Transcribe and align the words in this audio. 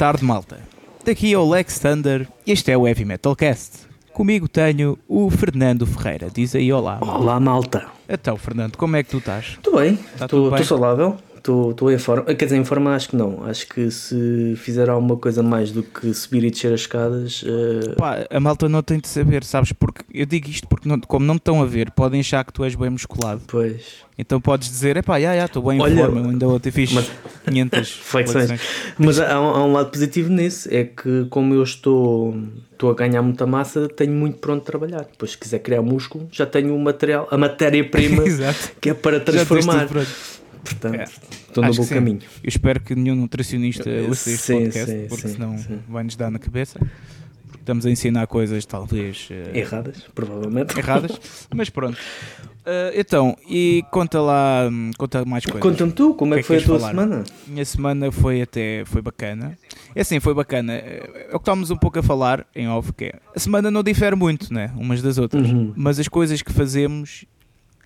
tarde, 0.00 0.24
malta. 0.24 0.58
Daqui 1.04 1.30
é 1.30 1.36
o 1.36 1.46
Lex 1.46 1.78
Thunder 1.78 2.26
e 2.46 2.52
este 2.52 2.72
é 2.72 2.78
o 2.78 2.88
Heavy 2.88 3.04
Metal 3.04 3.36
Cast. 3.36 3.80
Comigo 4.14 4.48
tenho 4.48 4.98
o 5.06 5.28
Fernando 5.28 5.86
Ferreira. 5.86 6.30
Diz 6.32 6.54
aí 6.54 6.72
olá. 6.72 6.98
malta. 6.98 7.18
Olá, 7.18 7.38
malta. 7.38 7.86
Então, 8.08 8.34
Fernando, 8.38 8.78
como 8.78 8.96
é 8.96 9.02
que 9.02 9.10
tu 9.10 9.18
estás? 9.18 9.58
Estou 9.58 9.76
bem, 9.78 9.96
Tá 10.16 10.26
tudo 10.26 10.44
estou 10.44 10.50
bem? 10.52 10.64
saudável, 10.64 11.16
estou 11.40 11.90
em 11.90 11.98
forma. 11.98 12.24
Quer 12.34 12.44
dizer, 12.44 12.56
em 12.56 12.64
forma 12.64 12.94
acho 12.94 13.08
que 13.10 13.16
não. 13.16 13.44
Acho 13.44 13.66
que 13.68 13.90
se 13.90 14.54
fizer 14.56 14.88
alguma 14.90 15.16
coisa 15.16 15.42
mais 15.42 15.70
do 15.72 15.82
que 15.82 16.12
subir 16.14 16.44
e 16.44 16.50
descer 16.50 16.72
as 16.72 16.80
escadas, 16.82 17.44
eh, 17.46 17.94
Pá, 17.96 18.26
a 18.30 18.40
malta 18.40 18.68
não 18.68 18.82
tem 18.82 18.98
de 18.98 19.08
saber, 19.08 19.42
sabes? 19.44 19.72
Porque 19.72 20.02
eu 20.12 20.26
digo 20.26 20.48
isto 20.48 20.68
porque, 20.68 20.88
não- 20.88 21.00
como 21.00 21.24
não 21.24 21.36
estão 21.36 21.62
a 21.62 21.66
ver, 21.66 21.90
podem 21.90 22.20
achar 22.20 22.44
que 22.44 22.52
tu 22.52 22.62
és 22.64 22.74
bem 22.74 22.90
musculado. 22.90 23.42
pois. 23.46 24.08
Então 24.18 24.38
podes 24.38 24.68
dizer, 24.68 24.98
epá, 24.98 25.18
já, 25.18 25.34
já, 25.34 25.46
estou 25.46 25.62
bem 25.62 25.78
em 25.78 25.80
Olha, 25.80 25.96
forma, 25.96 26.20
ainda 26.30 26.46
ontem 26.46 26.70
fiz 26.70 26.92
mas- 26.92 27.10
500 27.46 27.90
Flexões. 28.04 28.60
Mas 28.98 29.18
há, 29.18 29.34
há 29.34 29.64
um 29.64 29.72
lado 29.72 29.90
positivo 29.90 30.28
nisso, 30.30 30.68
é 30.70 30.84
que 30.84 31.24
como 31.30 31.54
eu 31.54 31.62
estou, 31.62 32.36
estou 32.70 32.90
a 32.90 32.94
ganhar 32.94 33.22
muita 33.22 33.46
massa, 33.46 33.88
tenho 33.88 34.12
muito 34.12 34.36
para 34.36 34.52
onde 34.52 34.62
trabalhar. 34.64 35.06
Depois, 35.10 35.30
se 35.30 35.38
quiser 35.38 35.60
criar 35.60 35.80
músculo, 35.80 36.28
já 36.30 36.44
tenho 36.44 36.74
o 36.76 36.78
material, 36.78 37.26
a 37.30 37.38
matéria-prima 37.38 38.22
que 38.78 38.90
é 38.90 38.94
para 38.94 39.20
transformar. 39.20 39.88
Portanto, 40.64 40.94
É. 40.94 41.04
estou 41.04 41.64
no 41.64 41.74
bom 41.74 41.82
sim. 41.82 41.94
caminho. 41.94 42.18
Eu 42.42 42.48
espero 42.48 42.80
que 42.80 42.94
nenhum 42.94 43.14
nutricionista 43.16 43.88
ouça 44.08 44.30
este 44.30 44.52
podcast, 44.52 44.90
sim, 44.90 45.06
porque 45.08 45.28
sim, 45.28 45.34
senão 45.34 45.56
vai-nos 45.88 46.16
dar 46.16 46.30
na 46.30 46.38
cabeça. 46.38 46.78
Porque 46.78 47.62
estamos 47.62 47.84
a 47.86 47.90
ensinar 47.90 48.26
coisas 48.26 48.64
talvez 48.64 49.28
eh, 49.30 49.58
Erradas, 49.60 50.04
provavelmente. 50.14 50.78
erradas, 50.78 51.18
mas 51.54 51.68
pronto. 51.70 51.98
Eh, 52.64 52.92
então, 53.00 53.36
e 53.48 53.82
conta 53.90 54.20
lá, 54.20 54.68
hum, 54.70 54.90
conta 54.96 55.24
mais 55.24 55.44
coisas. 55.44 55.60
Conta-me 55.62 55.90
tu, 55.92 56.14
como 56.14 56.34
é 56.34 56.38
que 56.38 56.46
que 56.46 56.52
é 56.52 56.56
foi 56.56 56.58
que 56.58 56.64
a 56.64 56.66
tua 56.66 56.78
falar? 56.78 56.90
semana? 56.90 57.24
Minha 57.46 57.64
semana 57.64 58.12
foi 58.12 58.42
até 58.42 58.84
foi 58.86 59.02
bacana. 59.02 59.58
É 59.94 60.02
assim, 60.02 60.20
foi 60.20 60.34
bacana. 60.34 60.74
É 60.74 61.28
o 61.30 61.32
que 61.32 61.36
estávamos 61.38 61.70
um 61.70 61.76
pouco 61.76 61.98
a 61.98 62.02
falar 62.02 62.46
em 62.54 62.68
off, 62.68 62.92
que 62.92 63.06
é 63.06 63.14
a 63.34 63.38
semana 63.40 63.70
não 63.70 63.82
difere 63.82 64.14
muito, 64.14 64.52
né? 64.54 64.70
Umas 64.76 65.02
das 65.02 65.18
outras. 65.18 65.50
Uhum. 65.50 65.72
Mas 65.74 65.98
as 65.98 66.06
coisas 66.06 66.42
que 66.42 66.52
fazemos 66.52 67.24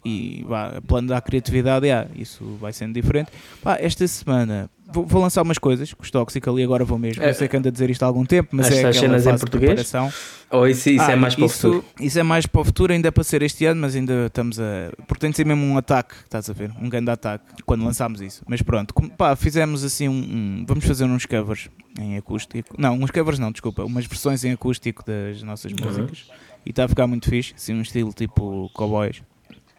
e 0.05 0.45
vá, 0.47 0.81
plano 0.87 1.09
da 1.09 1.21
criatividade, 1.21 1.89
é, 1.89 2.07
isso 2.17 2.45
vai 2.61 2.73
sendo 2.73 2.93
diferente. 2.95 3.31
Pá, 3.63 3.77
esta 3.81 4.07
semana 4.07 4.69
vou, 4.93 5.07
vou 5.07 5.23
lançar 5.23 5.43
umas 5.43 5.59
coisas 5.59 5.93
com 5.95 6.03
os 6.03 6.11
tóxicos 6.11 6.53
ali, 6.53 6.63
agora 6.63 6.85
vou 6.85 6.99
mesmo. 6.99 7.23
É. 7.23 7.31
Eu 7.31 7.35
sei 7.35 7.49
que 7.49 7.57
ando 7.57 7.69
a 7.69 7.71
dizer 7.71 7.89
isto 7.91 8.03
há 8.03 8.07
algum 8.07 8.25
tempo, 8.25 8.51
mas 8.53 8.67
As- 8.67 8.73
é 8.75 8.79
aquela 8.81 8.93
cenas 8.93 9.23
em 9.27 9.31
fase 9.31 9.45
de 9.45 9.51
português? 9.51 9.73
preparação. 9.91 10.13
Ou 10.51 10.69
isso, 10.69 10.89
isso 10.91 11.03
Ah, 11.03 11.13
é 11.13 11.17
mais 11.17 11.35
para 11.35 11.43
o 11.43 11.47
isso, 11.47 11.57
futuro? 11.57 11.85
Isso 11.99 12.19
é 12.19 12.23
mais 12.23 12.47
para 12.47 12.61
o 12.61 12.65
futuro, 12.65 12.93
ainda 12.93 13.09
é 13.09 13.11
para 13.11 13.25
ser 13.25 13.43
este 13.43 13.65
ano, 13.67 13.81
mas 13.81 13.97
ainda 13.97 14.27
estamos 14.27 14.61
a. 14.61 14.93
Porque 15.09 15.21
tem 15.21 15.31
de 15.31 15.37
ser 15.37 15.45
mesmo 15.47 15.65
um 15.65 15.77
ataque, 15.77 16.15
estás 16.23 16.49
a 16.49 16.53
ver? 16.53 16.71
Um 16.81 16.89
grande 16.89 17.11
ataque 17.11 17.45
quando 17.67 17.85
lançámos 17.85 18.21
isso. 18.21 18.43
Mas 18.47 18.63
pronto, 18.63 18.95
pá, 19.17 19.35
fizemos 19.35 19.83
assim 19.83 20.09
um, 20.09 20.13
um- 20.13 20.65
Vamos 20.69 20.85
fazer 20.85 21.05
uns 21.05 21.27
covers 21.27 21.69
em 21.99 22.17
acústico. 22.17 22.75
Não, 22.79 22.95
uns 22.95 23.11
covers 23.11 23.39
não, 23.39 23.51
desculpa. 23.51 23.83
Umas 23.85 24.07
versões 24.07 24.45
em 24.45 24.53
acústico 24.53 25.03
das 25.05 25.43
nossas 25.43 25.73
Uhum. 25.73 25.79
músicas. 25.87 26.27
E 26.65 26.71
está 26.71 26.85
a 26.85 26.89
ficar 26.89 27.07
muito 27.07 27.29
fixe, 27.29 27.53
assim, 27.57 27.75
um 27.75 27.83
estilo 27.83 28.13
tipo 28.13 28.71
cowboys. 28.75 29.23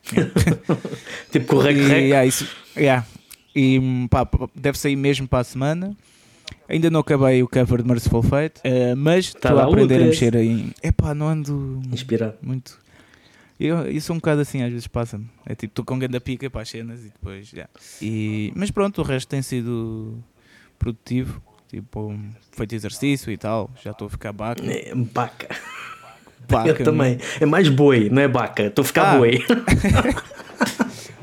Tipo 1.32 1.46
com 1.48 1.56
o 1.56 1.60
rec 1.60 1.78
E, 1.78 1.82
rec. 1.82 2.04
yeah, 2.04 2.26
isso, 2.26 2.48
yeah. 2.78 3.06
E 3.56 3.80
pá, 4.10 4.26
pá, 4.26 4.48
deve 4.56 4.78
sair 4.78 4.96
mesmo 4.96 5.28
para 5.28 5.40
a 5.40 5.44
semana. 5.44 5.96
Ainda 6.68 6.90
não 6.90 7.00
acabei 7.02 7.42
o 7.44 7.48
cover 7.48 7.82
de 7.84 7.88
Merciful 7.88 8.24
Fate, 8.24 8.60
eh, 8.64 8.96
mas 8.96 9.32
Tá 9.34 9.50
estou 9.50 9.60
a 9.60 9.66
aprender 9.66 10.02
a 10.02 10.06
mexer 10.06 10.36
em. 10.36 10.72
Epá, 10.84 11.14
não 11.14 11.28
ando 11.28 11.82
Inspirado. 11.92 12.36
muito. 12.42 12.80
Eu, 13.60 13.90
isso 13.90 14.12
um 14.12 14.18
bocado 14.18 14.42
assim, 14.42 14.62
às 14.64 14.70
vezes 14.72 14.88
passa-me. 14.88 15.28
É 15.46 15.56
tipo, 15.56 15.72
estou 15.72 15.86
com 15.86 15.98
ganda 15.98 16.20
pica 16.20 16.50
para 16.50 16.62
as 16.62 16.70
cenas 16.70 17.00
e 17.02 17.10
depois. 17.10 17.48
já. 17.48 17.68
E, 18.02 18.52
mas 18.56 18.70
pronto, 18.72 19.00
o 19.02 19.04
resto 19.04 19.30
tem 19.30 19.42
sido 19.42 20.22
produtivo. 20.78 21.42
Tipo, 21.70 22.14
feito 22.52 22.76
exercício 22.76 23.32
e 23.32 23.38
tal. 23.38 23.70
Já 23.84 23.92
estou 23.92 24.08
a 24.08 24.10
ficar 24.10 24.34
baca. 24.34 24.62
É, 24.66 24.94
Baca. 24.94 25.48
Baca 26.50 26.70
Eu 26.70 26.84
também. 26.84 27.18
É 27.40 27.46
mais 27.46 27.68
boi, 27.70 28.10
não 28.10 28.22
é 28.22 28.28
baca. 28.28 28.64
Estou 28.64 28.84
a 28.84 28.86
ficar 28.86 29.14
Ah. 29.14 29.18
boi. 29.18 29.44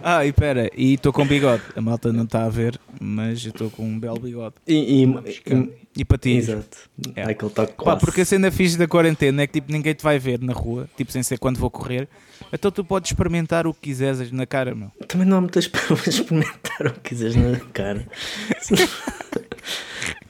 Ah, 0.04 0.26
e 0.26 0.32
pera, 0.32 0.68
e 0.76 0.94
estou 0.94 1.12
com 1.12 1.24
bigode. 1.24 1.62
A 1.76 1.80
malta 1.80 2.12
não 2.12 2.24
está 2.24 2.44
a 2.44 2.48
ver, 2.48 2.76
mas 3.00 3.44
eu 3.44 3.50
estou 3.50 3.70
com 3.70 3.84
um 3.84 4.00
belo 4.00 4.18
bigode. 4.18 4.56
E, 4.66 5.04
e, 5.04 5.70
E 5.96 6.04
patins. 6.04 6.48
exato. 6.48 6.76
É. 7.14 7.20
É. 7.20 7.30
Aquele 7.30 7.52
toque 7.52 7.72
Pá, 7.74 7.84
classe. 7.84 8.04
porque 8.04 8.22
a 8.22 8.24
cena 8.24 8.50
fixe 8.50 8.76
da 8.76 8.88
quarentena 8.88 9.42
é 9.42 9.46
que 9.46 9.52
tipo, 9.52 9.70
ninguém 9.70 9.94
te 9.94 10.02
vai 10.02 10.18
ver 10.18 10.40
na 10.40 10.52
rua, 10.52 10.88
tipo 10.96 11.12
sem 11.12 11.22
ser 11.22 11.38
quando 11.38 11.56
vou 11.58 11.70
correr. 11.70 12.08
Então 12.52 12.72
tu 12.72 12.84
podes 12.84 13.12
experimentar 13.12 13.64
o 13.64 13.72
que 13.72 13.78
quiseres 13.80 14.32
na 14.32 14.44
cara, 14.44 14.74
meu. 14.74 14.90
Também 15.06 15.24
não 15.24 15.36
há 15.36 15.40
muitas 15.40 15.68
para 15.70 15.80
experimentar 15.94 16.86
o 16.88 16.92
que 16.94 17.10
quiseres 17.10 17.36
na 17.36 17.60
cara. 17.72 18.04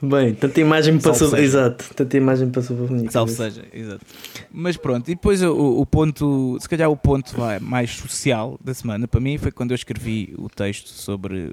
Bem, 0.02 0.34
tanta 0.34 0.60
imagem 0.60 0.94
me 0.94 1.00
Salve 1.00 1.18
passou. 1.18 1.30
seja. 1.30 1.42
Exato, 1.42 1.84
tanta 1.94 2.16
imagem 2.16 2.50
passou 2.50 2.76
para 2.76 2.94
mim. 2.96 3.08
Salve 3.10 3.32
seja, 3.32 3.64
exato. 3.72 4.04
Mas 4.50 4.76
pronto, 4.76 5.08
e 5.10 5.14
depois 5.14 5.42
o, 5.42 5.80
o 5.80 5.86
ponto, 5.86 6.58
se 6.60 6.68
calhar 6.68 6.90
o 6.90 6.96
ponto 6.96 7.34
vai, 7.36 7.58
mais 7.60 7.90
social 7.96 8.58
da 8.62 8.74
semana 8.74 9.06
para 9.08 9.20
mim 9.20 9.38
foi 9.38 9.50
quando 9.52 9.70
eu 9.70 9.74
escrevi 9.76 10.34
o 10.36 10.48
texto 10.48 10.88
sobre 10.88 11.46
o, 11.46 11.52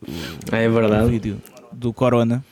Ah, 0.51 0.57
é 0.57 0.67
o 0.67 1.07
vídeo 1.07 1.39
do 1.71 1.93
Corona, 1.93 2.43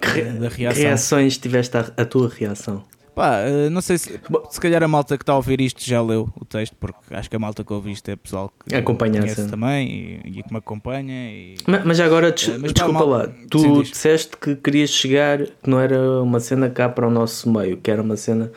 Que, 0.00 0.22
da 0.22 0.48
que 0.48 0.56
reação. 0.58 0.82
reações 0.82 1.36
tiveste 1.36 1.76
a, 1.76 1.80
a 1.96 2.04
tua 2.04 2.28
reação? 2.28 2.84
Pá, 3.18 3.38
eh, 3.40 3.68
não 3.68 3.80
sei 3.80 3.98
se, 3.98 4.20
se 4.50 4.60
calhar 4.60 4.80
a 4.80 4.86
malta 4.86 5.16
que 5.18 5.24
está 5.24 5.32
a 5.32 5.36
ouvir 5.36 5.60
isto 5.60 5.82
já 5.84 6.00
leu 6.00 6.28
o 6.40 6.44
texto, 6.44 6.76
porque 6.78 7.12
acho 7.12 7.28
que 7.28 7.34
a 7.34 7.38
malta 7.40 7.64
que 7.64 7.72
ouve 7.72 7.90
isto 7.90 8.08
é 8.08 8.14
pessoal 8.14 8.52
que 8.64 8.72
Acompanha 8.76 9.14
a 9.18 9.22
conhece 9.22 9.34
cena. 9.40 9.48
também 9.48 10.20
e, 10.24 10.38
e 10.38 10.42
que 10.44 10.52
me 10.52 10.58
acompanha. 10.58 11.12
E, 11.32 11.56
Mas, 11.66 11.84
mas 11.84 11.96
já 11.96 12.04
agora, 12.06 12.30
des- 12.30 12.48
Eh, 12.48 12.58
mas 12.58 12.72
desculpa 12.72 13.00
mal- 13.00 13.08
lá, 13.08 13.28
tu 13.50 13.58
Sim, 13.58 13.82
disseste 13.82 14.36
que 14.36 14.54
querias 14.54 14.90
chegar, 14.90 15.38
que 15.44 15.68
não 15.68 15.80
era 15.80 16.22
uma 16.22 16.38
cena 16.38 16.70
cá 16.70 16.88
para 16.88 17.08
o 17.08 17.10
nosso 17.10 17.50
meio, 17.50 17.76
que 17.78 17.90
era 17.90 18.00
uma 18.00 18.16
cena 18.16 18.52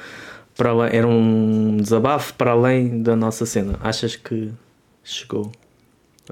para 0.55 0.69
além, 0.69 0.95
era 0.95 1.07
um 1.07 1.77
desabafo 1.77 2.35
para 2.35 2.51
além 2.51 3.01
da 3.01 3.15
nossa 3.15 3.47
cena. 3.47 3.79
Achas 3.81 4.15
que 4.15 4.51
chegou 5.03 5.51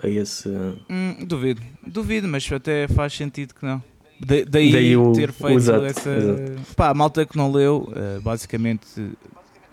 a 0.03 0.07
esse. 0.07 0.47
Hum, 0.87 1.15
duvido, 1.25 1.63
duvido, 1.87 2.27
mas 2.27 2.47
até 2.51 2.87
faz 2.87 3.11
sentido 3.13 3.55
que 3.55 3.65
não. 3.65 3.81
Da- 4.19 4.43
daí, 4.49 4.71
Daí 4.71 4.97
o- 4.97 5.13
ter 5.13 5.31
feito 5.31 5.55
exato, 5.57 5.85
essa. 5.85 6.09
exato. 6.09 6.51
Pá, 6.75 6.89
a 6.89 6.93
malta 6.93 7.25
que 7.25 7.37
não 7.37 7.51
leu, 7.51 7.91
eh, 7.95 8.19
basicamente. 8.21 8.85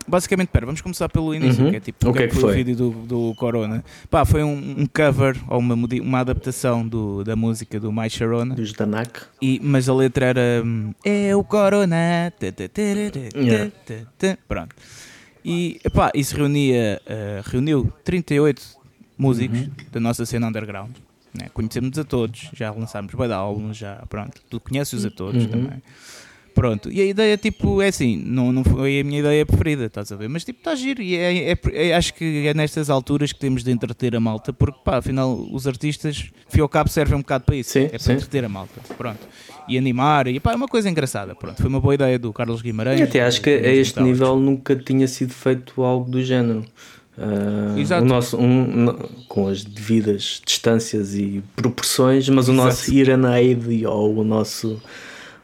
Basicamente, 0.09 0.51
pera, 0.51 0.65
vamos 0.67 0.81
começar 0.81 1.09
pelo 1.09 1.35
início, 1.35 1.65
Uhum. 1.65 1.71
que 1.71 1.77
é 1.77 1.81
tipo 1.81 2.09
O 2.09 2.13
que 2.13 2.23
é 2.23 2.29
que 2.29 2.37
foi, 2.37 2.53
o 2.53 2.55
vídeo 2.55 2.77
do, 2.77 2.91
do 2.91 3.35
Corona. 3.35 3.85
Pá, 4.09 4.25
foi 4.25 4.45
um, 4.45 4.53
um 4.83 4.87
cover 4.87 5.37
ou 5.49 5.59
uma, 5.59 5.75
uma 5.75 6.19
adaptação 6.21 6.87
do, 6.87 7.25
da 7.25 7.35
música 7.35 7.81
do 7.81 7.91
My 7.91 8.09
Sharona, 8.09 8.55
Dos 8.55 8.73
Danak? 8.73 9.23
e, 9.43 9.59
mas 9.65 9.89
a 9.89 9.95
letra 9.95 10.27
era 10.27 10.63
hum, 10.65 10.95
É 11.05 11.35
o 11.35 11.43
Corona. 11.43 12.33
Yeah. 13.35 13.73
Pronto. 14.47 14.77
E 15.45 15.81
pá, 15.93 16.13
isso 16.15 16.37
reunia, 16.37 17.01
eh, 17.05 17.41
reuniu 17.45 17.93
38 18.05 18.63
músicos 19.19 19.59
Uhum. 19.61 19.71
da 19.91 19.99
nossa 20.01 20.25
cena 20.25 20.47
underground. 20.47 20.91
Né? 21.39 21.49
Conhecemos 21.53 21.99
a 21.99 22.05
todos, 22.05 22.49
já 22.53 22.71
lançámos 22.71 23.15
bem 23.15 23.27
de 23.27 23.33
álbuns, 23.35 23.77
já 23.77 23.97
pronto. 24.09 24.41
Tu 24.49 24.61
conheces 24.61 25.05
a 25.05 25.11
todos 25.11 25.45
Uhum. 25.45 25.51
também. 25.51 25.83
Pronto, 26.55 26.91
e 26.91 27.03
a 27.03 27.05
ideia, 27.05 27.37
tipo, 27.37 27.83
é 27.83 27.89
assim, 27.89 28.17
não, 28.17 28.51
não 28.51 28.65
foi 28.65 29.01
a 29.01 29.05
minha 29.05 29.21
ideia 29.21 29.45
preferida, 29.45 29.85
estás 29.85 30.11
a 30.11 30.17
ver? 30.17 30.27
Mas, 30.27 30.43
tipo, 30.43 30.59
está 30.59 30.75
giro 30.75 31.03
e 31.03 31.15
é, 31.15 31.53
é- 31.53 31.59
é- 31.89 31.95
acho 31.95 32.15
que 32.15 32.47
é 32.47 32.55
nestas 32.55 32.89
alturas 32.89 33.31
que 33.31 33.39
temos 33.39 33.63
de 33.63 33.71
entreter 33.71 34.17
a 34.17 34.21
malta, 34.21 34.55
porque, 34.55 34.79
pá, 34.83 34.97
afinal, 34.97 35.35
os 35.53 35.67
artistas, 35.67 36.31
fio 36.49 36.63
ao 36.63 36.69
cabo, 36.71 36.89
servem 36.89 37.15
um 37.15 37.21
bocado 37.21 37.45
para 37.45 37.57
isso, 37.57 37.73
Sim, 37.73 37.81
é 37.85 37.89
para 37.91 37.99
sim. 37.99 38.13
entreter 38.15 38.43
a 38.43 38.49
malta, 38.49 38.81
pronto. 38.97 39.21
E 39.69 39.77
animar, 39.77 40.29
e 40.29 40.41
pá, 40.41 40.53
é 40.53 40.57
uma 40.57 40.67
coisa 40.67 40.89
engraçada, 40.89 41.35
pronto. 41.35 41.61
Foi 41.61 41.69
uma 41.69 41.79
boa 41.81 41.93
ideia 41.95 42.19
do 42.19 42.33
Carlos 42.33 42.63
Guimarães. 42.63 43.01
E 43.01 43.03
até 43.03 43.21
acho 43.23 43.43
que 43.43 43.51
a 43.51 43.75
este 43.75 44.01
nível 44.01 44.37
nunca 44.41 44.75
tinha 44.77 45.07
sido 45.07 45.35
feito 45.35 45.83
algo 45.83 46.11
do 46.11 46.23
género. 46.23 46.65
Exato. 47.77 48.03
o 48.05 48.07
nosso, 48.07 48.37
um, 48.39 48.87
com 49.29 49.49
as 49.49 49.65
devidas 49.65 50.41
distâncias 50.45 51.15
e 51.15 51.43
proporções, 51.55 52.29
mas 52.29 52.49
o 52.49 52.53
Exato. 52.53 52.67
nosso 52.69 52.93
Ir 52.95 53.11
and 53.11 53.27
Aid 53.29 53.87
ou 53.87 54.19
o 54.19 54.25
nosso 54.25 54.81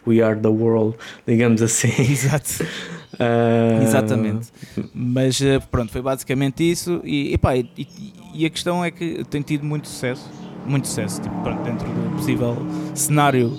We 0.07 0.21
Are 0.21 0.39
the 0.39 0.49
World, 0.49 0.97
digamos 1.27 1.63
assim. 1.63 1.89
Exato. 1.99 2.65
Ah, 3.21 3.83
Exatamente. 3.83 4.49
Mas 4.95 5.39
eh, 5.43 5.61
pronto, 5.71 5.93
foi 5.93 6.01
basicamente 6.01 6.69
isso. 6.69 7.03
E, 7.05 7.35
epá, 7.35 7.55
e- 7.55 7.69
e 8.35 8.47
a 8.47 8.51
questão 8.51 8.83
é 8.83 8.91
que 8.91 9.23
tem 9.25 9.43
tido 9.43 9.67
muito 9.67 9.87
sucesso, 9.87 10.29
muito 10.67 10.89
sucesso, 10.89 11.21
tipo, 11.21 11.43
pronto, 11.43 11.63
dentro 11.63 11.87
do 11.87 12.17
possível 12.17 12.57
cenário 12.95 13.53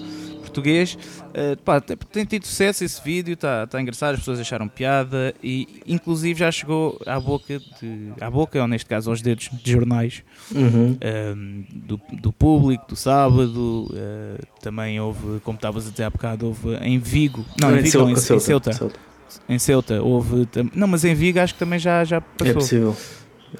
português. 0.53 0.97
Eh, 1.33 1.55
pá, 1.65 1.81
tem, 1.81 1.97
tem 1.97 2.25
tido 2.25 2.45
sucesso 2.45 2.83
esse 2.83 3.01
vídeo, 3.03 3.33
está 3.33 3.65
tá 3.65 3.81
engraçado, 3.81 4.13
as 4.13 4.19
pessoas 4.19 4.39
acharam 4.39 4.67
piada 4.67 5.33
e 5.43 5.81
inclusive 5.87 6.39
já 6.39 6.51
chegou 6.51 6.99
à 7.05 7.19
boca, 7.19 7.59
de, 7.59 8.09
à 8.21 8.29
boca, 8.29 8.61
ou 8.61 8.67
neste 8.67 8.87
caso 8.87 9.09
aos 9.09 9.21
dedos 9.21 9.49
de 9.51 9.71
jornais 9.71 10.23
Uhum. 10.53 10.97
ehm, 11.01 11.63
do, 11.73 11.99
do 12.21 12.31
público, 12.31 12.85
do 12.89 12.95
sábado, 12.95 13.89
eh, 13.95 14.41
também 14.61 14.99
houve, 14.99 15.39
como 15.41 15.55
estavas 15.55 15.87
a 15.87 15.91
dizer 15.91 16.03
há 16.03 16.09
bocado, 16.09 16.45
houve 16.47 16.75
em 16.81 16.99
Vigo, 16.99 17.43
não, 17.59 17.71
em 17.75 17.79
Em 17.79 17.81
Vigo, 17.81 17.97
não, 17.99 18.09
em, 18.11 18.15
Ceuta, 18.15 18.35
em 18.35 18.39
Ceuta, 18.39 18.73
Ceuta. 18.73 18.99
em 19.49 19.59
Ceuta 19.59 20.01
houve. 20.03 20.47
Não, 20.75 20.87
mas 20.87 21.03
em 21.05 21.15
Vigo 21.15 21.39
acho 21.39 21.53
que 21.53 21.59
também 21.59 21.79
já, 21.79 22.03
já 22.03 22.17
É 22.17 22.21
passou. 22.37 22.53
possível. 22.55 22.95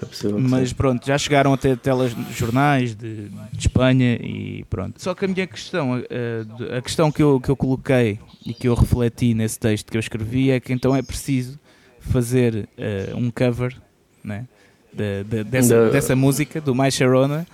É 0.02 0.06
possível. 0.06 0.40
mas 0.40 0.70
sim. 0.70 0.76
pronto, 0.76 1.06
já 1.06 1.18
chegaram 1.18 1.54
até 1.54 1.76
telejornais 1.76 2.96
de, 2.96 3.30
de 3.30 3.60
Espanha 3.60 4.16
e 4.16 4.64
pronto. 4.70 5.02
Só 5.02 5.14
que 5.14 5.26
a 5.26 5.28
minha 5.28 5.46
questão, 5.46 6.04
eh, 6.10 6.44
de- 6.58 6.76
a 6.76 6.82
questão 6.82 7.12
que 7.12 7.22
eu, 7.22 7.40
que 7.40 7.50
eu 7.50 7.56
coloquei 7.56 8.20
e 8.46 8.54
que 8.54 8.68
eu 8.68 8.74
refleti 8.74 9.34
nesse 9.34 9.60
texto 9.60 9.92
que 9.92 9.98
eu 9.98 10.00
escrevi 10.00 10.52
é 10.52 10.60
que 10.60 10.74
então 10.74 10.96
é 10.96 11.02
preciso 11.02 11.60
fazer 12.00 12.68
uh, 12.78 13.16
um 13.18 13.32
cover 13.32 13.76
né, 14.24 14.46
de, 14.92 15.24
de, 15.24 15.44
dessa, 15.44 15.90
dessa 15.90 16.16
música, 16.16 16.60
do 16.60 16.76
My 16.76 16.92
Sharona, 16.92 17.48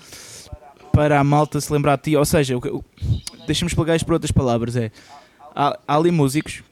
para 0.92 1.20
a 1.20 1.24
malta 1.24 1.62
se 1.62 1.72
lembrar 1.72 1.98
de 1.98 2.04
ti. 2.04 2.16
Ou 2.16 2.26
seja, 2.26 2.56
deixa-me 3.46 3.70
explicar 3.70 3.96
isto 3.96 4.06
por 4.06 4.14
outras 4.14 4.32
palavras: 4.32 4.76
é, 4.76 4.92
há, 5.56 5.78
há 5.88 5.96
ali 5.96 6.10
músicos 6.12 6.64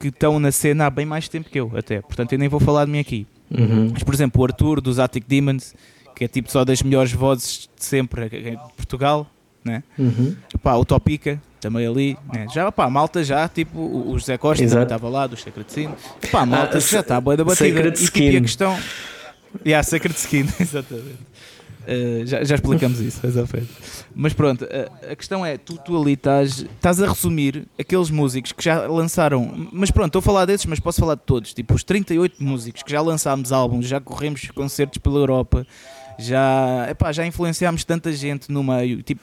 que 0.00 0.08
estão 0.08 0.38
na 0.38 0.50
cena 0.52 0.86
há 0.86 0.90
bem 0.90 1.04
mais 1.06 1.28
tempo 1.28 1.50
que 1.50 1.58
eu, 1.60 1.70
até. 1.76 2.00
Portanto, 2.00 2.32
eu 2.32 2.38
nem 2.38 2.48
vou 2.48 2.60
falar 2.60 2.84
de 2.84 2.90
mim 2.90 2.98
aqui. 3.00 3.26
Uhum. 3.50 3.90
Mas, 3.92 4.02
por 4.02 4.14
exemplo, 4.14 4.40
o 4.40 4.44
Arthur 4.44 4.80
dos 4.80 4.98
Attic 4.98 5.24
Demons, 5.26 5.74
que 6.14 6.24
é 6.24 6.28
tipo 6.28 6.50
só 6.50 6.64
das 6.64 6.82
melhores 6.82 7.12
vozes 7.12 7.68
de 7.76 7.84
sempre 7.84 8.26
em 8.26 8.56
Portugal, 8.76 9.30
né? 9.64 9.82
Uhum. 9.98 10.36
Pá, 10.62 10.74
o 10.74 10.84
Topica, 10.84 11.40
também 11.60 11.86
ali, 11.86 12.16
né? 12.32 12.46
já 12.52 12.70
pá, 12.70 12.84
a 12.84 12.90
malta 12.90 13.24
já, 13.24 13.48
tipo, 13.48 13.78
o 13.80 14.18
José 14.18 14.38
Costa 14.38 14.64
estava 14.64 15.08
lá, 15.08 15.26
do 15.26 15.36
Sacred 15.36 15.68
Skin, 15.68 15.90
pá, 16.30 16.42
a 16.42 16.46
malta 16.46 16.78
ah, 16.78 16.80
já 16.80 17.00
está 17.00 17.20
boa 17.20 17.36
da 17.36 17.44
batida. 17.44 17.88
E, 17.88 17.92
tipo, 17.92 18.18
a 18.18 18.40
questão. 18.40 18.78
Yeah, 19.64 19.82
Sacred 19.82 20.16
Skin, 20.16 20.46
exatamente. 20.60 21.18
Uh, 21.86 22.26
já, 22.26 22.42
já, 22.42 22.56
explicamos 22.56 23.00
isso, 23.00 23.20
mas 24.12 24.32
pronto, 24.32 24.64
a, 24.64 25.12
a, 25.12 25.16
questão 25.16 25.46
é: 25.46 25.56
tu, 25.56 25.78
tu 25.78 25.96
ali 26.00 26.14
estás, 26.14 26.62
estás 26.62 27.00
a 27.00 27.06
resumir 27.06 27.68
aqueles 27.78 28.10
músicos 28.10 28.50
que 28.50 28.64
já 28.64 28.88
lançaram. 28.88 29.68
Mas 29.72 29.92
pronto, 29.92 30.08
estou 30.08 30.18
a 30.18 30.22
falar 30.22 30.46
desses, 30.46 30.66
mas 30.66 30.80
posso 30.80 31.00
falar 31.00 31.14
de 31.14 31.22
todos. 31.22 31.54
Tipo, 31.54 31.74
os 31.74 31.84
38 31.84 32.42
músicos 32.42 32.82
que 32.82 32.90
já 32.90 33.00
lançámos 33.00 33.52
álbuns, 33.52 33.86
já 33.86 34.00
corremos 34.00 34.50
concertos 34.50 34.98
pela 34.98 35.18
Europa, 35.18 35.64
já, 36.18 36.88
epá, 36.90 37.12
já 37.12 37.24
influenciámos 37.24 37.84
tanta 37.84 38.12
gente 38.12 38.50
no 38.50 38.64
meio. 38.64 39.02
Tipo, 39.02 39.22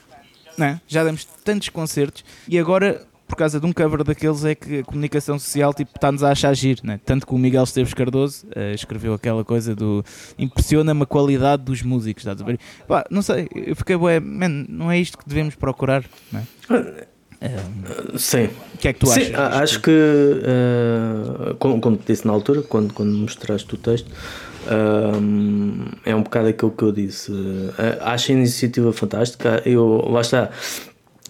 né? 0.56 0.80
já 0.86 1.04
demos 1.04 1.24
tantos 1.44 1.68
concertos 1.68 2.24
e 2.48 2.58
agora 2.58 3.06
por 3.34 3.38
causa 3.38 3.58
de 3.58 3.66
um 3.66 3.72
cover 3.72 4.04
daqueles 4.04 4.44
é 4.44 4.54
que 4.54 4.78
a 4.78 4.84
comunicação 4.84 5.36
social 5.40 5.74
tipo, 5.74 5.90
está-nos 5.92 6.22
a 6.22 6.30
achar 6.30 6.54
giro, 6.54 6.82
né? 6.84 7.00
tanto 7.04 7.26
que 7.26 7.34
o 7.34 7.38
Miguel 7.38 7.64
Esteves 7.64 7.92
Cardoso 7.92 8.46
uh, 8.46 8.72
escreveu 8.72 9.12
aquela 9.12 9.44
coisa 9.44 9.74
do 9.74 10.04
impressiona-me 10.38 11.02
a 11.02 11.06
qualidade 11.06 11.64
dos 11.64 11.82
músicos, 11.82 12.22
estás 12.22 12.40
a 12.40 12.44
ver? 12.44 12.60
Pá, 12.86 13.04
não 13.10 13.22
sei, 13.22 13.48
eu 13.52 13.74
fiquei, 13.74 13.96
ué, 13.96 14.20
man, 14.20 14.66
não 14.68 14.88
é 14.88 15.00
isto 15.00 15.18
que 15.18 15.28
devemos 15.28 15.56
procurar, 15.56 16.04
não 16.30 16.40
é? 16.40 17.04
Um, 17.44 18.16
Sim. 18.16 18.48
O 18.74 18.78
que 18.78 18.88
é 18.88 18.92
que 18.92 19.00
tu 19.00 19.10
achas? 19.10 19.26
Sim, 19.26 19.34
acho 19.34 19.80
que, 19.80 19.90
uh, 19.90 21.54
como, 21.56 21.80
como 21.80 21.96
te 21.96 22.12
disse 22.12 22.24
na 22.26 22.32
altura, 22.32 22.62
quando, 22.62 22.94
quando 22.94 23.12
mostraste 23.12 23.74
o 23.74 23.76
texto, 23.76 24.08
um, 25.20 25.86
é 26.06 26.14
um 26.14 26.22
bocado 26.22 26.48
aquilo 26.48 26.70
que 26.70 26.84
eu 26.84 26.92
disse. 26.92 27.32
Uh, 27.32 27.74
acho 28.00 28.30
a 28.30 28.34
iniciativa 28.34 28.92
fantástica. 28.92 29.60
Eu, 29.66 30.08
lá 30.08 30.22
está, 30.22 30.50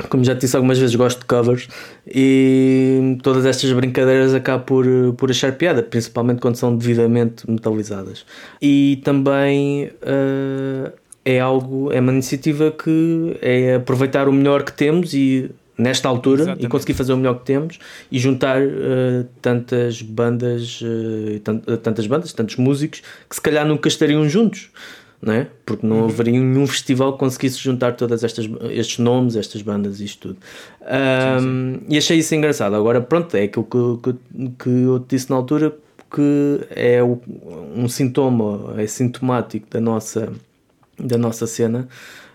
como 0.08 0.24
já 0.24 0.34
te 0.34 0.40
disse 0.40 0.56
algumas 0.56 0.78
vezes, 0.78 0.94
gosto 0.96 1.20
de 1.20 1.26
covers 1.26 1.68
e 2.06 3.16
todas 3.22 3.46
estas 3.46 3.70
brincadeiras 3.72 4.34
acabo 4.34 4.64
por, 4.64 4.86
por 5.16 5.30
achar 5.30 5.52
piada, 5.52 5.82
principalmente 5.82 6.40
quando 6.40 6.56
são 6.56 6.76
devidamente 6.76 7.48
metalizadas. 7.48 8.26
E 8.60 9.00
também 9.04 9.86
uh, 10.02 10.92
é 11.24 11.38
algo, 11.38 11.92
é 11.92 12.00
uma 12.00 12.12
iniciativa 12.12 12.72
que 12.72 13.36
é 13.40 13.76
aproveitar 13.76 14.28
o 14.28 14.32
melhor 14.32 14.64
que 14.64 14.72
temos 14.72 15.14
e 15.14 15.50
nesta 15.76 16.08
altura 16.08 16.42
Exatamente. 16.42 16.66
e 16.66 16.68
conseguir 16.68 16.94
fazer 16.94 17.12
o 17.12 17.16
melhor 17.16 17.38
que 17.38 17.44
temos 17.44 17.78
e 18.10 18.18
juntar 18.18 18.62
uh, 18.62 19.24
tantas 19.40 20.02
bandas, 20.02 20.80
uh, 20.80 21.76
tantas 21.78 22.06
bandas, 22.06 22.32
tantos 22.32 22.56
músicos 22.56 23.02
que 23.28 23.34
se 23.34 23.40
calhar 23.40 23.66
nunca 23.66 23.88
estariam 23.88 24.28
juntos. 24.28 24.70
Não 25.24 25.32
é? 25.32 25.46
Porque 25.64 25.86
não 25.86 26.00
uhum. 26.00 26.04
haveria 26.04 26.38
nenhum 26.38 26.66
festival 26.66 27.14
que 27.14 27.18
conseguisse 27.20 27.58
juntar 27.58 27.92
todas 27.96 28.22
estas 28.22 28.46
estes 28.70 28.98
nomes, 28.98 29.36
estas 29.36 29.62
bandas, 29.62 30.00
isto 30.00 30.28
tudo. 30.28 30.38
Um, 30.82 31.40
sim, 31.40 31.80
sim. 31.80 31.86
E 31.88 31.96
achei 31.96 32.18
isso 32.18 32.34
engraçado. 32.34 32.76
Agora, 32.76 33.00
pronto, 33.00 33.34
é 33.34 33.44
aquilo 33.44 33.64
que, 33.64 34.12
que, 34.12 34.50
que 34.58 34.68
eu 34.68 35.00
te 35.00 35.16
disse 35.16 35.30
na 35.30 35.36
altura, 35.36 35.74
que 36.12 36.60
é 36.70 37.02
um 37.02 37.88
sintoma, 37.88 38.74
é 38.76 38.86
sintomático 38.86 39.66
da 39.70 39.80
nossa, 39.80 40.30
da 40.98 41.16
nossa 41.16 41.46
cena 41.46 41.88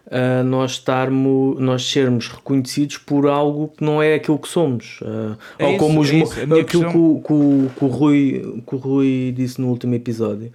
uh, 0.09 0.43
nós 0.43 0.71
estarmos, 0.71 1.59
nós 1.59 1.89
sermos 1.89 2.27
reconhecidos 2.27 2.97
por 2.97 3.27
algo 3.27 3.69
que 3.69 3.83
não 3.83 4.01
é 4.01 4.15
aquilo 4.15 4.37
que 4.37 4.47
somos. 4.47 4.99
Uh, 5.01 5.37
é 5.57 5.65
ou 5.65 5.69
isso, 5.71 5.79
como 5.79 6.01
os, 6.01 6.11
é 6.11 6.21
aquilo 6.21 6.65
questão... 6.65 6.91
que, 6.91 6.97
o, 6.97 7.21
que, 7.21 7.79
que, 7.79 7.85
o 7.85 7.87
Rui, 7.87 8.61
que 8.67 8.75
o 8.75 8.77
Rui 8.77 9.33
disse 9.35 9.61
no 9.61 9.67
último 9.67 9.95
episódio, 9.95 10.51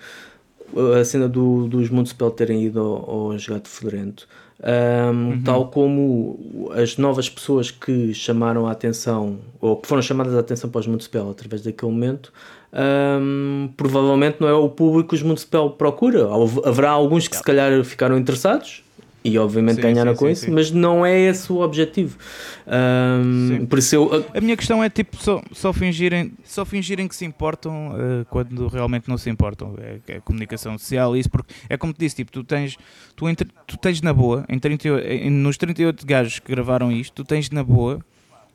a 1.01 1.05
cena 1.05 1.29
do, 1.29 1.67
dos 1.67 1.91
Municipal 1.91 2.31
terem 2.31 2.65
ido 2.65 2.81
ao, 2.81 3.33
ao 3.33 3.37
Gato 3.49 3.69
Fedorento. 3.69 4.29
Um, 4.63 5.31
uhum. 5.31 5.43
Tal 5.43 5.69
como 5.69 6.71
as 6.75 6.97
novas 6.97 7.29
pessoas 7.29 7.71
que 7.71 8.15
chamaram 8.15 8.67
a 8.67 8.73
atenção, 8.73 9.39
ou 9.61 9.77
que 9.77 9.89
foram 9.89 10.01
chamadas 10.01 10.35
a 10.35 10.41
atenção 10.41 10.71
para 10.71 10.81
os 10.81 10.87
Municipal 10.87 11.29
através 11.31 11.63
daquele 11.63 11.91
momento, 11.91 12.33
um, 12.73 13.69
provavelmente 13.77 14.37
não 14.41 14.49
é 14.49 14.55
o 14.55 14.69
público 14.69 15.11
que 15.11 15.15
os 15.17 15.23
Municipal 15.23 15.71
procura. 15.71 16.29
Haverá 16.65 16.91
alguns 16.91 17.27
que 17.27 17.37
se 17.37 17.43
calhar 17.43 17.85
ficaram 17.85 18.17
interessados, 18.17 18.84
e 19.25 19.39
obviamente 19.39 19.77
sim, 19.77 19.81
ganharam 19.81 20.13
sim, 20.13 20.19
com 20.19 20.27
sim, 20.27 20.33
isso, 20.33 20.53
mas 20.53 20.71
não 20.71 21.05
é 21.05 21.19
esse 21.19 21.51
o 21.51 21.61
objetivo. 21.61 22.19
Um, 22.67 23.65
por 23.65 23.79
isso 23.79 23.95
eu... 23.95 24.27
A 24.35 24.41
minha 24.41 24.55
questão 24.55 24.85
é 24.85 24.91
tipo 24.91 25.17
só, 25.17 25.43
só, 25.51 25.73
fingirem, 25.73 26.33
só 26.45 26.65
fingirem 26.67 27.09
que 27.09 27.17
se 27.17 27.25
importam 27.25 27.93
uh, 27.93 28.27
quando 28.29 28.69
realmente 28.69 29.09
não 29.09 29.17
se 29.17 29.31
importam. 29.31 29.77
É, 29.81 30.17
é 30.17 30.21
comunicação 30.21 30.77
social, 30.77 31.17
isso 31.17 31.31
porque 31.31 31.55
é 31.71 31.77
como 31.79 31.95
te 31.95 32.01
disse, 32.01 32.17
tipo, 32.17 32.31
tu 32.31 32.45
tens, 32.45 32.77
tu, 33.17 33.27
entre, 33.27 33.49
tu 33.67 33.79
tens 33.79 34.03
na 34.03 34.13
boa, 34.13 34.45
em 34.47 34.59
38, 34.59 35.07
em, 35.07 35.31
nos 35.31 35.57
38 35.57 36.05
gajos 36.05 36.39
que 36.39 36.53
gravaram 36.53 36.93
isto, 36.93 37.15
tu 37.15 37.25
tens 37.25 37.49
na 37.49 37.65
boa 37.65 38.01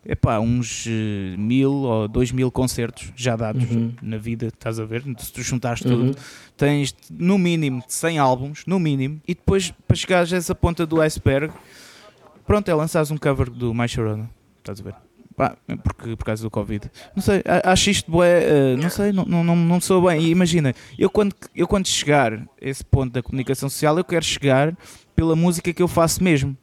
epá, 0.06 0.40
uns 0.40 0.86
uh, 0.86 0.90
mil 1.38 1.72
ou 1.72 2.08
dois 2.08 2.32
mil 2.32 2.52
concertos 2.52 3.12
já 3.16 3.36
dados 3.36 3.70
uhum. 3.70 3.94
na 4.02 4.18
vida, 4.18 4.48
estás 4.48 4.80
a 4.80 4.86
ver? 4.86 5.04
Se 5.18 5.32
tu 5.32 5.42
juntares 5.42 5.82
tudo, 5.82 6.04
uhum. 6.04 6.14
tens 6.58 6.96
no 7.10 7.38
mínimo 7.38 7.84
100 7.88 8.20
álbuns, 8.20 8.64
no 8.66 8.80
mínimo, 8.80 9.22
e 9.28 9.34
depois 9.34 9.74
para 9.88 9.96
chegares 9.96 10.34
a 10.34 10.38
essa 10.38 10.56
ponta 10.56 10.86
do 10.86 11.02
iceberg, 11.02 11.54
pronto, 12.46 12.70
é 12.70 12.74
lançares 12.74 13.12
um 13.12 13.18
cover 13.18 13.50
do 13.50 13.74
My 13.74 13.88
Sharona, 13.88 14.30
estás 14.60 14.80
a 14.80 14.84
ver? 14.84 14.96
Pá, 15.40 15.56
porque, 15.86 16.18
por 16.18 16.26
causa 16.26 16.44
do 16.44 16.52
Covid. 16.52 16.92
Não 17.16 17.24
sei, 17.24 17.42
acho 17.64 17.90
isto 17.90 18.12
bué, 18.12 18.42
uh, 18.42 18.78
não 18.78 18.90
sei, 18.90 19.14
não, 19.14 19.24
não, 19.26 19.56
não 19.56 19.80
sou 19.80 20.06
bem. 20.06 20.22
E 20.22 20.30
imagina, 20.32 20.76
eu 20.98 21.10
quando, 21.10 21.34
eu 21.56 21.66
quando 21.66 21.88
chegar 21.88 22.34
a 22.34 22.46
esse 22.60 22.84
ponto 22.84 23.14
da 23.14 23.24
comunicação 23.24 23.70
social, 23.70 23.98
eu 23.98 24.04
quero 24.04 24.26
chegar 24.26 24.78
pela 25.16 25.38
música 25.38 25.72
que 25.72 25.82
eu 25.82 25.88
faço 25.88 26.22
mesmo. 26.22 26.58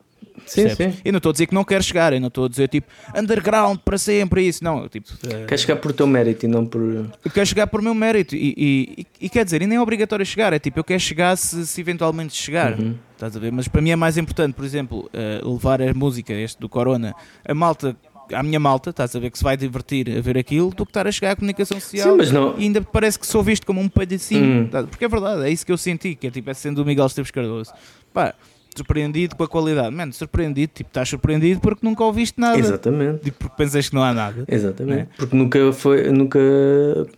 Sim, 0.45 0.69
sim. 0.71 0.95
Eu 1.05 1.13
não 1.13 1.19
estou 1.19 1.31
a 1.31 1.33
dizer 1.33 1.47
que 1.47 1.55
não 1.55 1.65
quero 1.65 1.83
chegar, 1.83 2.13
eu 2.13 2.21
não 2.21 2.29
estou 2.29 2.45
a 2.45 2.49
dizer 2.49 2.69
tipo 2.69 2.89
underground 3.17 3.79
para 3.85 3.97
sempre, 3.97 4.47
isso, 4.47 4.63
não. 4.63 4.89
Tipo, 4.89 5.09
uh, 5.13 5.47
quer 5.47 5.59
chegar 5.59 5.77
por 5.77 5.93
teu 5.93 6.07
mérito 6.07 6.45
e 6.45 6.49
não 6.49 6.67
por. 6.67 6.81
Eu 6.81 7.31
quero 7.33 7.47
chegar 7.47 7.67
por 7.67 7.81
meu 7.81 7.95
mérito 7.95 8.35
e, 8.35 8.55
e, 8.57 8.95
e, 8.99 9.27
e, 9.27 9.29
quer 9.29 9.45
dizer, 9.45 9.63
e 9.63 9.67
nem 9.67 9.79
é 9.79 9.81
obrigatório 9.81 10.25
chegar, 10.25 10.53
é 10.53 10.59
tipo, 10.59 10.79
eu 10.79 10.85
quero 10.85 11.01
chegar 11.01 11.37
se, 11.37 11.67
se 11.67 11.81
eventualmente 11.81 12.35
chegar, 12.35 12.79
uhum. 12.79 12.95
estás 13.13 13.37
a 13.37 13.41
ver? 13.41 13.53
Mas 13.53 13.69
para 13.69 13.81
mim 13.81 13.91
é 13.91 13.97
mais 13.97 14.17
importante, 14.17 14.55
por 14.55 14.65
exemplo, 14.65 15.11
uh, 15.13 15.53
levar 15.53 15.81
a 15.81 15.95
música, 15.95 16.33
este 16.33 16.61
do 16.61 16.69
Corona, 16.69 17.15
a 17.45 17.55
malta 17.55 17.97
à 18.33 18.43
minha 18.43 18.59
malta, 18.59 18.91
estás 18.91 19.15
a 19.15 19.19
ver 19.19 19.31
que 19.31 19.39
se 19.39 19.45
vai 19.45 19.57
divertir 19.57 20.11
a 20.17 20.21
ver 20.21 20.37
aquilo, 20.39 20.71
do 20.71 20.85
que 20.85 20.91
estar 20.91 21.07
a 21.07 21.13
chegar 21.13 21.33
à 21.33 21.37
comunicação 21.37 21.79
social 21.79 22.13
Sim, 22.13 22.17
mas 22.17 22.33
não... 22.33 22.59
e 22.59 22.65
ainda 22.65 22.83
parece 22.83 23.19
que 23.19 23.27
sou 23.27 23.43
visto 23.43 23.67
como 23.67 23.81
um 23.81 23.89
palhacinho, 23.89 24.65
hum. 24.65 24.87
porque 24.89 25.05
é 25.05 25.09
verdade, 25.09 25.43
é 25.43 25.51
isso 25.51 25.65
que 25.65 25.73
eu 25.73 25.79
senti, 25.79 26.15
que 26.15 26.27
é 26.27 26.31
tipo, 26.31 26.51
é 26.51 26.55
sendo 26.55 26.83
o 26.83 26.85
Miguel 26.85 27.07
Esteves 27.07 27.31
Cardoso. 27.31 27.73
Pá, 28.13 28.35
surpreendido 28.77 29.37
com 29.37 29.43
a 29.45 29.49
qualidade. 29.49 29.95
Mano, 29.95 30.13
surpreendido, 30.13 30.73
tipo, 30.75 30.89
estás 30.89 31.09
surpreendido 31.09 31.61
porque 31.61 31.87
nunca 31.87 32.05
ouviste 32.05 32.41
nada. 32.41 32.59
Exatamente. 32.59 33.25
Tipo, 33.25 33.39
porque 33.39 33.57
pensas 33.57 33.89
que 33.89 33.95
não 33.95 34.03
há 34.03 34.13
nada. 34.13 34.45
Exatamente. 34.49 34.97
Né? 34.97 35.09
Porque 35.17 35.37
nunca 35.37 35.73
foi, 35.73 36.11
nunca, 36.11 36.39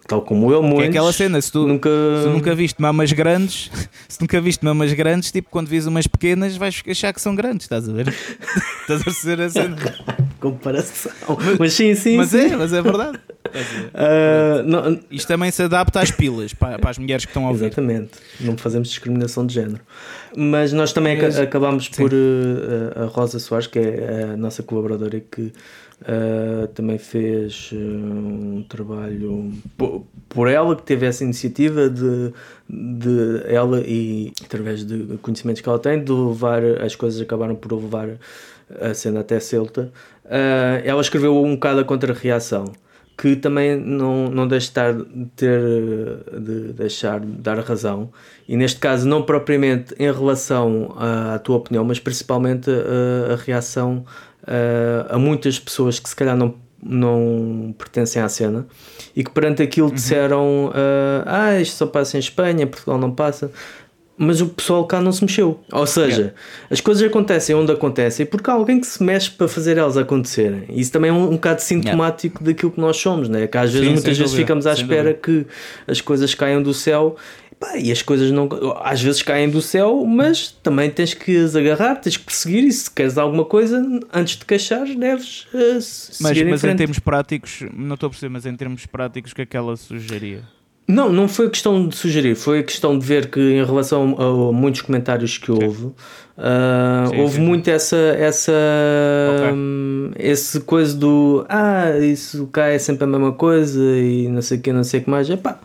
tal 0.06 0.22
como 0.22 0.52
eu, 0.52 0.62
muitos. 0.62 0.86
É 0.86 0.88
aquela 0.88 1.12
cena, 1.12 1.40
se 1.40 1.50
tu 1.50 1.66
nunca, 1.66 1.90
se 2.22 2.28
nunca 2.28 2.54
viste 2.54 2.80
mamas 2.80 3.12
grandes, 3.12 3.70
se 4.08 4.20
nunca 4.20 4.40
viste 4.40 4.64
mamas 4.64 4.92
grandes, 4.92 5.30
tipo, 5.30 5.48
quando 5.50 5.68
vis 5.68 5.86
umas 5.86 6.06
pequenas, 6.06 6.56
vais 6.56 6.82
achar 6.88 7.12
que 7.12 7.20
são 7.20 7.34
grandes, 7.34 7.64
estás 7.64 7.88
a 7.88 7.92
ver? 7.92 8.08
estás 8.82 9.00
a 9.00 9.04
perceber 9.04 9.42
a 9.42 9.50
cena. 9.50 9.76
Comparação. 10.40 11.12
Mas, 11.38 11.58
mas 11.58 11.72
sim, 11.72 11.94
sim. 11.94 12.16
Mas 12.16 12.30
sim. 12.30 12.52
é, 12.52 12.56
mas 12.56 12.72
é 12.72 12.82
verdade. 12.82 13.18
Uh, 13.48 14.62
não, 14.64 15.00
Isto 15.10 15.26
também 15.26 15.50
se 15.50 15.62
adapta 15.62 16.00
às 16.00 16.10
pilas, 16.10 16.52
para, 16.52 16.78
para, 16.78 16.90
as 16.90 16.98
mulheres 16.98 17.24
que 17.24 17.30
estão 17.30 17.46
a 17.46 17.48
ouvir. 17.48 17.66
Exatamente. 17.66 18.10
Não 18.40 18.58
fazemos 18.58 18.88
discriminação 18.88 19.46
de 19.46 19.54
género. 19.54 19.80
Mas 20.36 20.72
nós 20.72 20.92
também 20.92 21.16
mas, 21.20 21.38
acabámos 21.38 21.88
por 21.88 22.12
uh, 22.12 23.04
a 23.04 23.06
Rosa 23.06 23.38
Soares, 23.38 23.66
que 23.66 23.78
é 23.78 24.32
a 24.34 24.36
nossa 24.36 24.62
colaboradora, 24.62 25.18
que 25.20 25.40
uh, 26.02 26.66
também 26.74 26.98
fez 26.98 27.70
um 27.72 28.64
trabalho 28.68 29.52
por, 29.76 30.04
por, 30.28 30.48
ela, 30.48 30.76
que 30.76 30.82
teve 30.82 31.06
essa 31.06 31.24
iniciativa 31.24 31.88
de, 31.88 32.32
de 32.68 33.42
ela 33.46 33.80
e 33.80 34.32
através 34.44 34.84
de 34.84 35.16
conhecimentos 35.22 35.62
que 35.62 35.68
ela 35.68 35.78
tem, 35.78 36.02
de 36.02 36.12
levar 36.12 36.62
as 36.84 36.94
coisas 36.94 37.20
acabaram 37.20 37.54
por 37.54 37.72
levar 37.72 38.10
a 38.80 38.92
cena 38.94 39.20
até 39.20 39.40
Celta. 39.40 39.90
Ela 40.84 41.00
escreveu 41.00 41.42
um 41.42 41.54
bocado 41.54 41.80
a 41.80 41.84
contra-reação 41.84 42.72
que 43.18 43.34
também 43.34 43.76
não, 43.76 44.30
não 44.30 44.46
deixa 44.46 44.66
de, 44.66 44.70
estar, 44.70 44.94
ter 45.34 45.60
de 46.40 46.72
deixar 46.72 47.18
de 47.18 47.26
dar 47.26 47.58
razão 47.58 48.10
e 48.48 48.56
neste 48.56 48.78
caso 48.78 49.08
não 49.08 49.22
propriamente 49.22 49.92
em 49.98 50.12
relação 50.12 50.94
à, 50.96 51.34
à 51.34 51.38
tua 51.40 51.56
opinião 51.56 51.84
mas 51.84 51.98
principalmente 51.98 52.70
a, 52.70 53.32
a 53.32 53.36
reação 53.36 54.04
a, 54.46 55.16
a, 55.16 55.18
muitas 55.18 55.58
pessoas 55.58 55.98
que 55.98 56.08
se 56.08 56.14
calhar 56.14 56.36
não 56.36 56.54
não 56.80 57.74
pertencem 57.76 58.22
à 58.22 58.28
cena 58.28 58.64
e 59.14 59.24
que 59.24 59.30
perante 59.32 59.62
aquilo 59.62 59.90
disseram 59.90 60.66
uh, 60.66 61.24
ah, 61.26 61.60
isto 61.60 61.76
só 61.76 61.86
passa 61.86 62.16
em 62.16 62.20
Espanha, 62.20 62.68
Portugal 62.68 62.98
não 62.98 63.10
passa 63.10 63.50
mas 64.18 64.40
o 64.40 64.48
pessoal 64.48 64.84
cá 64.84 65.00
não 65.00 65.12
se 65.12 65.22
mexeu. 65.22 65.60
Ou 65.72 65.86
seja, 65.86 66.16
yeah. 66.16 66.34
as 66.68 66.80
coisas 66.80 67.08
acontecem 67.08 67.54
onde 67.54 67.70
acontecem 67.70 68.26
porque 68.26 68.50
há 68.50 68.54
alguém 68.54 68.80
que 68.80 68.86
se 68.86 69.02
mexe 69.02 69.30
para 69.30 69.46
fazer 69.46 69.78
elas 69.78 69.96
acontecerem. 69.96 70.64
Isso 70.70 70.90
também 70.90 71.10
é 71.10 71.14
um, 71.14 71.28
um 71.28 71.32
bocado 71.32 71.62
sintomático 71.62 72.40
yeah. 72.40 72.52
daquilo 72.52 72.72
que 72.72 72.80
nós 72.80 72.96
somos, 72.96 73.28
né? 73.28 73.46
que 73.46 73.56
às 73.56 73.72
vezes, 73.72 73.86
Sim, 73.86 73.94
muitas 73.94 74.18
vezes, 74.18 74.32
dúvida, 74.32 74.46
ficamos 74.46 74.66
à 74.66 74.72
espera 74.72 75.14
dúvida. 75.14 75.20
que 75.22 75.46
as 75.86 76.00
coisas 76.00 76.34
caiam 76.34 76.60
do 76.60 76.74
céu. 76.74 77.16
Pá, 77.60 77.76
e 77.76 77.90
as 77.90 78.02
coisas 78.02 78.30
não 78.30 78.48
às 78.82 79.02
vezes 79.02 79.20
caem 79.20 79.50
do 79.50 79.60
céu, 79.60 80.04
mas 80.06 80.52
também 80.62 80.88
tens 80.88 81.12
que 81.12 81.36
as 81.36 81.56
agarrar, 81.56 81.96
tens 81.96 82.16
que 82.16 82.24
perseguir 82.24 82.62
e 82.62 82.70
se 82.70 82.88
queres 82.88 83.18
alguma 83.18 83.44
coisa, 83.44 83.82
antes 84.14 84.36
de 84.36 84.44
queixares, 84.44 84.94
deves 84.94 85.42
uh, 85.52 85.74
mas, 86.20 86.20
mas 86.20 86.64
em, 86.64 86.70
em 86.70 86.76
termos 86.76 87.00
práticos, 87.00 87.64
não 87.74 87.94
estou 87.94 88.06
a 88.06 88.10
perceber, 88.10 88.32
mas 88.32 88.46
em 88.46 88.54
termos 88.54 88.86
práticos, 88.86 89.32
o 89.32 89.34
que 89.34 89.42
é 89.42 89.46
que 89.46 89.56
ela 89.56 89.76
sugeria? 89.76 90.44
Não, 90.88 91.12
não 91.12 91.28
foi 91.28 91.50
questão 91.50 91.86
de 91.86 91.94
sugerir, 91.94 92.34
foi 92.34 92.62
questão 92.62 92.98
de 92.98 93.04
ver 93.04 93.30
que 93.30 93.38
em 93.38 93.62
relação 93.62 94.16
a, 94.18 94.52
muitos 94.54 94.80
comentários 94.80 95.36
que 95.36 95.52
houve, 95.52 95.84
uh, 95.84 97.10
sim, 97.10 97.20
houve 97.20 97.34
sim. 97.34 97.42
muito 97.42 97.68
essa, 97.68 97.96
essa 98.18 98.52
okay. 99.36 99.52
um, 99.52 100.10
esse 100.18 100.60
coisa 100.60 100.96
do 100.96 101.44
ah, 101.46 101.90
isso 101.98 102.46
cai 102.46 102.76
é 102.76 102.78
sempre 102.78 103.04
a 103.04 103.06
mesma 103.06 103.32
coisa 103.32 103.78
e 103.78 104.28
não 104.28 104.40
sei 104.40 104.56
o 104.56 104.60
que, 104.62 104.72
não 104.72 104.82
sei 104.82 105.00
o 105.00 105.04
que 105.04 105.10
mais. 105.10 105.28
Epá, 105.28 105.60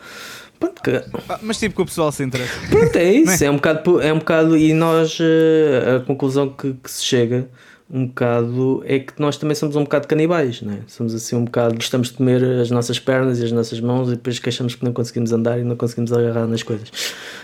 pronto, 0.60 0.82
que... 0.84 0.92
ah, 1.30 1.40
mas 1.42 1.58
tipo 1.58 1.74
que 1.74 1.82
o 1.84 1.86
pessoal 1.86 2.12
se 2.12 2.22
interessa. 2.22 2.52
Pronto, 2.70 2.94
é 2.98 3.14
isso, 3.14 3.42
é? 3.46 3.48
é 3.48 3.50
um 3.50 3.56
bocado, 3.56 4.02
é 4.02 4.12
um 4.12 4.20
bocado 4.20 4.58
e 4.58 4.74
nós 4.74 5.18
uh, 5.22 5.96
a 5.96 6.00
conclusão 6.02 6.50
que, 6.50 6.74
que 6.74 6.92
se 6.92 7.02
chega 7.02 7.48
um 7.94 8.08
bocado 8.08 8.84
é 8.88 8.98
que 8.98 9.14
nós 9.22 9.38
também 9.38 9.54
somos 9.54 9.76
um 9.76 9.84
bocado 9.84 10.08
canibais, 10.08 10.64
não 10.64 10.74
é? 10.74 10.80
Somos 10.88 11.14
assim 11.14 11.36
um 11.36 11.46
bocado, 11.46 11.76
gostamos 11.76 12.08
de 12.08 12.16
comer 12.16 12.44
as 12.44 12.72
nossas 12.72 12.98
pernas 12.98 13.40
e 13.40 13.46
as 13.46 13.52
nossas 13.52 13.80
mãos 13.80 14.08
e 14.08 14.16
depois 14.16 14.40
queixamos 14.40 14.74
que 14.74 14.84
não 14.84 14.92
conseguimos 14.92 15.32
andar 15.32 15.60
e 15.60 15.64
não 15.64 15.76
conseguimos 15.76 16.12
agarrar 16.12 16.48
nas 16.48 16.64
coisas. 16.64 16.92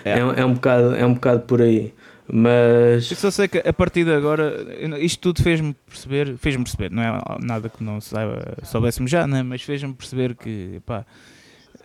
É, 0.03 0.13
é, 0.13 0.19
é 0.19 0.45
um, 0.45 0.55
bocado, 0.55 0.95
é 0.95 1.05
um 1.05 1.13
bocado 1.13 1.41
por 1.41 1.61
aí. 1.61 1.93
Mas. 2.31 3.11
Eu 3.11 3.17
só 3.17 3.29
sei 3.29 3.47
que 3.47 3.59
a 3.59 3.73
partir 3.73 4.03
de 4.03 4.11
agora, 4.11 4.55
isto 4.99 5.19
tudo 5.19 5.43
fez-me 5.43 5.75
perceber, 5.87 6.35
fez-me 6.37 6.63
perceber, 6.63 6.89
não 6.89 7.03
é 7.03 7.21
nada 7.43 7.69
que 7.69 7.83
não 7.83 8.01
saiba, 8.01 8.57
soubéssemos 8.63 9.11
já, 9.11 9.27
né? 9.27 9.43
mas 9.43 9.61
fez-me 9.61 9.93
perceber 9.93 10.35
que, 10.35 10.81
pá, 10.83 11.05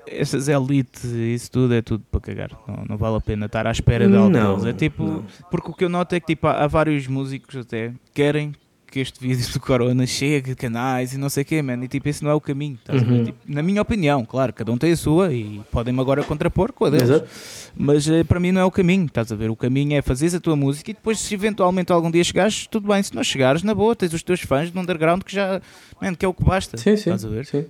essas 0.06 0.49
elites 0.49 1.04
e 1.04 1.34
isso 1.34 1.50
tudo 1.50 1.75
é 1.75 1.82
tudo 1.82 2.04
para 2.11 2.20
cagar. 2.20 2.50
Não, 2.66 2.84
não 2.90 2.96
vale 2.96 3.16
a 3.16 3.20
pena 3.20 3.46
estar 3.46 3.66
à 3.66 3.70
espera 3.70 4.08
de 4.08 4.16
algo 4.16 4.32
deles. 4.32 4.64
É 4.64 4.73
tipo, 4.73 5.04
não. 5.04 5.25
porque 5.50 5.70
o 5.70 5.75
que 5.75 5.84
eu 5.84 5.88
noto 5.88 6.14
é 6.14 6.20
que 6.20 6.26
tipo, 6.26 6.46
há, 6.46 6.64
há 6.64 6.66
vários 6.66 7.06
músicos 7.06 7.56
até 7.56 7.88
que 7.88 8.12
querem 8.12 8.52
que 8.94 9.00
este 9.00 9.18
vídeo 9.20 9.52
do 9.52 9.58
Corona 9.58 10.06
chegue 10.06 10.50
de 10.50 10.54
canais 10.54 11.12
e 11.12 11.18
não 11.18 11.28
sei 11.28 11.42
o 11.42 11.44
quê, 11.44 11.61
man. 11.61 11.82
E 11.82 11.88
tipo, 11.88 12.08
esse 12.08 12.23
não 12.23 12.30
é 12.30 12.34
o 12.34 12.40
caminho. 12.40 12.78
Uhum. 12.88 13.25
Tipo, 13.25 13.38
na 13.44 13.61
minha 13.61 13.82
opinião, 13.82 14.25
claro, 14.25 14.52
cada 14.52 14.70
um 14.70 14.78
tem 14.78 14.92
a 14.92 14.96
sua 14.96 15.32
e 15.32 15.61
podem-me 15.73 16.00
agora 16.00 16.23
contrapor 16.23 16.73
com 16.73 16.84
a 16.84 16.90
deles. 16.90 17.11
Exato. 17.11 17.28
Mas 17.76 18.06
uh, 18.06 18.25
para 18.25 18.38
mim 18.38 18.52
não 18.52 18.61
é 18.61 18.64
o 18.64 18.70
caminho, 18.70 19.06
estás 19.06 19.32
a 19.32 19.34
ver? 19.34 19.50
O 19.50 19.56
caminho 19.56 19.96
é 19.96 20.02
fazeres 20.02 20.32
a 20.37 20.40
tua 20.40 20.54
música 20.54 20.92
e 20.92 20.94
depois, 20.94 21.18
se 21.18 21.34
eventualmente 21.34 21.90
algum 21.92 22.08
dia 22.08 22.23
chegares, 22.23 22.68
tudo 22.68 22.87
bem. 22.87 23.02
Se 23.02 23.12
não 23.12 23.25
chegares, 23.25 23.64
na 23.64 23.75
boa, 23.75 23.96
tens 23.96 24.12
os 24.12 24.23
teus 24.23 24.42
fãs 24.42 24.70
do 24.70 24.78
underground 24.78 25.23
que 25.25 25.34
já, 25.34 25.61
man, 26.00 26.14
que 26.14 26.25
é 26.25 26.28
o 26.28 26.32
que 26.32 26.44
basta. 26.44 26.76
Sim, 26.76 26.96
sim. 26.96 27.11
Estás 27.11 27.25
a 27.25 27.28
ver? 27.28 27.46
Sim 27.46 27.64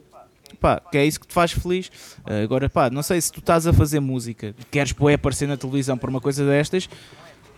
pá, 0.54 0.80
que 0.80 0.98
é 0.98 1.04
isso 1.04 1.20
que 1.20 1.26
te 1.26 1.34
faz 1.34 1.52
feliz. 1.52 1.88
Uh, 2.18 2.42
agora, 2.42 2.68
pá, 2.68 2.90
não 2.90 3.02
sei 3.02 3.20
se 3.20 3.32
tu 3.32 3.40
estás 3.40 3.66
a 3.66 3.72
fazer 3.72 4.00
música, 4.00 4.54
queres 4.70 4.92
pô, 4.92 5.08
aparecer 5.08 5.48
na 5.48 5.56
televisão 5.56 5.96
por 5.96 6.08
uma 6.08 6.20
coisa 6.20 6.44
destas, 6.44 6.88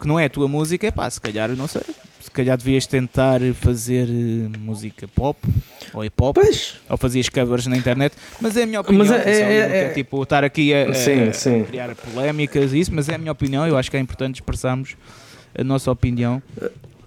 que 0.00 0.07
não 0.07 0.19
é 0.19 0.26
a 0.26 0.31
tua 0.31 0.49
música, 0.49 0.87
é 0.87 0.91
pá, 0.91 1.09
se 1.09 1.21
calhar, 1.21 1.50
não 1.57 1.67
sei, 1.67 1.83
se 2.21 2.31
calhar 2.31 2.57
devias 2.59 2.87
tentar 2.87 3.41
fazer 3.55 4.09
uh, 4.09 4.59
música 4.59 5.07
pop 5.09 5.38
ou 5.95 6.05
hip 6.05 6.15
hop, 6.21 6.35
pois. 6.35 6.81
ou 6.88 6.97
fazias 6.97 7.29
covers 7.29 7.67
na 7.67 7.76
internet, 7.76 8.15
mas 8.41 8.57
é 8.57 8.65
a 8.65 8.67
minha 8.67 8.81
opinião. 8.81 9.07
Mas 9.07 9.26
é, 9.26 9.31
é, 9.31 9.41
é, 9.41 9.85
é, 9.85 9.88
tipo 9.91 10.23
estar 10.23 10.45
aqui 10.45 10.75
a, 10.75 10.93
sim, 10.93 11.29
a, 11.29 11.33
sim. 11.33 11.65
criar 11.65 11.95
polémicas 11.95 12.73
e 12.73 12.81
isso, 12.81 12.93
mas 12.95 13.09
é 13.09 13.15
a 13.15 13.19
minha 13.19 13.33
opinião. 13.33 13.67
Eu 13.67 13.79
acho 13.79 13.91
que 13.91 13.97
é 13.97 14.00
importante 14.00 14.37
expressarmos 14.37 14.97
a 15.57 15.65
nossa 15.65 15.91
opinião. 15.91 16.43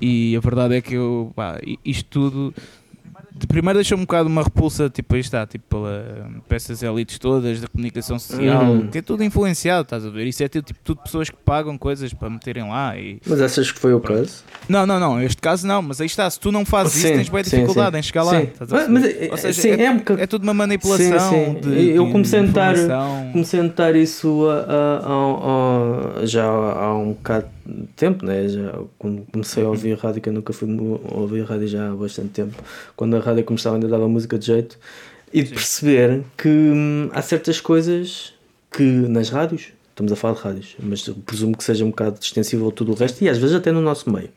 E 0.01 0.35
a 0.35 0.39
verdade 0.39 0.77
é 0.77 0.81
que 0.81 0.93
eu, 0.93 1.31
pá, 1.35 1.59
isto 1.83 2.05
tudo 2.09 2.53
de 3.39 3.47
primeiro 3.47 3.77
deixou-me 3.77 4.03
um 4.03 4.05
bocado 4.05 4.27
uma 4.27 4.43
repulsa, 4.43 4.89
tipo, 4.89 5.15
aí 5.15 5.21
está, 5.21 5.47
tipo, 5.47 5.65
pela, 5.69 6.29
peças 6.47 6.83
elites 6.83 7.17
todas 7.17 7.61
da 7.61 7.67
comunicação 7.67 8.19
social, 8.19 8.63
uhum. 8.63 8.87
que 8.87 8.97
é 8.97 9.01
tudo 9.01 9.23
influenciado, 9.23 9.83
estás 9.83 10.05
a 10.05 10.09
ver? 10.09 10.27
Isso 10.27 10.43
é 10.43 10.49
tipo, 10.49 10.73
tudo 10.83 11.01
pessoas 11.01 11.29
que 11.29 11.37
pagam 11.37 11.77
coisas 11.77 12.13
para 12.13 12.29
meterem 12.29 12.67
lá. 12.69 12.97
E... 12.97 13.19
Mas 13.25 13.41
achas 13.41 13.71
que 13.71 13.79
foi 13.79 13.93
o 13.93 14.01
caso? 14.01 14.43
Não, 14.67 14.85
não, 14.85 14.99
não, 14.99 15.21
este 15.21 15.41
caso 15.41 15.65
não, 15.65 15.81
mas 15.81 16.01
aí 16.01 16.07
está, 16.07 16.29
se 16.29 16.39
tu 16.39 16.51
não 16.51 16.65
fazes 16.65 16.93
sim, 16.93 17.07
isso, 17.07 17.15
tens 17.15 17.29
bem 17.29 17.43
dificuldade 17.43 17.93
sim, 17.93 17.99
em 17.99 18.03
chegar 18.03 18.23
lá. 18.23 18.33
Mas, 18.59 18.89
mas, 18.89 19.31
Ou 19.31 19.37
seja, 19.37 19.61
sim, 19.61 19.69
é, 19.69 19.85
é, 19.85 19.91
um 19.91 20.01
é, 20.17 20.27
tudo 20.27 20.43
uma 20.43 20.53
manipulação. 20.53 21.55
De, 21.61 21.89
Eu 21.91 22.11
comecei 22.11 22.39
a, 22.39 22.43
notar, 22.43 22.75
comecei 23.31 23.59
a 23.59 23.63
notar 23.63 23.95
isso 23.95 24.47
a, 24.49 26.19
a, 26.19 26.21
a, 26.21 26.25
já 26.25 26.45
há 26.45 26.93
um 26.97 27.13
bocado 27.13 27.58
tempo, 27.95 28.25
né? 28.25 28.47
já, 28.47 28.79
quando 28.97 29.25
comecei 29.31 29.63
a 29.63 29.67
ouvir 29.67 29.97
rádio, 29.97 30.21
que 30.21 30.29
eu 30.29 30.33
nunca 30.33 30.53
fui 30.53 30.67
ouvir 31.11 31.43
rádio 31.43 31.67
já 31.67 31.91
há 31.91 31.95
bastante 31.95 32.29
tempo, 32.29 32.61
quando 32.95 33.15
a 33.15 33.19
rádio 33.19 33.43
começava 33.43 33.75
ainda 33.75 33.87
dava 33.87 34.07
música 34.07 34.37
de 34.37 34.45
jeito, 34.45 34.77
e 35.33 35.43
de 35.43 35.49
perceber 35.49 36.23
que 36.37 36.49
hum, 36.49 37.09
há 37.13 37.21
certas 37.21 37.61
coisas 37.61 38.33
que 38.71 38.83
nas 38.83 39.29
rádios, 39.29 39.67
estamos 39.89 40.11
a 40.11 40.15
falar 40.15 40.33
de 40.35 40.41
rádios, 40.41 40.75
mas 40.79 41.07
presumo 41.25 41.55
que 41.55 41.63
seja 41.63 41.85
um 41.85 41.89
bocado 41.89 42.17
extensível 42.21 42.69
a 42.69 42.71
tudo 42.71 42.91
o 42.91 42.95
resto, 42.95 43.23
e 43.23 43.29
às 43.29 43.37
vezes 43.37 43.55
até 43.55 43.71
no 43.71 43.81
nosso 43.81 44.09
meio 44.11 44.29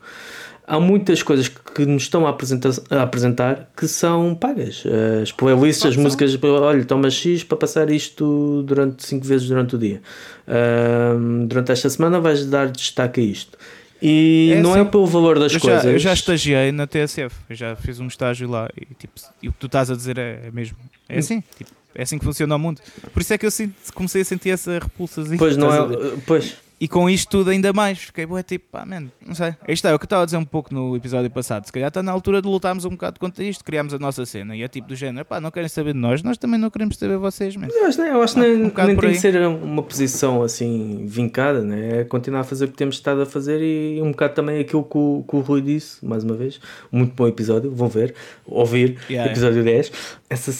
há 0.67 0.79
muitas 0.79 1.21
coisas 1.21 1.47
que 1.47 1.85
nos 1.85 2.03
estão 2.03 2.25
a 2.25 2.29
apresentar, 2.29 2.71
a 2.89 3.03
apresentar 3.03 3.69
que 3.75 3.87
são 3.87 4.35
pagas. 4.35 4.83
As 5.21 5.31
playlists, 5.31 5.85
as 5.85 5.95
músicas, 5.95 6.37
olha, 6.43 6.83
toma 6.85 7.09
X 7.09 7.43
para 7.43 7.57
passar 7.57 7.89
isto 7.89 8.63
durante 8.65 9.05
5 9.05 9.25
vezes 9.25 9.47
durante 9.47 9.75
o 9.75 9.77
dia. 9.77 10.01
Uh, 10.47 11.45
durante 11.45 11.71
esta 11.71 11.89
semana 11.89 12.19
vais 12.19 12.45
dar 12.45 12.69
destaque 12.69 13.21
a 13.21 13.23
isto. 13.23 13.57
E 14.01 14.51
é 14.53 14.61
não 14.61 14.71
é 14.71 14.79
assim, 14.79 14.87
é 14.87 14.91
pelo 14.91 15.07
valor 15.07 15.39
das 15.39 15.53
eu 15.53 15.61
coisas. 15.61 15.83
Já, 15.83 15.89
eu 15.89 15.99
já 15.99 16.13
estagiei 16.13 16.71
na 16.73 16.85
TSF, 16.85 17.33
eu 17.49 17.55
já 17.55 17.75
fiz 17.75 18.01
um 18.01 18.07
estágio 18.07 18.49
lá 18.49 18.69
e, 18.75 18.93
tipo, 18.95 19.13
e 19.41 19.47
o 19.47 19.53
que 19.53 19.59
tu 19.59 19.67
estás 19.67 19.89
a 19.89 19.95
dizer 19.95 20.17
é, 20.17 20.41
é 20.47 20.51
mesmo. 20.51 20.75
É 21.07 21.19
assim, 21.19 21.41
tipo, 21.57 21.71
é 21.95 22.03
assim 22.03 22.17
que 22.17 22.25
funciona 22.25 22.53
o 22.53 22.59
mundo. 22.59 22.81
Por 23.13 23.21
isso 23.21 23.33
é 23.33 23.37
que 23.37 23.45
eu 23.45 23.51
sinto, 23.51 23.75
comecei 23.93 24.21
a 24.21 24.25
sentir 24.25 24.49
essa 24.49 24.73
repulsa. 24.73 25.23
Pois 25.37 25.55
não 25.55 25.73
é. 25.73 26.17
Pois. 26.25 26.57
E 26.83 26.87
com 26.89 27.09
isto 27.09 27.29
tudo 27.29 27.49
ainda 27.49 27.71
mais, 27.71 27.97
fiquei 27.97 28.25
boa 28.25 28.43
tipo, 28.43 28.65
pá, 28.69 28.85
man, 28.85 29.05
não 29.25 29.33
sei. 29.33 29.55
Isto 29.69 29.87
é 29.87 29.95
o 29.95 29.97
que 29.97 30.03
eu 30.03 30.05
estava 30.05 30.23
a 30.23 30.25
dizer 30.25 30.35
um 30.35 30.43
pouco 30.43 30.73
no 30.73 30.97
episódio 30.97 31.31
passado. 31.31 31.65
Se 31.65 31.71
calhar 31.71 31.87
está 31.87 32.03
na 32.03 32.11
altura 32.11 32.41
de 32.41 32.47
lutarmos 32.49 32.83
um 32.83 32.89
bocado 32.89 33.21
contra 33.21 33.41
isto, 33.41 33.63
criámos 33.63 33.93
a 33.93 33.99
nossa 33.99 34.25
cena. 34.25 34.53
E 34.53 34.63
é 34.63 34.67
tipo 34.67 34.89
do 34.89 34.93
género, 34.93 35.23
pá, 35.23 35.39
não 35.39 35.49
querem 35.49 35.69
saber 35.69 35.93
de 35.93 35.99
nós, 35.99 36.21
nós 36.23 36.37
também 36.37 36.59
não 36.59 36.69
queremos 36.69 36.97
saber 36.97 37.13
de 37.13 37.21
vocês, 37.21 37.55
man. 37.55 37.69
Eu 37.71 37.85
acho, 37.85 38.01
eu 38.01 38.21
acho 38.21 38.33
que 38.33 38.39
nem, 38.41 38.55
um 38.55 38.63
nem 38.63 38.97
tem 38.97 39.11
que 39.13 39.15
ser 39.17 39.47
uma 39.47 39.81
posição 39.81 40.43
assim 40.43 41.05
vincada, 41.07 41.61
né? 41.61 42.01
É 42.01 42.03
continuar 42.03 42.41
a 42.41 42.43
fazer 42.43 42.65
o 42.65 42.67
que 42.67 42.75
temos 42.75 42.95
estado 42.95 43.21
a 43.21 43.25
fazer 43.25 43.61
e 43.61 44.01
um 44.01 44.11
bocado 44.11 44.33
também 44.33 44.59
aquilo 44.59 44.83
que 44.83 44.97
o, 44.97 45.23
que 45.25 45.37
o 45.37 45.39
Rui 45.39 45.61
disse, 45.61 46.05
mais 46.05 46.25
uma 46.25 46.35
vez. 46.35 46.59
Muito 46.91 47.13
bom 47.15 47.25
episódio, 47.29 47.73
vão 47.73 47.87
ver, 47.87 48.13
ouvir, 48.45 48.97
yeah, 49.09 49.31
episódio 49.31 49.61
yeah. 49.65 49.71
10. 49.71 49.91
Essa 50.29 50.51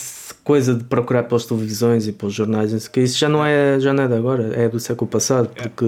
coisa 0.43 0.73
de 0.73 0.83
procurar 0.83 1.23
pelas 1.23 1.45
televisões 1.45 2.07
e 2.07 2.11
pelos 2.11 2.33
jornais, 2.33 2.87
que 2.87 2.99
isso 2.99 3.17
já 3.17 3.29
não 3.29 3.45
é 3.45 3.79
já 3.79 3.93
não 3.93 4.03
é 4.03 4.07
de 4.07 4.13
agora, 4.13 4.51
é 4.53 4.67
do 4.67 4.79
século 4.79 5.09
passado, 5.09 5.49
porque 5.49 5.85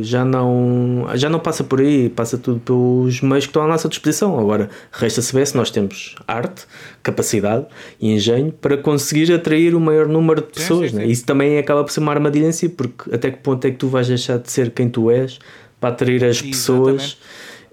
já 0.00 0.24
não 0.24 1.06
já 1.14 1.28
não 1.28 1.38
passa 1.38 1.62
por 1.62 1.80
aí, 1.80 2.08
passa 2.08 2.38
tudo 2.38 2.58
pelos 2.60 3.20
meios 3.20 3.44
que 3.44 3.50
estão 3.50 3.62
à 3.62 3.68
nossa 3.68 3.88
disposição. 3.88 4.38
Agora 4.38 4.70
resta 4.90 5.20
saber 5.20 5.46
se 5.46 5.56
nós 5.56 5.70
temos 5.70 6.16
arte, 6.26 6.66
capacidade 7.02 7.66
e 8.00 8.10
engenho 8.10 8.50
para 8.50 8.78
conseguir 8.78 9.32
atrair 9.32 9.74
o 9.74 9.80
maior 9.80 10.08
número 10.08 10.40
de 10.40 10.48
pessoas. 10.48 10.90
Sim, 10.90 10.96
sim, 10.96 11.02
sim. 11.02 11.06
Né? 11.06 11.12
Isso 11.12 11.26
também 11.26 11.58
acaba 11.58 11.84
por 11.84 11.92
ser 11.92 12.00
uma 12.00 12.12
armadilha 12.12 12.46
em 12.46 12.52
si, 12.52 12.68
porque 12.68 13.14
até 13.14 13.30
que 13.30 13.38
ponto 13.38 13.64
é 13.66 13.70
que 13.70 13.76
tu 13.76 13.88
vais 13.88 14.08
deixar 14.08 14.38
de 14.38 14.50
ser 14.50 14.70
quem 14.70 14.88
tu 14.88 15.10
és 15.10 15.38
para 15.78 15.90
atrair 15.90 16.24
as 16.24 16.40
pessoas 16.40 17.18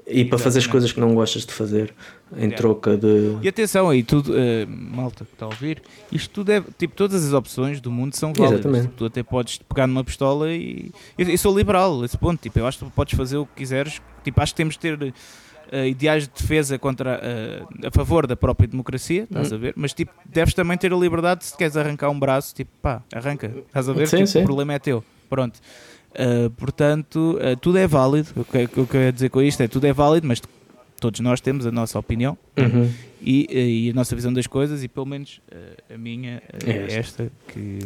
e 0.07 0.23
para 0.23 0.37
fazer 0.37 0.59
as 0.59 0.67
coisas 0.67 0.91
que 0.91 0.99
não 0.99 1.15
gostas 1.15 1.45
de 1.45 1.53
fazer 1.53 1.93
em 2.33 2.41
yeah. 2.41 2.57
troca 2.57 2.95
de. 2.95 3.37
E 3.41 3.47
atenção 3.47 3.89
aí, 3.89 4.03
tudo, 4.03 4.33
uh, 4.33 4.67
malta 4.67 5.25
que 5.25 5.33
está 5.33 5.45
a 5.45 5.49
ouvir, 5.49 5.81
isto 6.11 6.29
tudo 6.29 6.51
é 6.51 6.63
tipo 6.77 6.95
todas 6.95 7.25
as 7.25 7.33
opções 7.33 7.81
do 7.81 7.91
mundo 7.91 8.15
são 8.15 8.31
válidas. 8.31 8.65
Exatamente. 8.65 8.93
Tu 8.95 9.05
até 9.05 9.23
podes 9.23 9.57
pegar 9.57 9.87
numa 9.87 10.03
pistola 10.03 10.51
e. 10.51 10.91
Eu, 11.17 11.27
eu 11.27 11.37
sou 11.37 11.57
liberal 11.57 12.05
esse 12.05 12.17
ponto, 12.17 12.39
tipo, 12.39 12.59
eu 12.59 12.67
acho 12.67 12.77
que 12.79 12.91
podes 12.91 13.17
fazer 13.17 13.37
o 13.37 13.45
que 13.45 13.53
quiseres. 13.55 13.99
Tipo, 14.23 14.41
acho 14.41 14.53
que 14.53 14.57
temos 14.57 14.75
de 14.75 14.79
ter. 14.79 15.13
Uh, 15.73 15.83
ideais 15.87 16.27
de 16.27 16.29
defesa 16.29 16.77
contra 16.77 17.19
uh, 17.19 17.87
a 17.87 17.89
favor 17.89 18.27
da 18.27 18.35
própria 18.35 18.67
democracia, 18.67 19.23
estás 19.23 19.49
uhum. 19.49 19.57
a 19.57 19.59
ver? 19.59 19.73
Mas 19.75 19.95
tipo, 19.95 20.11
deves 20.23 20.53
também 20.53 20.77
ter 20.77 20.93
a 20.93 20.95
liberdade 20.95 21.43
se 21.43 21.57
queres 21.57 21.75
arrancar 21.75 22.11
um 22.11 22.19
braço, 22.19 22.53
tipo, 22.53 22.69
pá, 22.83 23.01
arranca, 23.11 23.51
estás 23.65 23.89
a 23.89 23.93
ver? 23.93 24.07
Sim, 24.07 24.17
tipo, 24.17 24.27
sim. 24.27 24.41
O 24.41 24.43
problema 24.43 24.73
é 24.73 24.79
teu. 24.79 25.03
Pronto. 25.27 25.59
Uh, 26.15 26.49
portanto, 26.51 27.37
uh, 27.37 27.57
tudo 27.57 27.77
é 27.77 27.85
válido. 27.85 28.29
O 28.35 28.45
que, 28.45 28.63
o 28.63 28.67
que 28.69 28.77
eu 28.77 28.87
quero 28.87 29.11
dizer 29.11 29.29
com 29.29 29.41
isto 29.41 29.61
é 29.61 29.67
tudo 29.67 29.85
é 29.85 29.91
válido, 29.91 30.25
mas 30.25 30.41
todos 30.99 31.19
nós 31.19 31.41
temos 31.41 31.67
a 31.67 31.71
nossa 31.71 31.99
opinião 31.99 32.37
uhum. 32.57 32.89
e, 33.21 33.87
e, 33.87 33.89
a 33.91 33.93
nossa 33.93 34.15
visão 34.15 34.31
das 34.31 34.47
coisas, 34.47 34.81
e 34.81 34.87
pelo 34.87 35.05
menos 35.05 35.41
a 35.93 35.97
minha 35.97 36.41
é 36.65 36.95
esta 36.95 37.29
que. 37.49 37.79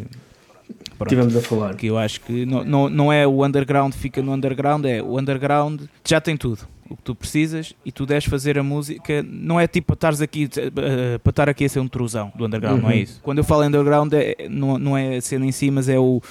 Pronto, 0.98 1.09
Tivemos 1.09 1.36
a 1.36 1.41
falar. 1.41 1.75
Que 1.75 1.88
eu 1.88 1.98
acho 1.98 2.21
que 2.21 2.45
não, 2.45 2.63
não, 2.63 2.89
não 2.89 3.13
é 3.13 3.25
o 3.25 3.43
underground 3.43 3.93
fica 3.93 4.21
no 4.21 4.31
underground, 4.31 4.86
é 4.86 5.01
o 5.01 5.17
underground 5.17 5.81
já 6.05 6.21
tem 6.21 6.38
tudo. 6.38 6.67
o 6.89 6.95
que 6.95 7.01
tu 7.01 7.15
precisas 7.15 7.74
e 7.83 7.91
tu 7.91 8.05
deves 8.05 8.25
fazer 8.25 8.59
a 8.59 8.63
música. 8.63 9.24
Não 9.24 9.59
é 9.59 9.65
tipo 9.65 9.88
para 9.88 9.93
estares 9.95 10.21
aqui 10.21 10.45
uh, 10.45 11.19
para 11.19 11.29
estar 11.29 11.50
aqui 11.50 11.65
a 11.65 11.69
ser 11.69 11.79
um 11.79 11.88
trusão 11.88 12.31
do 12.36 12.45
underground, 12.45 12.77
uhum. 12.77 12.83
não 12.83 12.91
é 12.91 12.95
uhum. 12.95 13.01
isso. 13.01 13.19
Quando 13.24 13.39
eu 13.39 13.43
falo 13.43 13.63
underground, 13.63 14.13
é, 14.13 14.48
não, 14.48 14.77
não 14.77 14.95
é 14.95 15.17
a 15.17 15.21
cena 15.21 15.45
em 15.45 15.51
si, 15.51 15.71
mas 15.71 15.89
é 15.89 15.98
o, 15.98 16.21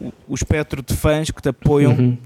o, 0.00 0.34
espectro 0.34 0.82
de 0.82 0.94
fãs 0.94 1.30
que 1.30 1.40
te 1.40 1.48
apoiam. 1.48 1.92
Uhum 1.92 2.18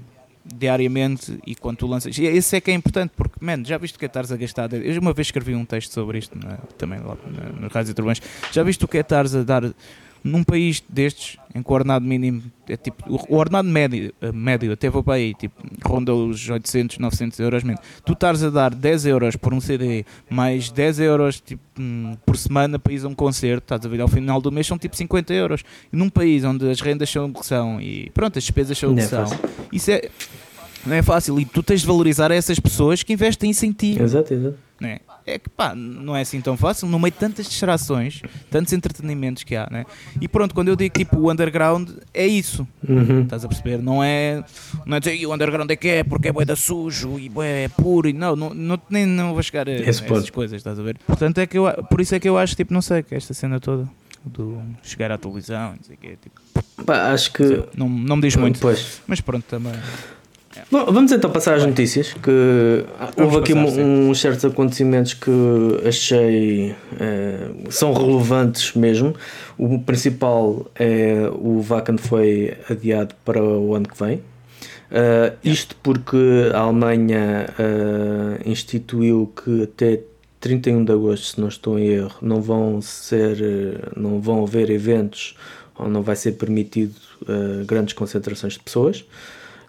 diariamente 0.51 1.37
e 1.45 1.53
quando 1.53 1.77
tu 1.77 1.85
lanças. 1.85 2.17
E 2.17 2.25
esse 2.25 2.55
é 2.55 2.61
que 2.61 2.71
é 2.71 2.73
importante, 2.73 3.11
porque, 3.15 3.35
man, 3.39 3.63
já 3.63 3.77
viste 3.77 3.95
o 3.95 3.99
que 3.99 4.05
é 4.05 4.07
estares 4.07 4.31
a 4.31 4.37
gastar? 4.37 4.73
Eu 4.73 4.99
uma 4.99 5.13
vez 5.13 5.27
escrevi 5.27 5.53
um 5.53 5.63
texto 5.63 5.91
sobre 5.91 6.17
isto 6.17 6.35
né, 6.35 6.57
também 6.75 6.99
lá 6.99 7.15
nos 7.59 7.71
Rádios 7.71 7.91
e 7.91 7.93
Turbãs. 7.93 8.19
Já 8.51 8.63
viste 8.63 8.83
o 8.83 8.87
que 8.87 8.97
é 8.97 9.01
estares 9.01 9.35
a 9.35 9.43
dar 9.43 9.63
num 10.23 10.43
país 10.43 10.83
destes, 10.87 11.37
em 11.53 11.63
que 11.63 11.69
o 11.69 11.73
ordenado 11.73 12.05
mínimo 12.05 12.43
é 12.67 12.77
tipo. 12.77 13.03
O 13.07 13.35
ordenado 13.35 13.67
médio, 13.67 14.13
eh, 14.21 14.31
médio 14.31 14.71
até 14.71 14.89
vou 14.89 15.03
para 15.03 15.15
aí, 15.15 15.33
tipo, 15.33 15.55
ronda 15.83 16.13
os 16.13 16.49
800, 16.49 16.97
900 16.97 17.39
euros. 17.39 17.63
Man. 17.63 17.75
Tu 18.05 18.13
estares 18.13 18.43
a 18.43 18.49
dar 18.49 18.73
10 18.73 19.05
euros 19.05 19.35
por 19.35 19.53
um 19.53 19.61
CD, 19.61 20.05
mais 20.29 20.69
10 20.69 20.99
euros 20.99 21.39
tipo, 21.39 21.61
hum, 21.79 22.15
por 22.25 22.37
semana 22.37 22.77
para 22.77 22.93
ir 22.93 23.03
a 23.03 23.07
um 23.07 23.15
concerto, 23.15 23.63
estás 23.63 23.85
a 23.85 23.89
ver? 23.89 24.01
Ao 24.01 24.07
final 24.07 24.41
do 24.41 24.51
mês 24.51 24.67
são 24.67 24.77
tipo 24.77 24.95
50 24.95 25.33
euros. 25.33 25.63
E 25.91 25.95
num 25.95 26.09
país 26.09 26.43
onde 26.43 26.69
as 26.69 26.81
rendas 26.81 27.09
são 27.09 27.25
o 27.25 27.33
que 27.33 27.45
são 27.45 27.81
e 27.81 28.09
pronto, 28.11 28.37
as 28.37 28.43
despesas 28.43 28.77
são 28.77 28.91
o 28.91 28.95
que 28.95 29.01
é 29.01 29.07
são, 29.07 29.25
isso 29.71 29.91
é. 29.91 30.09
Não 30.85 30.95
é 30.95 31.01
fácil 31.01 31.37
e 31.39 31.45
tu 31.45 31.61
tens 31.61 31.81
de 31.81 31.87
valorizar 31.87 32.31
essas 32.31 32.57
pessoas 32.57 33.03
que 33.03 33.11
investem 33.11 33.49
isso 33.51 33.65
em 33.65 33.71
ti. 33.71 34.01
Exato, 34.01 34.33
exato. 34.33 34.57
Não 34.79 34.87
é? 34.87 34.99
É 35.25 35.39
que 35.39 35.49
pá, 35.49 35.73
não 35.75 36.15
é 36.15 36.21
assim 36.21 36.41
tão 36.41 36.57
fácil, 36.57 36.87
no 36.87 36.99
meio 36.99 37.11
de 37.11 37.17
tantas 37.17 37.47
distrações, 37.47 38.21
tantos 38.49 38.73
entretenimentos 38.73 39.43
que 39.43 39.55
há, 39.55 39.67
né? 39.71 39.85
E 40.19 40.27
pronto, 40.27 40.53
quando 40.55 40.69
eu 40.69 40.75
digo 40.75 40.97
tipo 40.97 41.17
o 41.17 41.31
underground, 41.31 41.89
é 42.13 42.25
isso, 42.25 42.67
uhum. 42.87 43.21
estás 43.21 43.45
a 43.45 43.47
perceber? 43.47 43.79
Não 43.79 44.03
é, 44.03 44.43
não 44.85 44.97
é 44.97 44.99
dizer 44.99 45.25
o 45.25 45.33
underground 45.33 45.69
é 45.71 45.75
que 45.75 45.87
é 45.87 46.03
porque 46.03 46.29
é 46.29 46.31
boeda 46.31 46.55
sujo 46.55 47.19
e 47.19 47.31
é 47.41 47.67
puro, 47.69 48.09
e 48.09 48.13
não, 48.13 48.35
não, 48.35 48.53
não, 48.53 48.81
nem 48.89 49.05
não 49.05 49.33
vou 49.33 49.43
chegar 49.43 49.67
a, 49.67 49.71
a 49.71 49.75
essas 49.75 50.29
coisas, 50.29 50.57
estás 50.57 50.79
a 50.79 50.83
ver? 50.83 50.97
Portanto, 51.05 51.37
é 51.39 51.47
que 51.47 51.57
eu, 51.57 51.65
por 51.89 52.01
isso 52.01 52.15
é 52.15 52.19
que 52.19 52.27
eu 52.27 52.37
acho, 52.37 52.55
tipo, 52.55 52.73
não 52.73 52.81
sei, 52.81 53.03
que 53.03 53.15
esta 53.15 53.33
cena 53.33 53.59
toda 53.59 53.87
do 54.25 54.61
chegar 54.83 55.11
à 55.11 55.17
televisão, 55.17 55.75
não 55.75 55.83
sei 55.83 55.95
o 55.95 55.99
que, 55.99 56.17
tipo, 56.17 56.41
pá, 56.85 57.11
acho 57.11 57.31
que 57.31 57.43
não, 57.75 57.87
não 57.87 58.15
me 58.17 58.21
diz 58.23 58.35
muito, 58.35 58.59
pois. 58.59 59.01
mas 59.07 59.21
pronto, 59.21 59.45
também. 59.45 59.73
Bom, 60.71 60.85
vamos 60.85 61.11
então 61.11 61.29
passar 61.29 61.55
às 61.55 61.65
notícias. 61.65 62.13
Que 62.13 62.85
houve 63.17 63.37
aqui 63.37 63.53
passar, 63.53 63.81
uns 63.81 64.19
certos 64.19 64.45
acontecimentos 64.45 65.13
que 65.13 65.31
achei 65.87 66.75
eh, 66.99 67.49
são 67.69 67.93
relevantes 67.93 68.73
mesmo. 68.73 69.15
O 69.57 69.79
principal 69.79 70.65
é 70.75 71.29
o 71.33 71.61
Vacan 71.61 71.97
foi 71.97 72.57
adiado 72.69 73.15
para 73.25 73.43
o 73.43 73.75
ano 73.75 73.87
que 73.87 74.03
vem. 74.03 74.21
Uh, 74.89 75.37
isto 75.43 75.75
porque 75.83 76.17
a 76.51 76.61
Alemanha 76.61 77.45
uh, 77.59 78.49
instituiu 78.49 79.31
que 79.35 79.63
até 79.63 80.01
31 80.39 80.83
de 80.83 80.91
agosto, 80.91 81.35
se 81.35 81.39
não 81.39 81.47
estou 81.47 81.77
em 81.77 81.89
erro, 81.89 82.15
não 82.21 82.41
vão 82.41 82.81
ser, 82.81 83.37
não 83.95 84.19
vão 84.19 84.43
haver 84.43 84.71
eventos 84.71 85.35
ou 85.77 85.87
não 85.87 86.01
vai 86.01 86.15
ser 86.15 86.33
permitido 86.33 86.95
uh, 87.21 87.63
grandes 87.65 87.93
concentrações 87.93 88.53
de 88.53 88.59
pessoas. 88.59 89.05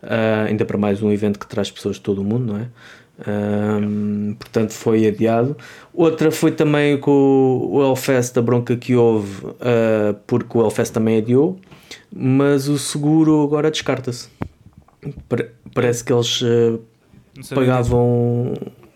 Uh, 0.02 0.48
ainda 0.48 0.64
para 0.64 0.78
mais 0.78 1.02
um 1.02 1.10
evento 1.10 1.38
que 1.38 1.46
traz 1.46 1.70
pessoas 1.70 1.96
de 1.96 2.02
todo 2.02 2.22
o 2.22 2.24
mundo, 2.24 2.52
não 2.52 2.58
é? 2.58 2.66
Um, 3.28 4.34
portanto, 4.38 4.72
foi 4.72 5.06
adiado. 5.06 5.56
Outra 5.92 6.30
foi 6.30 6.52
também 6.52 6.96
com 6.98 7.68
o 7.70 7.82
Hellfest, 7.82 8.34
da 8.34 8.40
bronca 8.40 8.76
que 8.76 8.96
houve, 8.96 9.46
uh, 9.46 10.14
porque 10.26 10.56
o 10.56 10.62
Hellfest 10.62 10.92
também 10.92 11.18
adiou, 11.18 11.58
mas 12.10 12.68
o 12.68 12.78
seguro 12.78 13.42
agora 13.42 13.70
descarta-se. 13.70 14.28
Parece 15.74 16.04
que 16.04 16.12
eles 16.12 16.40
uh, 16.42 16.80
pagavam 17.54 18.54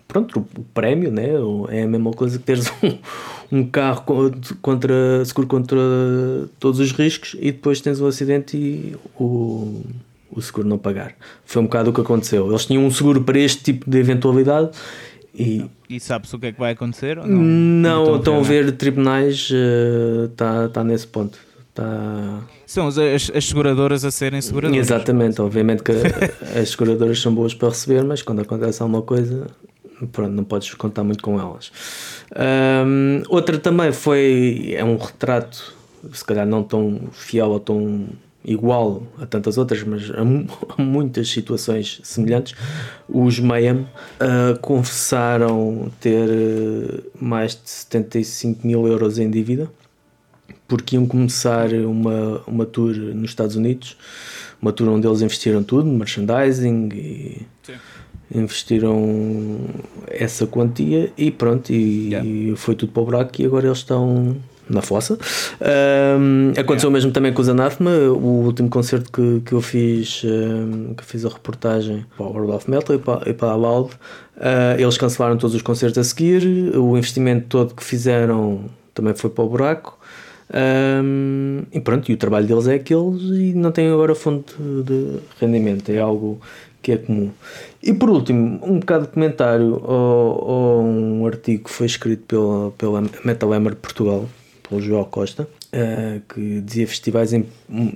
pronto, 0.08 0.46
o, 0.56 0.62
prémio, 0.72 1.10
né? 1.10 1.30
é 1.70 1.82
a 1.82 1.88
mesma 1.88 2.12
coisa 2.12 2.38
que 2.38 2.44
teres 2.44 2.72
um, 3.50 3.58
um 3.58 3.66
carro 3.66 4.04
contra, 4.62 5.24
seguro 5.24 5.48
contra 5.48 5.78
todos 6.58 6.78
os 6.78 6.92
riscos 6.92 7.36
e 7.40 7.50
depois 7.50 7.80
tens 7.80 8.00
um 8.00 8.06
acidente 8.06 8.56
e 8.56 8.96
o 9.18 9.82
o 10.34 10.42
seguro 10.42 10.68
não 10.68 10.78
pagar. 10.78 11.14
Foi 11.44 11.62
um 11.62 11.66
bocado 11.66 11.90
o 11.90 11.92
que 11.92 12.00
aconteceu. 12.00 12.48
Eles 12.48 12.66
tinham 12.66 12.84
um 12.84 12.90
seguro 12.90 13.22
para 13.22 13.38
este 13.38 13.62
tipo 13.62 13.88
de 13.88 13.98
eventualidade 13.98 14.70
e. 15.34 15.64
E 15.88 16.00
sabes 16.00 16.32
o 16.32 16.38
que 16.38 16.46
é 16.46 16.52
que 16.52 16.58
vai 16.58 16.72
acontecer? 16.72 17.16
não, 17.16 18.06
não 18.06 18.16
estão 18.16 18.38
a 18.38 18.42
ver, 18.42 18.72
tribunais, 18.72 19.50
está 20.30 20.64
uh, 20.64 20.68
tá 20.68 20.82
nesse 20.82 21.06
ponto. 21.06 21.38
Tá... 21.74 22.40
São 22.66 22.86
as, 22.86 22.96
as, 22.98 23.44
seguradoras 23.44 24.04
a 24.04 24.10
serem 24.10 24.40
seguradoras. 24.40 24.86
Exatamente, 24.86 25.40
obviamente 25.40 25.82
que 25.82 25.92
as 26.56 26.70
seguradoras 26.70 27.20
são 27.20 27.34
boas 27.34 27.52
para 27.52 27.68
receber, 27.68 28.04
mas 28.04 28.22
quando 28.22 28.42
acontece 28.42 28.80
alguma 28.80 29.02
coisa, 29.02 29.48
pronto, 30.12 30.30
não 30.30 30.44
podes 30.44 30.72
contar 30.74 31.02
muito 31.02 31.22
com 31.22 31.38
elas. 31.38 31.72
Um, 32.86 33.22
outra 33.28 33.58
também 33.58 33.92
foi 33.92 34.72
é 34.76 34.84
um 34.84 34.96
retrato, 34.96 35.74
se 36.12 36.24
calhar 36.24 36.46
não 36.46 36.62
tão 36.62 37.08
fiel 37.12 37.50
ou 37.50 37.60
tão 37.60 38.06
igual 38.44 39.02
a 39.20 39.26
tantas 39.26 39.56
outras, 39.58 39.82
mas 39.82 40.10
a, 40.10 40.24
muitas 40.80 41.28
situações 41.28 42.00
semelhantes, 42.02 42.54
os 43.08 43.38
Mayhem 43.40 43.80
uh, 43.80 44.58
confessaram 44.60 45.90
ter 46.00 46.28
uh, 46.28 47.02
mais 47.20 47.52
de 47.52 47.70
75 47.70 48.66
mil 48.66 48.86
euros 48.86 49.18
em 49.18 49.30
dívida 49.30 49.70
porque 50.66 50.96
iam 50.96 51.06
começar 51.06 51.72
uma, 51.72 52.42
uma 52.46 52.66
tour 52.66 52.94
nos 52.94 53.30
Estados 53.30 53.56
Unidos, 53.56 53.96
uma 54.60 54.72
tour 54.72 54.88
onde 54.88 55.06
eles 55.06 55.20
investiram 55.20 55.62
tudo, 55.62 55.86
merchandising 55.88 56.88
e 56.92 57.42
Sim. 57.62 57.74
investiram 58.34 59.58
essa 60.08 60.46
quantia 60.46 61.12
e 61.16 61.30
pronto, 61.30 61.70
e, 61.70 62.08
yeah. 62.08 62.28
e 62.28 62.56
foi 62.56 62.74
tudo 62.74 62.92
para 62.92 63.02
o 63.02 63.04
buraco 63.04 63.42
e 63.42 63.44
agora 63.44 63.66
eles 63.66 63.78
estão 63.78 64.36
na 64.68 64.82
fossa. 64.82 65.18
Um, 66.20 66.52
aconteceu 66.58 66.90
mesmo 66.90 67.10
também 67.12 67.32
com 67.32 67.42
os 67.42 67.48
Anathema, 67.48 67.90
o 67.90 68.44
último 68.44 68.68
concerto 68.68 69.10
que, 69.10 69.40
que 69.40 69.52
eu 69.52 69.60
fiz, 69.60 70.22
um, 70.24 70.94
que 70.94 71.04
fiz 71.04 71.24
a 71.24 71.28
reportagem 71.28 72.04
para 72.16 72.26
o 72.26 72.32
World 72.32 72.52
of 72.52 72.70
Metal 72.70 72.96
e 72.96 72.98
para, 72.98 73.30
e 73.30 73.34
para 73.34 73.50
a 73.50 73.56
Loud. 73.56 73.90
Uh, 74.36 74.80
eles 74.80 74.96
cancelaram 74.96 75.36
todos 75.36 75.54
os 75.54 75.62
concertos 75.62 75.98
a 75.98 76.04
seguir, 76.04 76.76
o 76.76 76.96
investimento 76.96 77.46
todo 77.48 77.74
que 77.74 77.84
fizeram 77.84 78.64
também 78.92 79.14
foi 79.14 79.30
para 79.30 79.44
o 79.44 79.48
buraco. 79.48 79.98
Um, 80.52 81.62
e 81.72 81.80
pronto, 81.80 82.10
e 82.10 82.14
o 82.14 82.16
trabalho 82.16 82.46
deles 82.46 82.68
é 82.68 82.74
aqueles 82.74 83.22
e 83.22 83.54
não 83.54 83.72
tem 83.72 83.90
agora 83.90 84.14
fonte 84.14 84.54
de 84.58 85.18
rendimento, 85.40 85.88
é 85.90 85.98
algo 85.98 86.40
que 86.82 86.92
é 86.92 86.96
comum. 86.98 87.30
E 87.82 87.92
por 87.92 88.10
último, 88.10 88.60
um 88.62 88.78
bocado 88.78 89.06
de 89.06 89.12
comentário 89.12 89.82
ou 89.82 90.82
um 90.82 91.26
artigo 91.26 91.64
que 91.64 91.70
foi 91.70 91.86
escrito 91.86 92.24
pela, 92.26 92.70
pela 92.72 93.02
Metal 93.24 93.52
Hammer 93.52 93.74
Portugal, 93.74 94.28
pelo 94.68 94.80
João 94.80 95.04
Costa, 95.04 95.42
uh, 95.44 96.20
que 96.32 96.60
dizia 96.60 96.86
festivais 96.86 97.32
em 97.32 97.46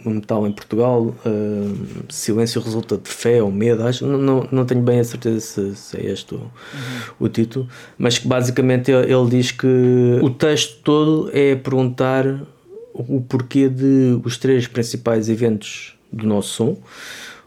metal 0.04 0.46
em 0.46 0.52
Portugal, 0.52 1.02
uh, 1.06 2.04
silêncio 2.08 2.60
resulta 2.60 2.96
de 2.98 3.08
fé 3.08 3.42
ou 3.42 3.50
medo, 3.50 3.82
acho, 3.84 4.06
não, 4.06 4.46
não, 4.50 4.64
tenho 4.66 4.82
bem 4.82 5.00
a 5.00 5.04
certeza 5.04 5.40
se, 5.40 5.74
se 5.74 5.96
é 5.96 6.10
este 6.10 6.34
o, 6.34 6.38
uhum. 6.38 6.50
o 7.20 7.28
título, 7.28 7.68
mas 7.96 8.18
que 8.18 8.28
basicamente 8.28 8.90
ele, 8.90 9.12
ele 9.12 9.30
diz 9.30 9.50
que 9.50 10.18
o 10.22 10.30
texto 10.30 10.82
todo 10.82 11.30
é 11.32 11.54
perguntar 11.56 12.26
o 12.92 13.20
porquê 13.20 13.68
de 13.68 14.20
os 14.24 14.36
três 14.36 14.66
principais 14.66 15.28
eventos 15.28 15.96
do 16.12 16.26
nosso 16.26 16.48
som, 16.48 16.76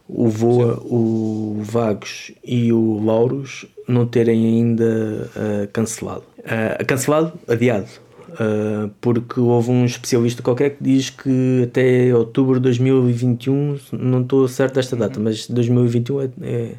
o 0.08 0.28
Voa, 0.28 0.76
Sim. 0.76 0.88
o 0.90 1.62
Vagos 1.64 2.32
e 2.44 2.74
o 2.74 3.04
Lauros, 3.04 3.66
não 3.88 4.06
terem 4.06 4.46
ainda 4.46 5.30
uh, 5.36 5.68
cancelado. 5.72 6.24
Uh, 6.40 6.86
cancelado, 6.86 7.34
adiado. 7.48 7.88
Uh, 8.34 8.90
porque 9.02 9.40
houve 9.40 9.72
um 9.72 9.86
especialista 9.86 10.42
qualquer 10.42 10.72
que 10.72 10.84
diz 10.84 11.10
que 11.10 11.64
até 11.64 12.16
outubro 12.16 12.56
de 12.56 12.62
2021, 12.62 13.78
não 13.92 14.22
estou 14.22 14.48
certo 14.48 14.76
desta 14.76 14.96
data, 14.96 15.18
uhum. 15.18 15.26
mas 15.26 15.48
2021 15.48 16.22
é, 16.22 16.30
é, 16.42 16.76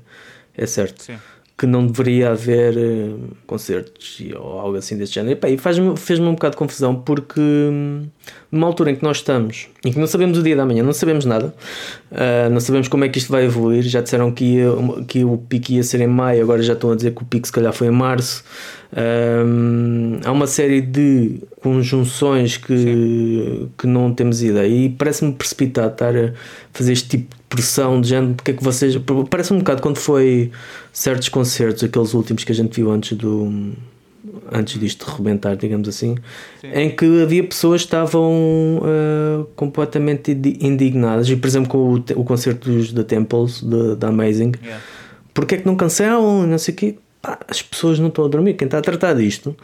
é 0.56 0.66
certo. 0.66 1.02
Sim 1.02 1.16
que 1.56 1.66
não 1.66 1.86
deveria 1.86 2.30
haver 2.30 2.76
uh, 2.76 3.36
concertos 3.46 4.18
ou 4.36 4.58
algo 4.58 4.76
assim 4.76 4.96
desse 4.96 5.12
género. 5.12 5.38
E, 5.46 5.56
faz-me, 5.56 5.96
fez-me 5.96 6.26
um 6.26 6.32
bocado 6.32 6.52
de 6.52 6.56
confusão 6.56 6.94
porque 6.94 7.40
hum, 7.40 8.06
numa 8.50 8.66
altura 8.66 8.90
em 8.90 8.96
que 8.96 9.02
nós 9.02 9.18
estamos 9.18 9.68
em 9.84 9.92
que 9.92 9.98
não 9.98 10.06
sabemos 10.06 10.38
o 10.38 10.42
dia 10.42 10.54
da 10.54 10.64
manhã, 10.64 10.82
não 10.82 10.92
sabemos 10.92 11.24
nada, 11.24 11.54
uh, 12.10 12.50
não 12.50 12.60
sabemos 12.60 12.88
como 12.88 13.04
é 13.04 13.08
que 13.08 13.18
isto 13.18 13.30
vai 13.30 13.44
evoluir. 13.44 13.82
Já 13.82 14.00
disseram 14.00 14.30
que, 14.30 14.44
ia, 14.44 14.68
que 15.08 15.24
o 15.24 15.36
pico 15.36 15.72
ia 15.72 15.82
ser 15.82 16.00
em 16.00 16.06
maio, 16.06 16.42
agora 16.42 16.62
já 16.62 16.72
estão 16.72 16.92
a 16.92 16.96
dizer 16.96 17.14
que 17.14 17.22
o 17.22 17.24
pico 17.24 17.46
se 17.46 17.52
calhar 17.52 17.72
foi 17.72 17.88
em 17.88 17.90
março. 17.90 18.44
Um, 18.94 20.20
há 20.22 20.30
uma 20.30 20.46
série 20.46 20.80
de 20.80 21.40
conjunções 21.62 22.58
que, 22.58 23.68
que 23.78 23.86
não 23.86 24.12
temos 24.12 24.42
ideia 24.42 24.68
e 24.68 24.90
parece-me 24.90 25.32
precipitado 25.32 25.92
estar 25.92 26.14
a 26.14 26.32
fazer 26.72 26.92
este 26.92 27.08
tipo 27.08 27.34
de 27.34 27.41
pressão 27.54 28.00
de 28.00 28.08
género, 28.08 28.34
porque 28.34 28.52
é 28.52 28.54
que 28.54 28.64
vocês. 28.64 28.96
Parece 29.28 29.52
um 29.52 29.58
bocado 29.58 29.82
quando 29.82 29.98
foi 29.98 30.50
certos 30.92 31.28
concertos, 31.28 31.84
aqueles 31.84 32.14
últimos 32.14 32.44
que 32.44 32.52
a 32.52 32.54
gente 32.54 32.74
viu 32.74 32.90
antes 32.90 33.16
do 33.16 33.72
antes 34.52 34.78
disto 34.78 35.04
rebentar, 35.04 35.56
digamos 35.56 35.88
assim, 35.88 36.14
Sim. 36.60 36.68
em 36.72 36.90
que 36.90 37.22
havia 37.22 37.42
pessoas 37.42 37.82
que 37.82 37.88
estavam 37.88 38.78
uh, 38.78 39.44
completamente 39.56 40.30
indignadas, 40.30 41.28
e 41.28 41.34
por 41.34 41.48
exemplo 41.48 41.68
com 41.68 41.94
o, 41.94 42.20
o 42.20 42.24
concerto 42.24 42.70
dos 42.70 42.92
The 42.92 43.02
Temples, 43.02 43.62
da 43.98 44.08
Amazing, 44.08 44.52
yeah 44.62 44.80
porque 45.34 45.54
é 45.54 45.58
que 45.58 45.66
não 45.66 45.76
cancelam, 45.76 46.46
não 46.46 46.58
sei 46.58 46.74
o 46.74 46.76
quê. 46.76 46.98
Pá, 47.20 47.38
as 47.48 47.62
pessoas 47.62 47.98
não 47.98 48.08
estão 48.08 48.24
a 48.24 48.28
dormir. 48.28 48.54
Quem 48.54 48.66
está 48.66 48.78
a 48.78 48.82
tratar 48.82 49.14
disto 49.14 49.56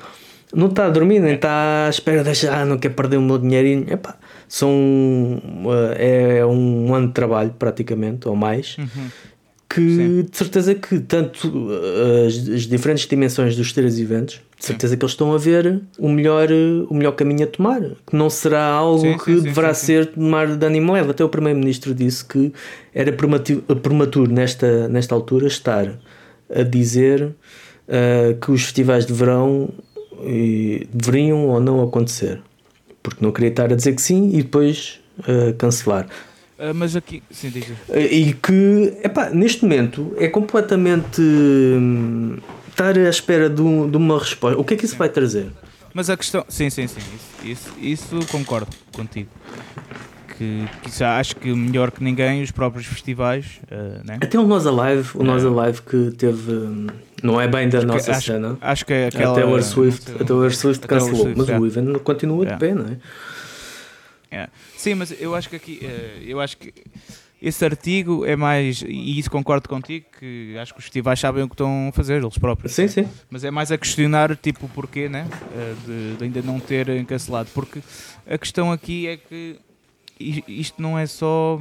não 0.54 0.68
está 0.68 0.86
a 0.86 0.90
dormir, 0.90 1.20
nem 1.20 1.34
está 1.34 1.86
à 1.86 1.90
espera 1.90 2.24
de 2.24 2.48
ah, 2.48 2.64
não 2.64 2.78
quer 2.78 2.90
perder 2.90 3.18
o 3.18 3.22
meu 3.22 3.38
dinheirinho. 3.38 3.86
Epá, 3.92 4.16
são, 4.48 5.40
é 5.96 6.44
um 6.46 6.94
ano 6.94 7.08
de 7.08 7.12
trabalho, 7.12 7.54
praticamente, 7.58 8.26
ou 8.26 8.34
mais. 8.34 8.76
Uhum. 8.78 9.08
Que 9.68 9.80
Sim. 9.80 10.22
de 10.22 10.36
certeza 10.36 10.74
que 10.74 10.98
tanto 10.98 11.46
uh, 11.46 12.26
as, 12.26 12.48
as 12.48 12.62
diferentes 12.62 13.06
dimensões 13.06 13.54
dos 13.54 13.70
três 13.70 14.00
eventos, 14.00 14.40
de 14.58 14.64
certeza 14.64 14.96
que 14.96 15.04
eles 15.04 15.12
estão 15.12 15.34
a 15.34 15.36
ver 15.36 15.82
o 15.98 16.08
melhor, 16.08 16.48
o 16.88 16.94
melhor 16.94 17.12
caminho 17.12 17.44
a 17.44 17.46
tomar. 17.46 17.82
Que 18.06 18.16
não 18.16 18.30
será 18.30 18.64
algo 18.64 19.02
Sim, 19.02 19.18
que 19.18 19.24
sim, 19.24 19.36
sim, 19.36 19.42
deverá 19.42 19.74
sim, 19.74 19.80
sim. 19.80 19.86
ser 19.86 20.06
tomar 20.06 20.56
de 20.56 20.66
ânimo 20.66 20.94
leve. 20.94 21.10
Até 21.10 21.22
o 21.22 21.28
Primeiro-Ministro 21.28 21.94
disse 21.94 22.24
que 22.24 22.50
era 22.94 23.12
prematuro, 23.12 24.32
nesta, 24.32 24.88
nesta 24.88 25.14
altura 25.14 25.46
estar 25.46 25.98
a 26.48 26.62
dizer 26.62 27.24
uh, 27.24 28.40
que 28.40 28.50
os 28.50 28.62
festivais 28.62 29.04
de 29.04 29.12
verão 29.12 29.68
eh, 30.24 30.86
deveriam 30.92 31.46
ou 31.46 31.60
não 31.60 31.82
acontecer. 31.82 32.40
Porque 33.08 33.24
não 33.24 33.32
queria 33.32 33.50
estar 33.50 33.72
a 33.72 33.76
dizer 33.76 33.94
que 33.94 34.02
sim 34.02 34.30
e 34.34 34.42
depois 34.42 35.00
uh, 35.20 35.54
cancelar. 35.54 36.06
Ah, 36.58 36.74
mas 36.74 36.96
aqui, 36.96 37.22
sim, 37.30 37.50
diga. 37.50 37.74
E 37.96 38.32
que, 38.34 38.98
epá, 39.04 39.30
neste 39.30 39.62
momento 39.62 40.12
é 40.18 40.26
completamente 40.28 41.20
hum, 41.20 42.36
estar 42.68 42.98
à 42.98 43.08
espera 43.08 43.48
de, 43.48 43.62
um- 43.62 43.88
de 43.88 43.96
uma 43.96 44.18
resposta. 44.18 44.58
O 44.58 44.64
que 44.64 44.74
é 44.74 44.76
que 44.76 44.84
isso 44.84 44.96
vai 44.96 45.08
trazer? 45.08 45.50
Mas 45.94 46.10
a 46.10 46.16
questão. 46.16 46.44
Sim, 46.48 46.68
sim, 46.68 46.86
sim. 46.86 47.00
Isso, 47.44 47.72
isso, 47.80 48.16
isso 48.16 48.26
concordo 48.30 48.68
contigo. 48.92 49.28
Que, 50.38 50.68
que 50.82 51.02
acho 51.04 51.34
que 51.36 51.52
melhor 51.52 51.90
que 51.90 52.02
ninguém 52.02 52.42
os 52.42 52.50
próprios 52.52 52.86
festivais. 52.86 53.60
ah, 53.70 54.00
né? 54.04 54.18
Até 54.22 54.38
o 54.38 54.46
Nós 54.46 54.66
Alive, 54.66 55.10
o 55.16 55.24
Nós 55.24 55.44
É. 55.44 55.48
Alive 55.48 55.82
que 55.82 56.10
teve. 56.16 56.52
hum, 56.52 56.86
Não 57.22 57.40
é 57.40 57.48
bem 57.48 57.68
da 57.68 57.82
nossa 57.82 58.12
acho, 58.12 58.26
cena. 58.32 58.56
acho 58.60 58.86
que 58.86 58.92
é 58.92 59.08
aquela. 59.08 59.32
até 59.32 59.44
o 59.44 59.54
Air 59.54 59.64
Swift, 59.64 60.08
não 60.10 60.16
sei, 60.16 60.24
até 60.24 60.32
o 60.34 60.42
Air 60.42 60.56
Swift 60.56 60.86
cancelou, 60.86 61.16
Swift, 61.22 61.38
mas 61.38 61.48
é. 61.48 61.58
o 61.58 61.66
evento 61.66 61.98
continua 62.00 62.46
de 62.46 62.52
É. 62.52 62.56
pé, 62.56 62.72
não 62.74 62.86
é? 62.86 62.96
É. 64.30 64.48
Sim, 64.76 64.94
mas 64.94 65.14
eu 65.20 65.34
acho 65.34 65.48
que 65.48 65.56
aqui. 65.56 65.80
eh, 65.82 66.22
Eu 66.26 66.40
acho 66.40 66.56
que 66.58 66.72
esse 67.40 67.64
artigo 67.64 68.24
é 68.26 68.36
mais. 68.36 68.82
E 68.86 69.18
isso 69.18 69.30
concordo 69.30 69.68
contigo, 69.68 70.06
que 70.18 70.56
acho 70.58 70.72
que 70.72 70.78
os 70.78 70.84
festivais 70.84 71.18
sabem 71.18 71.42
o 71.44 71.48
que 71.48 71.54
estão 71.54 71.88
a 71.88 71.92
fazer, 71.92 72.22
eles 72.22 72.36
próprios. 72.38 72.72
Sim, 72.72 72.86
sim. 72.88 73.08
Mas 73.30 73.42
é 73.42 73.50
mais 73.50 73.72
a 73.72 73.78
questionar, 73.78 74.36
tipo, 74.36 74.66
o 74.66 74.68
porquê, 74.68 75.08
né? 75.08 75.26
Eh, 75.56 75.74
De, 75.86 76.16
de 76.18 76.24
ainda 76.24 76.42
não 76.42 76.60
terem 76.60 77.04
cancelado. 77.04 77.48
Porque 77.54 77.80
a 78.28 78.36
questão 78.38 78.70
aqui 78.70 79.06
é 79.08 79.16
que 79.16 79.56
isto 80.18 80.80
não 80.80 80.98
é 80.98 81.06
só. 81.06 81.58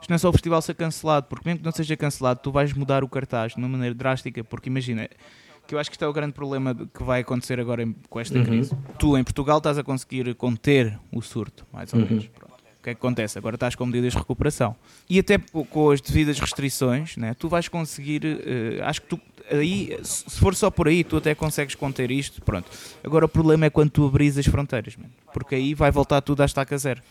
Isto 0.00 0.08
não 0.08 0.14
é 0.14 0.18
só 0.18 0.28
o 0.30 0.32
festival 0.32 0.62
ser 0.62 0.74
cancelado, 0.74 1.26
porque 1.28 1.46
mesmo 1.48 1.58
que 1.60 1.64
não 1.64 1.72
seja 1.72 1.96
cancelado, 1.96 2.40
tu 2.42 2.50
vais 2.50 2.72
mudar 2.72 3.04
o 3.04 3.08
cartaz 3.08 3.52
de 3.52 3.58
uma 3.58 3.68
maneira 3.68 3.94
drástica, 3.94 4.42
porque 4.42 4.68
imagina, 4.70 5.08
que 5.66 5.74
eu 5.74 5.78
acho 5.78 5.90
que 5.90 5.94
isto 5.94 6.04
é 6.04 6.08
o 6.08 6.12
grande 6.12 6.32
problema 6.32 6.74
que 6.74 7.02
vai 7.02 7.20
acontecer 7.20 7.60
agora 7.60 7.86
com 8.08 8.18
esta 8.18 8.38
Uhum. 8.38 8.44
crise. 8.44 8.74
Tu 8.98 9.16
em 9.18 9.22
Portugal 9.22 9.58
estás 9.58 9.76
a 9.78 9.84
conseguir 9.84 10.34
conter 10.34 10.98
o 11.12 11.20
surto, 11.20 11.66
mais 11.72 11.92
ou 11.92 12.00
Uhum. 12.00 12.06
menos. 12.06 12.26
Pronto. 12.28 12.50
O 12.54 12.82
que 12.82 12.88
é 12.90 12.94
que 12.94 12.98
acontece? 12.98 13.36
Agora 13.36 13.56
estás 13.56 13.74
com 13.74 13.84
medidas 13.84 14.12
de 14.14 14.18
recuperação. 14.18 14.74
E 15.08 15.18
até 15.18 15.36
com 15.38 15.90
as 15.90 16.00
devidas 16.00 16.40
restrições, 16.40 17.14
né, 17.18 17.34
tu 17.34 17.46
vais 17.46 17.68
conseguir. 17.68 18.22
eh, 18.24 18.80
acho 18.82 19.02
que 19.02 19.08
tu. 19.08 19.20
Aí, 19.50 19.98
se 20.02 20.30
se 20.30 20.38
for 20.40 20.54
só 20.54 20.70
por 20.70 20.88
aí, 20.88 21.04
tu 21.04 21.16
até 21.18 21.34
consegues 21.34 21.74
conter 21.74 22.10
isto. 22.10 22.40
Pronto. 22.40 22.70
Agora 23.04 23.26
o 23.26 23.28
problema 23.28 23.66
é 23.66 23.70
quando 23.70 23.90
tu 23.90 24.06
abris 24.06 24.38
as 24.38 24.46
fronteiras, 24.46 24.96
mano, 24.96 25.10
porque 25.34 25.54
aí 25.56 25.74
vai 25.74 25.90
voltar 25.90 26.22
tudo 26.22 26.40
à 26.42 26.46
estaca 26.46 26.78
zero. 26.78 27.02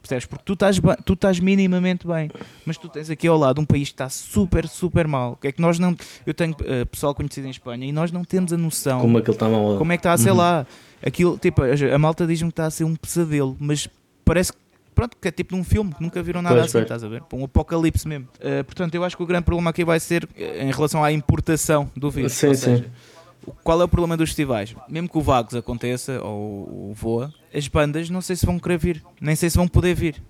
Percebes? 0.00 0.26
Porque 0.26 0.44
tu 0.44 0.52
estás, 0.54 0.80
tu 1.04 1.12
estás 1.14 1.40
minimamente 1.40 2.06
bem, 2.06 2.30
mas 2.66 2.76
tu 2.76 2.88
tens 2.88 3.08
aqui 3.08 3.26
ao 3.26 3.38
lado 3.38 3.60
um 3.60 3.64
país 3.64 3.88
que 3.88 3.94
está 3.94 4.08
super, 4.08 4.68
super 4.68 5.06
mal. 5.08 5.36
Que 5.40 5.48
é 5.48 5.52
que 5.52 5.60
nós 5.62 5.78
não. 5.78 5.96
Eu 6.26 6.34
tenho 6.34 6.54
eh, 6.64 6.84
pessoal 6.84 7.14
conhecido 7.14 7.46
em 7.46 7.50
Espanha 7.50 7.86
e 7.86 7.92
nós 7.92 8.12
não 8.12 8.24
temos 8.24 8.52
a 8.52 8.56
noção 8.56 9.00
Como 9.00 9.16
aquele 9.18 9.34
está 9.36 9.48
mal. 9.48 9.76
como 9.78 9.92
é 9.92 9.96
que 9.96 10.00
está 10.00 10.12
a 10.12 10.18
ser 10.18 10.30
Uhum. 10.30 10.36
lá. 10.36 10.66
Aquilo, 11.06 11.38
tipo, 11.38 11.62
a, 11.62 11.94
a 11.94 11.98
malta 11.98 12.26
diz-me 12.26 12.48
que 12.48 12.52
está 12.52 12.66
a 12.66 12.70
ser 12.70 12.84
um 12.84 12.94
pesadelo, 12.96 13.56
mas 13.60 13.88
parece 14.24 14.52
que. 14.52 14.58
Pronto, 14.94 15.16
que 15.20 15.26
é 15.26 15.30
tipo 15.32 15.56
num 15.56 15.64
filme, 15.64 15.92
que 15.92 16.00
nunca 16.00 16.22
viram 16.22 16.40
nada 16.40 16.54
Pois, 16.54 16.66
assim, 16.66 16.72
pois. 16.74 16.82
estás 16.84 17.02
a 17.02 17.08
ver? 17.08 17.20
Um 17.32 17.44
apocalipse 17.44 18.06
mesmo. 18.06 18.28
Eh, 18.38 18.62
portanto, 18.62 18.94
eu 18.94 19.02
acho 19.02 19.16
que 19.16 19.22
o 19.24 19.26
grande 19.26 19.44
problema 19.44 19.70
aqui 19.70 19.84
vai 19.84 19.98
ser 19.98 20.28
eh, 20.36 20.62
em 20.64 20.70
relação 20.70 21.02
à 21.02 21.10
importação 21.10 21.90
do 21.96 22.10
vírus. 22.12 22.32
Sim, 22.32 22.46
Ou 22.48 22.54
sim. 22.54 22.60
seja, 22.60 22.84
o- 22.84 23.13
qual 23.62 23.80
é 23.80 23.84
o 23.84 23.88
problema 23.88 24.16
dos 24.16 24.28
festivais? 24.30 24.74
Mesmo 24.88 25.08
que 25.08 25.18
o 25.18 25.20
Vagos 25.20 25.54
aconteça, 25.54 26.20
ou 26.22 26.90
o 26.90 26.92
Voa, 26.94 27.32
as 27.54 27.66
bandas 27.68 28.08
não 28.10 28.20
sei 28.20 28.36
se 28.36 28.44
vão 28.46 28.58
querer 28.58 28.78
vir, 28.78 29.02
nem 29.20 29.34
sei 29.36 29.48
se 29.50 29.56
vão 29.56 29.68
poder 29.68 29.94
vir. 29.94 30.22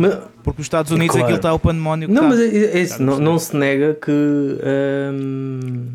Mas- 0.00 0.18
Porque 0.42 0.60
os 0.60 0.66
Estados 0.66 0.90
Unidos 0.90 1.12
Claro. 1.12 1.24
aquilo 1.26 1.36
está 1.36 1.52
o 1.54 1.58
pandemónio 1.58 2.08
que 2.08 2.14
Não, 2.14 2.24
está. 2.32 2.36
mas 2.36 2.54
é, 2.54 2.82
é 2.96 2.98
não, 2.98 3.18
não 3.20 3.38
se 3.38 3.56
nega 3.56 3.94
que 3.94 4.10
hum, 4.10 5.92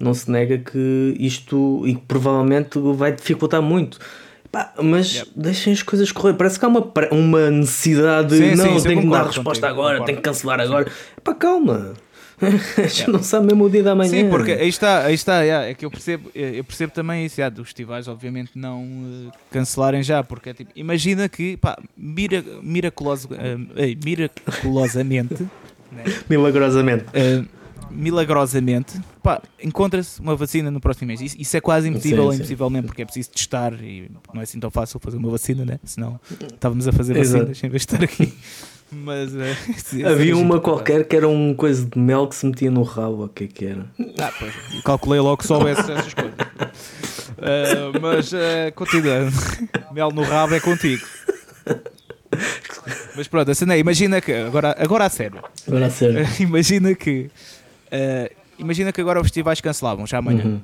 não 0.00 0.14
se 0.14 0.30
nega 0.30 0.58
que 0.58 1.14
isto 1.18 1.82
e 1.86 1.94
que 1.94 2.00
provavelmente 2.02 2.78
vai 2.94 3.12
dificultar 3.12 3.60
muito. 3.62 3.98
Pá, 4.50 4.72
mas 4.82 5.14
Yep. 5.14 5.30
deixem 5.36 5.72
as 5.72 5.82
coisas 5.82 6.12
correr. 6.12 6.34
Parece 6.34 6.58
que 6.58 6.64
há 6.64 6.68
uma, 6.68 6.92
uma 7.10 7.50
necessidade 7.50 8.28
de 8.30 8.36
Sim, 8.36 8.50
sim, 8.50 8.56
não, 8.56 8.76
eu 8.76 8.82
tem 8.82 9.00
que 9.00 9.06
dar 9.08 9.26
resposta 9.26 9.42
contigo, 9.42 9.66
agora, 9.66 9.98
concordo. 9.98 10.06
tem 10.06 10.16
que 10.16 10.20
cancelar 10.22 10.60
agora. 10.60 10.92
Pá, 11.24 11.34
calma. 11.34 11.94
A 12.76 12.86
gente 12.86 13.10
não 13.10 13.22
sabe 13.22 13.46
mesmo 13.46 13.64
o 13.64 13.70
dia 13.70 13.82
da 13.82 13.94
manhã. 13.94 14.10
Sim, 14.10 14.28
porque 14.28 14.52
aí 14.52 14.68
está, 14.68 15.04
aí 15.04 15.14
está, 15.14 15.42
yeah, 15.42 15.66
é 15.68 15.74
que 15.74 15.84
eu 15.84 15.90
percebo, 15.90 16.30
eu 16.34 16.64
percebo 16.64 16.92
também 16.92 17.24
isso, 17.24 17.40
yeah, 17.40 17.54
dos 17.54 17.68
festivais 17.68 18.08
obviamente 18.08 18.50
não 18.56 18.84
eh, 19.28 19.36
cancelarem 19.50 20.02
já, 20.02 20.22
porque 20.24 20.50
é 20.50 20.54
tipo, 20.54 20.70
imagina 20.74 21.28
que, 21.28 21.56
pá, 21.56 21.78
mira, 21.96 22.44
miraculoso, 22.62 23.28
ei, 23.76 23.96
miraculosamente, 24.04 25.42
né, 25.92 26.04
Milagrosamente. 26.28 27.04
eh, 27.14 27.42
milagrosamente, 27.90 28.98
pá, 29.22 29.40
encontra-se 29.62 30.18
uma 30.20 30.34
vacina 30.34 30.70
no 30.70 30.80
próximo 30.80 31.08
mês. 31.08 31.20
Isso, 31.20 31.36
isso 31.38 31.56
é 31.56 31.60
quase 31.60 31.88
impossível, 31.88 32.24
Sim, 32.24 32.30
sim. 32.30 32.36
impossivelmente, 32.36 32.86
porque 32.86 33.02
é 33.02 33.04
preciso 33.04 33.30
testar 33.30 33.72
e 33.74 34.10
não 34.32 34.40
é 34.40 34.44
assim 34.44 34.58
tão 34.58 34.70
fácil 34.70 34.98
fazer 34.98 35.16
uma 35.18 35.30
vacina, 35.30 35.64
né? 35.64 35.78
Senão 35.84 36.18
estávamos 36.54 36.88
a 36.88 36.92
fazer 36.92 37.16
Exato. 37.16 37.46
vacinas 37.46 37.62
em 37.64 37.68
vez 37.68 37.86
de 37.86 37.94
estar 37.94 38.02
aqui. 38.04 38.32
Mas 38.92 39.34
eh, 39.34 39.56
isso 39.74 40.06
Havia 40.06 40.36
uma 40.36 40.60
qualquer 40.60 41.06
que 41.06 41.16
era 41.16 41.26
um 41.26 41.54
coisa 41.54 41.84
de 41.84 41.98
mel 41.98 42.28
que 42.28 42.34
se 42.34 42.44
metia 42.44 42.70
no 42.70 42.82
rabo. 42.82 43.24
O 43.24 43.28
que 43.28 43.44
é 43.44 43.46
que 43.46 43.66
era? 43.66 43.86
Ah, 44.20 44.32
pois, 44.38 44.54
calculei 44.84 45.20
logo 45.20 45.38
que 45.38 45.46
soubesse 45.46 45.80
essas 45.80 46.12
coisas. 46.12 46.34
Ah, 47.38 47.98
mas 48.00 48.32
ah, 48.34 48.70
continuando, 48.74 49.32
mel 49.92 50.10
no 50.10 50.22
rabo 50.22 50.54
é 50.54 50.60
contigo. 50.60 51.04
Mas 53.16 53.28
pronto, 53.28 53.50
a 53.50 53.54
cena 53.54 53.74
é, 53.74 53.78
imagina 53.78 54.20
que, 54.20 54.32
agora, 54.32 54.76
agora 54.78 55.06
a 55.06 55.10
sério, 55.10 55.42
Agora 55.66 55.86
a 55.86 55.90
sério. 55.90 56.26
imagina 56.40 56.94
que, 56.94 57.30
ah, 57.90 58.30
imagina 58.58 58.92
que 58.92 59.00
agora 59.00 59.20
os 59.20 59.26
festivais 59.26 59.60
cancelavam 59.60 60.06
já 60.06 60.18
amanhã. 60.18 60.44
Uhum. 60.44 60.60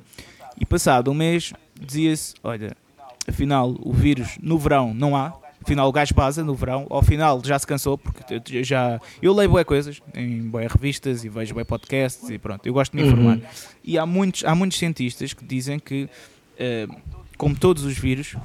E 0.59 0.65
passado 0.65 1.09
um 1.09 1.13
mês 1.13 1.53
dizia-se, 1.79 2.33
olha, 2.43 2.75
afinal 3.27 3.75
o 3.79 3.93
vírus 3.93 4.37
no 4.41 4.57
verão 4.57 4.93
não 4.93 5.15
há, 5.15 5.33
afinal 5.69 5.87
o 5.87 5.91
gás 5.91 6.11
base 6.11 6.41
no 6.41 6.55
verão, 6.55 6.87
ao 6.89 7.03
final 7.03 7.39
já 7.45 7.57
se 7.59 7.67
cansou, 7.67 7.97
porque 7.97 8.41
eu- 8.53 8.63
já 8.63 8.99
eu 9.21 9.33
leio 9.33 9.49
boas 9.51 9.63
coisas 9.65 10.01
em 10.15 10.41
boas 10.41 10.71
revistas 10.71 11.23
e 11.23 11.29
vejo 11.29 11.53
boas 11.53 11.67
podcasts 11.67 12.27
e 12.29 12.37
pronto, 12.39 12.65
eu 12.65 12.73
gosto 12.73 12.91
de 12.91 12.97
me 12.97 13.03
Uhum. 13.03 13.09
informar. 13.33 13.39
E 13.83 13.97
há 13.97 14.05
muitos, 14.05 14.43
há 14.45 14.55
muitos 14.55 14.77
cientistas 14.79 15.31
que 15.33 15.45
dizem 15.45 15.77
que, 15.79 16.09
eh, 16.57 16.87
como 17.37 17.55
todos 17.55 17.83
os 17.83 17.97
vírus, 17.97 18.35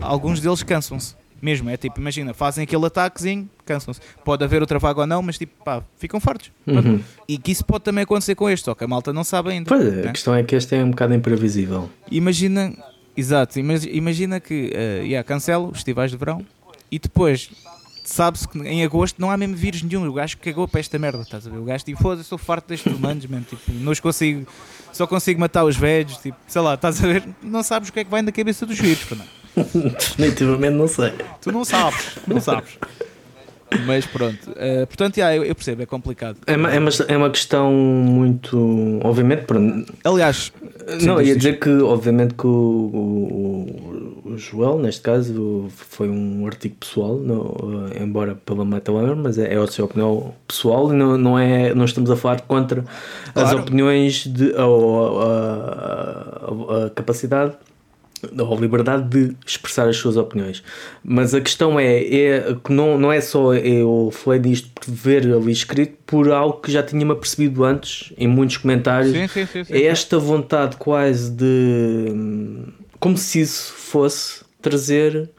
alguns 0.00 0.40
deles 0.40 0.62
cansam-se. 0.62 1.14
Mesmo, 1.42 1.70
é 1.70 1.76
tipo, 1.76 1.98
imagina, 1.98 2.34
fazem 2.34 2.64
aquele 2.64 2.84
ataquezinho, 2.84 3.48
cansam-se. 3.64 3.98
Pode 4.24 4.44
haver 4.44 4.60
outra 4.60 4.78
vaga 4.78 5.00
ou 5.00 5.06
não, 5.06 5.22
mas 5.22 5.38
tipo, 5.38 5.62
pá, 5.64 5.82
ficam 5.96 6.20
fartos. 6.20 6.50
Uhum. 6.66 7.00
E 7.26 7.38
que 7.38 7.50
isso 7.52 7.64
pode 7.64 7.82
também 7.84 8.02
acontecer 8.04 8.34
com 8.34 8.48
este, 8.50 8.64
só 8.64 8.74
que 8.74 8.84
a 8.84 8.86
malta 8.88 9.10
não 9.10 9.24
sabe 9.24 9.50
ainda. 9.50 9.66
Pois 9.68 9.82
é, 9.86 9.90
né? 10.02 10.08
a 10.08 10.12
questão 10.12 10.34
é 10.34 10.42
que 10.42 10.54
este 10.54 10.74
é 10.74 10.84
um 10.84 10.90
bocado 10.90 11.14
imprevisível. 11.14 11.88
Imagina, 12.10 12.74
exato, 13.16 13.58
imag- 13.58 13.88
imagina 13.90 14.38
que 14.38 14.70
uh, 14.74 15.04
yeah, 15.06 15.22
cancela 15.26 15.66
os 15.68 15.76
festivais 15.78 16.10
de 16.10 16.16
verão 16.18 16.44
e 16.90 16.98
depois 16.98 17.50
sabe-se 18.04 18.48
que 18.48 18.58
em 18.58 18.84
agosto 18.84 19.20
não 19.20 19.30
há 19.30 19.36
mesmo 19.36 19.54
vírus 19.54 19.82
nenhum. 19.82 20.06
O 20.08 20.12
gajo 20.12 20.36
cagou 20.38 20.66
para 20.66 20.80
esta 20.80 20.98
merda, 20.98 21.22
estás 21.22 21.46
a 21.46 21.50
ver? 21.50 21.58
O 21.58 21.64
gajo 21.64 21.84
tipo, 21.84 22.00
foda-se, 22.02 22.22
estou 22.22 22.38
farto 22.38 22.68
destes 22.68 22.92
humanos, 22.92 23.24
man, 23.26 23.42
tipo, 23.42 23.60
não 23.72 23.92
os 23.92 24.00
consigo, 24.00 24.46
só 24.92 25.06
consigo 25.06 25.40
matar 25.40 25.64
os 25.64 25.76
velhos, 25.76 26.16
tipo, 26.18 26.36
sei 26.46 26.62
lá, 26.62 26.74
estás 26.74 27.02
a 27.02 27.06
ver? 27.06 27.24
Não 27.42 27.62
sabes 27.62 27.88
o 27.88 27.92
que 27.92 28.00
é 28.00 28.04
que 28.04 28.10
vai 28.10 28.22
na 28.22 28.32
cabeça 28.32 28.66
dos 28.66 28.78
vírus, 28.78 29.04
pá, 29.04 29.16
não. 29.16 29.40
Definitivamente 29.92 30.74
não 30.74 30.88
sei. 30.88 31.12
tu 31.40 31.52
não 31.52 31.64
sabes, 31.64 32.18
não 32.26 32.40
sabes. 32.40 32.78
Mas 33.86 34.04
pronto, 34.04 34.50
uh, 34.50 34.84
portanto, 34.86 35.16
yeah, 35.16 35.36
eu, 35.36 35.44
eu 35.44 35.54
percebo, 35.54 35.82
é 35.82 35.86
complicado. 35.86 36.38
É 36.46 36.56
uma, 36.56 36.72
é 36.72 36.78
uma, 36.78 36.90
é 37.06 37.16
uma 37.16 37.30
questão 37.30 37.72
muito. 37.72 38.98
Obviamente, 39.04 39.44
pronto, 39.44 39.92
Aliás, 40.02 40.52
não, 41.02 41.20
ia 41.20 41.34
diz. 41.34 41.36
dizer 41.36 41.60
que 41.60 41.70
obviamente 41.80 42.34
que 42.34 42.46
o, 42.46 42.50
o 42.50 43.89
Joel, 44.40 44.78
neste 44.78 45.02
caso, 45.02 45.66
foi 45.70 46.08
um 46.08 46.46
artigo 46.46 46.74
pessoal, 46.80 47.16
não, 47.18 47.54
eh, 47.94 48.02
embora 48.02 48.34
pela 48.34 48.64
Metal 48.64 48.96
Hammer, 48.98 49.16
mas 49.16 49.38
é, 49.38 49.54
é 49.54 49.56
a 49.58 49.66
sua 49.66 49.84
opinião 49.84 50.34
pessoal 50.48 50.92
e 50.92 50.96
não, 50.96 51.16
não, 51.18 51.38
é, 51.38 51.74
não 51.74 51.84
estamos 51.84 52.10
a 52.10 52.16
falar 52.16 52.40
contra 52.42 52.84
as 53.34 53.34
Claro. 53.50 53.60
opiniões 53.60 54.26
de, 54.26 54.52
ou 54.54 55.20
a, 55.22 55.26
a- 55.26 56.82
a- 56.82 56.86
a 56.86 56.90
capacidade 56.90 57.54
ou 58.38 58.54
liberdade 58.60 59.08
de 59.08 59.34
expressar 59.46 59.88
as 59.88 59.96
suas 59.96 60.18
opiniões. 60.18 60.62
Mas 61.02 61.32
a 61.34 61.40
questão 61.40 61.80
é, 61.80 62.02
é 62.02 62.54
que 62.62 62.70
não, 62.70 62.98
não 62.98 63.10
é 63.10 63.18
só 63.18 63.54
eu 63.54 64.10
falei 64.12 64.38
disto 64.38 64.68
por 64.74 64.92
ver 64.92 65.24
ali 65.32 65.50
escrito 65.52 65.96
por 66.04 66.30
algo 66.30 66.60
que 66.60 66.70
já 66.70 66.82
tinha-me 66.82 67.12
apercebido 67.12 67.64
antes 67.64 68.12
em 68.18 68.28
muitos 68.28 68.58
comentários. 68.58 69.12
Sim, 69.12 69.26
sim, 69.26 69.46
sim, 69.46 69.64
sim. 69.64 69.72
É 69.72 69.84
esta 69.84 70.18
vontade 70.18 70.76
quase 70.76 71.30
de 71.30 72.12
como 73.00 73.16
se 73.16 73.40
isso 73.40 73.72
fosse 73.72 74.44
trazer 74.62 75.30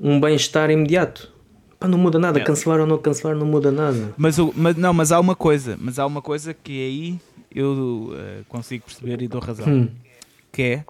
um 0.00 0.18
bem-estar 0.20 0.70
imediato. 0.70 1.30
Pá, 1.78 1.86
não 1.86 1.98
muda 1.98 2.18
nada, 2.18 2.40
É. 2.40 2.44
cancelar 2.44 2.80
ou 2.80 2.86
não 2.86 2.96
cancelar 2.98 3.36
não 3.36 3.46
muda 3.46 3.70
nada. 3.70 4.14
Mas, 4.16 4.38
o- 4.38 4.52
mas 4.56 4.74
não, 4.76 4.92
mas 4.92 5.12
há 5.12 5.20
uma 5.20 5.36
coisa, 5.36 5.76
mas 5.80 5.98
há 5.98 6.06
uma 6.06 6.22
coisa 6.22 6.54
que 6.54 6.72
aí 6.72 7.20
eu 7.54 8.12
eh, 8.16 8.40
consigo 8.48 8.84
perceber 8.86 9.20
e 9.22 9.28
dou 9.28 9.40
razão, 9.40 9.66
Hum. 9.68 9.88
que 10.50 10.62
é 10.62 10.84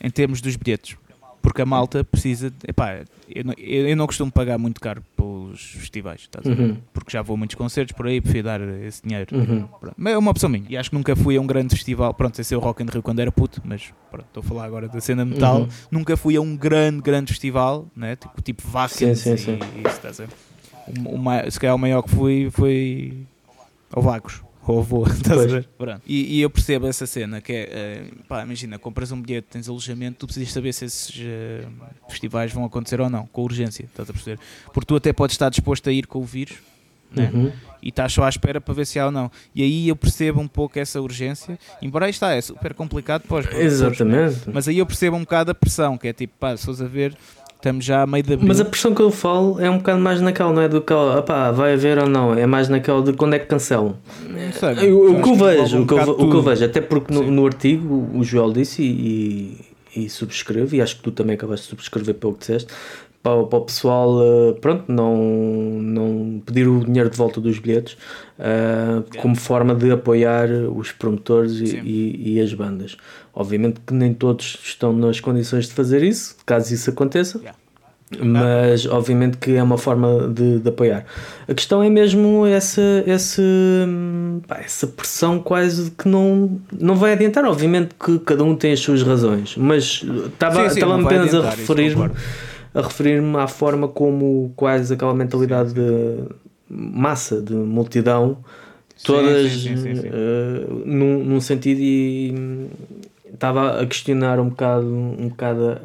em 0.00 0.10
termos 0.10 0.40
dos 0.40 0.54
bilhetes. 0.56 0.96
Porque 1.42 1.60
a 1.60 1.66
malta 1.66 2.04
precisa. 2.04 2.52
Epá, 2.66 3.00
eu, 3.28 3.44
não, 3.44 3.54
eu 3.58 3.96
não 3.96 4.06
costumo 4.06 4.30
pagar 4.30 4.56
muito 4.58 4.80
caro 4.80 5.02
pelos 5.16 5.60
festivais? 5.60 6.28
Uhum. 6.46 6.76
porque 6.92 7.10
já 7.10 7.20
vou 7.20 7.34
a 7.34 7.36
muitos 7.36 7.56
concertos 7.56 7.94
por 7.94 8.06
aí, 8.06 8.20
prefiro 8.20 8.44
dar 8.44 8.60
esse 8.60 9.02
dinheiro. 9.02 9.36
Uhum. 9.36 9.68
Mas 9.96 10.14
é 10.14 10.18
uma 10.18 10.30
opção 10.30 10.48
minha. 10.48 10.64
E 10.68 10.76
acho 10.76 10.90
que 10.90 10.96
nunca 10.96 11.16
fui 11.16 11.36
a 11.36 11.40
um 11.40 11.46
grande 11.46 11.74
festival. 11.74 12.14
Pronto, 12.14 12.36
sem 12.36 12.44
ser 12.44 12.56
o 12.56 12.60
Rock 12.60 12.82
in 12.82 12.86
Rio 12.86 13.02
quando 13.02 13.18
era 13.18 13.32
puto, 13.32 13.60
mas 13.64 13.92
pronto, 14.10 14.26
estou 14.26 14.40
a 14.40 14.44
falar 14.44 14.64
agora 14.64 14.88
da 14.88 15.00
cena 15.00 15.24
metal. 15.24 15.62
Uhum. 15.62 15.68
Nunca 15.90 16.16
fui 16.16 16.36
a 16.36 16.40
um 16.40 16.56
grande, 16.56 17.02
grande 17.02 17.32
festival, 17.32 17.86
né? 17.96 18.16
tipo, 18.16 18.40
tipo 18.40 18.62
Wacken 18.68 19.14
Sim, 19.14 19.14
sim, 19.14 19.32
e, 19.34 19.38
sim. 19.38 19.58
e 19.76 19.80
isso, 19.80 19.96
estás 19.96 20.20
a 20.20 20.26
ver? 20.26 20.32
O, 21.04 21.18
o 21.18 21.50
se 21.50 21.58
calhar 21.58 21.74
o 21.74 21.78
maior 21.78 22.02
que 22.02 22.10
fui 22.10 22.50
foi 22.50 23.26
ao 23.92 24.02
Vagos. 24.02 24.42
Ou 24.66 24.82
estás 25.06 25.32
a 25.32 25.34
Pois. 25.34 25.52
ver? 25.52 25.68
Pronto. 25.76 26.02
E, 26.06 26.36
e 26.38 26.40
eu 26.40 26.48
percebo 26.48 26.86
essa 26.86 27.06
cena 27.06 27.40
que 27.40 27.52
é, 27.52 27.68
eh, 27.70 28.04
pá, 28.28 28.42
imagina, 28.42 28.78
compras 28.78 29.10
um 29.10 29.20
bilhete, 29.20 29.48
tens 29.50 29.68
alojamento, 29.68 30.18
tu 30.20 30.26
precisas 30.26 30.52
saber 30.52 30.72
se 30.72 30.84
esses 30.84 31.12
eh, 31.20 31.64
festivais 32.08 32.52
vão 32.52 32.64
acontecer 32.64 33.00
ou 33.00 33.10
não, 33.10 33.26
com 33.26 33.42
urgência, 33.42 33.84
estás 33.84 34.08
a 34.08 34.12
perceber? 34.12 34.38
Porque 34.72 34.86
tu 34.86 34.94
até 34.96 35.12
podes 35.12 35.34
estar 35.34 35.48
disposto 35.48 35.88
a 35.88 35.92
ir 35.92 36.06
com 36.06 36.20
o 36.20 36.24
vírus, 36.24 36.58
né? 37.14 37.30
Uhum. 37.34 37.52
e 37.82 37.88
estás 37.90 38.10
só 38.12 38.24
à 38.24 38.28
espera 38.28 38.58
para 38.60 38.72
ver 38.72 38.86
se 38.86 38.98
há 38.98 39.06
ou 39.06 39.12
não. 39.12 39.30
E 39.54 39.62
aí 39.62 39.88
eu 39.88 39.96
percebo 39.96 40.40
um 40.40 40.48
pouco 40.48 40.78
essa 40.78 40.98
urgência, 41.00 41.58
embora 41.82 42.06
aí 42.06 42.10
está, 42.10 42.32
é 42.32 42.40
super 42.40 42.72
complicado 42.72 43.22
para 43.28 43.38
os 43.40 43.46
produtores, 43.46 43.80
né? 44.00 44.24
Exatamente. 44.26 44.50
Mas 44.50 44.66
aí 44.68 44.78
eu 44.78 44.86
percebo 44.86 45.16
um 45.16 45.20
bocado 45.20 45.50
a 45.50 45.54
pressão, 45.54 45.98
que 45.98 46.08
é 46.08 46.12
tipo, 46.12 46.32
pá, 46.38 46.56
se 46.56 46.70
a 46.70 46.86
ver, 46.86 47.14
estamos 47.62 47.84
já 47.84 48.02
a 48.02 48.06
meio 48.06 48.24
abril. 48.24 48.40
Mas 48.42 48.60
a 48.60 48.64
pressão 48.64 48.92
que 48.92 49.00
eu 49.00 49.10
falo 49.10 49.60
é 49.60 49.70
um 49.70 49.78
bocado 49.78 50.00
mais 50.00 50.20
naquela, 50.20 50.52
não 50.52 50.60
é 50.62 50.68
do 50.68 50.80
que 50.80 50.92
opá, 50.92 51.52
vai 51.52 51.74
haver 51.74 51.96
ou 51.98 52.08
não, 52.08 52.34
é 52.34 52.44
mais 52.44 52.68
naquela 52.68 53.00
de 53.02 53.12
quando 53.12 53.34
é 53.34 53.38
que 53.38 53.46
cancelam. 53.46 53.96
Eu- 54.82 55.12
o 55.18 55.22
que 55.22 55.30
eu 55.30 55.34
vejo, 55.36 55.78
um 55.78 55.82
o 55.82 55.86
que 55.86 55.92
eu, 55.94 55.98
bocado 55.98 56.10
o 56.12 56.16
que 56.16 56.22
eu 56.22 56.28
tudo. 56.30 56.42
vejo, 56.42 56.64
até 56.64 56.80
porque 56.80 57.14
no, 57.14 57.30
no 57.30 57.46
artigo 57.46 57.94
o- 58.12 58.18
o 58.18 58.24
Joel 58.24 58.52
disse 58.52 58.82
e, 58.82 59.56
e, 59.96 60.04
e 60.04 60.10
subscrevo, 60.10 60.74
e 60.74 60.82
acho 60.82 60.96
que 60.96 61.02
tu 61.02 61.12
também 61.12 61.34
acabaste 61.34 61.64
de 61.66 61.70
subscrever 61.70 62.14
pelo 62.16 62.32
que 62.34 62.40
disseste, 62.40 62.72
para, 63.22 63.44
para 63.44 63.58
o 63.58 63.62
pessoal, 63.62 64.18
eh, 64.20 64.52
pronto, 64.60 64.84
não, 64.88 65.16
não 65.16 66.42
pedir 66.44 66.66
o 66.66 66.84
dinheiro 66.84 67.08
de 67.08 67.16
volta 67.16 67.40
dos 67.40 67.58
bilhetes 67.58 67.96
eh, 68.38 69.02
como 69.18 69.36
forma 69.36 69.74
de 69.74 69.92
apoiar 69.92 70.48
os 70.50 70.90
promotores 70.90 71.52
e, 71.60 71.76
e, 71.78 72.34
e 72.34 72.40
as 72.40 72.52
bandas. 72.52 72.96
Obviamente 73.32 73.80
que 73.86 73.94
nem 73.94 74.12
todos 74.12 74.58
estão 74.64 74.92
nas 74.92 75.20
condições 75.20 75.68
de 75.68 75.72
fazer 75.72 76.02
isso, 76.02 76.36
caso 76.44 76.74
isso 76.74 76.90
aconteça. 76.90 77.38
Yeah. 77.38 77.56
Mas 78.20 78.84
obviamente 78.84 79.38
que 79.38 79.56
é 79.56 79.62
uma 79.62 79.78
forma 79.78 80.28
de, 80.28 80.58
de 80.58 80.68
apoiar. 80.68 81.06
A 81.48 81.54
questão 81.54 81.82
é 81.82 81.88
mesmo 81.88 82.44
essa, 82.44 83.02
essa, 83.06 83.42
pá, 84.46 84.58
essa 84.58 84.86
pressão 84.86 85.38
quase 85.38 85.90
que 85.92 86.08
não, 86.08 86.60
não 86.78 86.94
vai 86.94 87.12
adiantar. 87.12 87.44
Obviamente 87.46 87.94
que 87.94 88.18
cada 88.18 88.44
um 88.44 88.54
tem 88.54 88.72
as 88.72 88.80
suas 88.80 89.02
razões, 89.02 89.56
mas 89.56 90.04
estava 90.26 90.56
vai 90.56 90.66
apenas 90.66 91.34
a 91.34 91.50
referir-me. 91.50 92.10
A 92.74 92.80
referir-me 92.80 93.36
à 93.38 93.46
forma 93.46 93.86
como 93.88 94.52
quase 94.56 94.94
aquela 94.94 95.14
mentalidade 95.14 95.72
de 95.74 96.24
massa, 96.68 97.40
de 97.42 97.52
multidão, 97.54 98.38
Sim, 98.96 99.04
todas 99.04 99.50
sim, 99.52 99.76
sim, 99.76 99.76
sim, 99.76 99.94
sim. 100.00 100.08
eh, 100.12 100.66
num, 100.86 101.24
num 101.24 101.40
sentido 101.40 101.80
e 101.80 102.34
hum, 102.36 102.68
estava 103.32 103.80
a 103.80 103.86
questionar 103.86 104.38
um 104.40 104.48
bocado, 104.48 104.86
um 104.86 105.28
bocado 105.28 105.78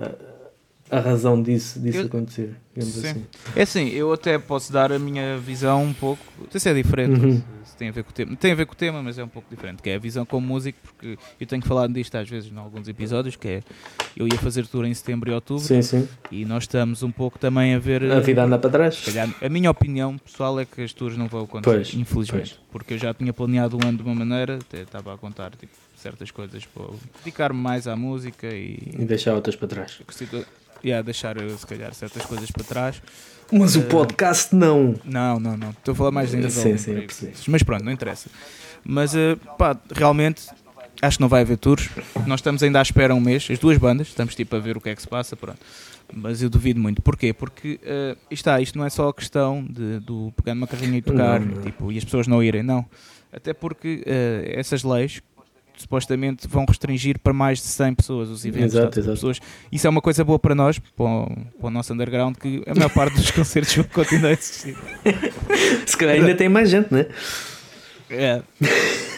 a, 0.89 0.97
a 0.97 0.99
razão 0.99 1.41
disso, 1.41 1.79
disso 1.79 1.99
Eu- 1.99 2.05
acontecer. 2.05 2.51
Sim. 2.79 3.09
assim. 3.09 3.23
É 3.55 3.61
assim, 3.63 3.87
eu 3.89 4.13
até 4.13 4.37
posso 4.37 4.71
dar 4.71 4.91
a 4.91 4.99
minha 4.99 5.37
visão 5.39 5.83
um 5.83 5.93
pouco, 5.93 6.21
não 6.39 6.47
sei 6.51 6.59
se 6.59 6.69
é 6.69 6.73
diferente, 6.75 7.19
Uhum. 7.19 7.41
Tem 7.77 7.89
a 7.89 7.91
ver 7.91 8.03
com 8.03 8.09
o 8.09 8.13
tema, 8.13 8.35
tem 8.35 8.51
a 8.51 8.55
ver 8.55 8.65
com 8.65 8.73
o 8.73 8.75
tema, 8.75 9.01
mas 9.03 9.17
é 9.17 9.23
um 9.23 9.27
pouco 9.27 9.47
diferente, 9.49 9.81
que 9.81 9.89
é 9.89 9.95
a 9.95 9.99
visão 9.99 10.25
como 10.25 10.45
músico, 10.45 10.77
porque 10.83 11.17
eu 11.39 11.47
tenho 11.47 11.61
falado 11.63 11.93
disto 11.93 12.15
às 12.15 12.27
vezes 12.29 12.51
em 12.51 12.57
alguns 12.57 12.87
episódios, 12.87 13.35
que 13.35 13.47
é, 13.47 13.63
eu 14.15 14.27
ia 14.27 14.37
fazer 14.37 14.65
tour 14.67 14.85
em 14.85 14.93
setembro 14.93 15.29
e 15.29 15.33
outubro, 15.33 15.63
Sim, 15.63 15.81
sim. 15.81 16.07
e 16.31 16.43
nós 16.45 16.63
estamos 16.63 17.03
um 17.03 17.11
pouco 17.11 17.37
também 17.37 17.75
a 17.75 17.79
ver... 17.79 18.03
A 18.11 18.19
vida 18.19 18.43
anda 18.43 18.57
para 18.57 18.69
trás. 18.69 18.99
Calhar, 19.05 19.29
a 19.41 19.49
minha 19.49 19.69
opinião 19.71 20.17
pessoal 20.17 20.59
é 20.59 20.65
que 20.65 20.81
as 20.81 20.91
tours 20.93 21.15
não 21.15 21.27
vão 21.27 21.43
acontecer, 21.43 21.75
Pois, 21.75 21.93
infelizmente. 21.93 22.59
Porque 22.71 22.93
eu 22.95 22.97
já 22.97 23.13
tinha 23.13 23.31
planeado 23.31 23.77
o 23.77 23.87
ano 23.87 23.97
de 23.97 24.03
uma 24.03 24.15
maneira, 24.15 24.55
até 24.57 24.81
estava 24.81 25.13
a 25.13 25.17
contar 25.17 25.51
tipo, 25.55 25.73
certas 25.95 26.31
coisas 26.31 26.65
para 26.65 26.83
dedicar-me 27.23 27.59
mais 27.59 27.87
à 27.87 27.95
música 27.95 28.47
e 28.47 28.77
E 28.99 29.05
deixar 29.05 29.33
outras 29.35 29.55
para 29.55 29.67
trás. 29.67 29.99
situa- 30.09 30.45
yeah, 30.83 31.03
deixar 31.03 31.37
eh, 31.41 31.49
se 31.49 31.65
calhar 31.65 31.93
certas 31.93 32.25
coisas 32.25 32.49
para 32.51 32.63
trás. 32.63 33.01
Mas 33.51 33.75
o 33.75 33.79
Eh, 33.79 33.83
podcast 33.83 34.55
não. 34.55 34.95
Não, 35.05 35.39
não, 35.39 35.55
não. 35.57 35.69
Estou 35.69 35.93
a 35.93 35.95
falar 35.95 36.11
mais 36.11 36.31
de 36.31 36.49
Sim, 36.51 36.59
algum 36.69 36.77
sim, 36.77 36.91
eu 36.91 37.01
percebi. 37.03 37.33
Mas 37.47 37.63
pronto, 37.63 37.83
não 37.83 37.91
interessa. 37.91 38.29
Mas 38.83 39.15
eh, 39.15 39.35
pá, 39.57 39.77
realmente 39.93 40.43
acho 41.01 41.17
que 41.17 41.21
não 41.21 41.29
vai 41.29 41.41
haver 41.41 41.57
tours. 41.57 41.89
Nós 42.25 42.39
estamos 42.39 42.61
ainda 42.63 42.79
à 42.79 42.81
espera 42.81 43.13
um 43.15 43.19
mês, 43.19 43.47
as 43.51 43.59
duas 43.59 43.77
bandas, 43.77 44.07
estamos 44.07 44.35
tipo 44.35 44.55
a 44.55 44.59
ver 44.59 44.75
o 44.77 44.81
que 44.81 44.89
é 44.89 44.95
que 44.95 45.01
se 45.01 45.07
passa, 45.07 45.35
pronto. 45.35 45.59
Mas 46.13 46.41
eu 46.41 46.49
duvido 46.49 46.79
muito. 46.79 47.01
Porquê? 47.01 47.33
Porque 47.33 47.79
eh, 47.83 48.15
isto 48.31 48.33
está, 48.47 48.61
isto 48.61 48.77
não 48.77 48.85
é 48.85 48.89
só 48.89 49.09
a 49.09 49.13
questão 49.13 49.65
de, 49.69 49.99
do 49.99 50.31
pegar 50.37 50.55
numa 50.55 50.67
carrinha 50.67 50.97
e 50.97 51.01
tocar 51.01 51.39
Não, 51.39 51.55
não. 51.55 51.61
Tipo, 51.61 51.91
e 51.91 51.97
as 51.97 52.03
pessoas 52.05 52.27
não 52.27 52.41
irem, 52.41 52.63
não. 52.63 52.85
Até 53.31 53.53
porque 53.53 54.03
eh, 54.05 54.53
essas 54.55 54.83
leis 54.83 55.21
supostamente 55.81 56.47
vão 56.47 56.65
restringir 56.67 57.19
para 57.19 57.33
mais 57.33 57.59
de 57.59 57.65
100 57.65 57.95
pessoas 57.95 58.29
os 58.29 58.45
eventos. 58.45 58.73
Exato, 58.75 58.91
tá? 58.91 58.99
Exato. 58.99 59.15
Pessoas. 59.15 59.39
Isso 59.71 59.85
é 59.87 59.89
uma 59.89 60.01
coisa 60.01 60.23
boa 60.23 60.39
para 60.39 60.53
nós, 60.55 60.79
para 60.79 61.05
o, 61.05 61.25
para 61.59 61.67
o 61.67 61.69
nosso 61.69 61.93
underground, 61.93 62.35
que 62.37 62.63
a 62.67 62.73
maior 62.75 62.89
parte 62.89 63.15
dos 63.15 63.29
concertos 63.31 63.75
vão 63.75 63.85
continuar 63.85 64.29
a 64.29 64.33
existir. 64.33 64.75
Se 65.85 65.97
calhar 65.97 66.15
ainda 66.15 66.35
tem 66.35 66.49
mais 66.49 66.69
gente, 66.69 66.93
né? 66.93 67.05
É. 68.09 68.41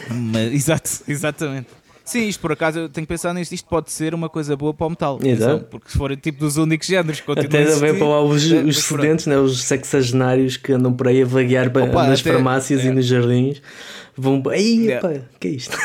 Mas, 0.10 0.54
exato, 0.54 0.90
exatamente. 1.08 1.68
Sim, 2.04 2.28
isto 2.28 2.40
por 2.40 2.52
acaso 2.52 2.80
eu 2.80 2.90
tenho 2.90 3.06
que 3.06 3.14
pensar 3.14 3.32
nisto. 3.36 3.52
Isto 3.54 3.70
pode 3.70 3.92
ser 3.92 4.16
uma 4.16 4.28
coisa 4.28 4.58
boa 4.58 4.74
para 4.74 4.88
o 4.88 4.90
metal. 4.90 5.20
Exato. 5.22 5.52
atenção, 5.52 5.70
Porque 5.70 5.92
se 5.92 5.98
forem 6.00 6.18
tipo 6.18 6.40
dos 6.40 6.58
únicos 6.58 6.88
géneros 6.88 7.20
que 7.22 7.32
Até 7.32 7.62
existir, 7.62 7.98
para 8.00 8.08
lá 8.08 8.20
os, 8.24 8.52
é, 8.52 8.56
os 8.64 8.80
estudantes, 8.80 9.28
né? 9.28 9.38
os 9.38 9.62
sexagenários 9.62 10.58
que 10.58 10.74
andam 10.74 10.92
por 10.92 11.08
aí 11.08 11.22
a 11.22 11.26
vaguear 11.26 11.68
Opa, 11.68 12.08
nas 12.08 12.20
até- 12.22 12.34
farmácias 12.34 12.82
é. 12.84 12.86
e 12.88 12.92
nos 12.92 13.06
jardins. 13.06 13.62
Vão. 14.18 14.42
Ei, 14.52 14.92
É. 14.92 14.98
pá, 15.00 15.12
que 15.40 15.48
é 15.50 15.52
isto? 15.52 15.78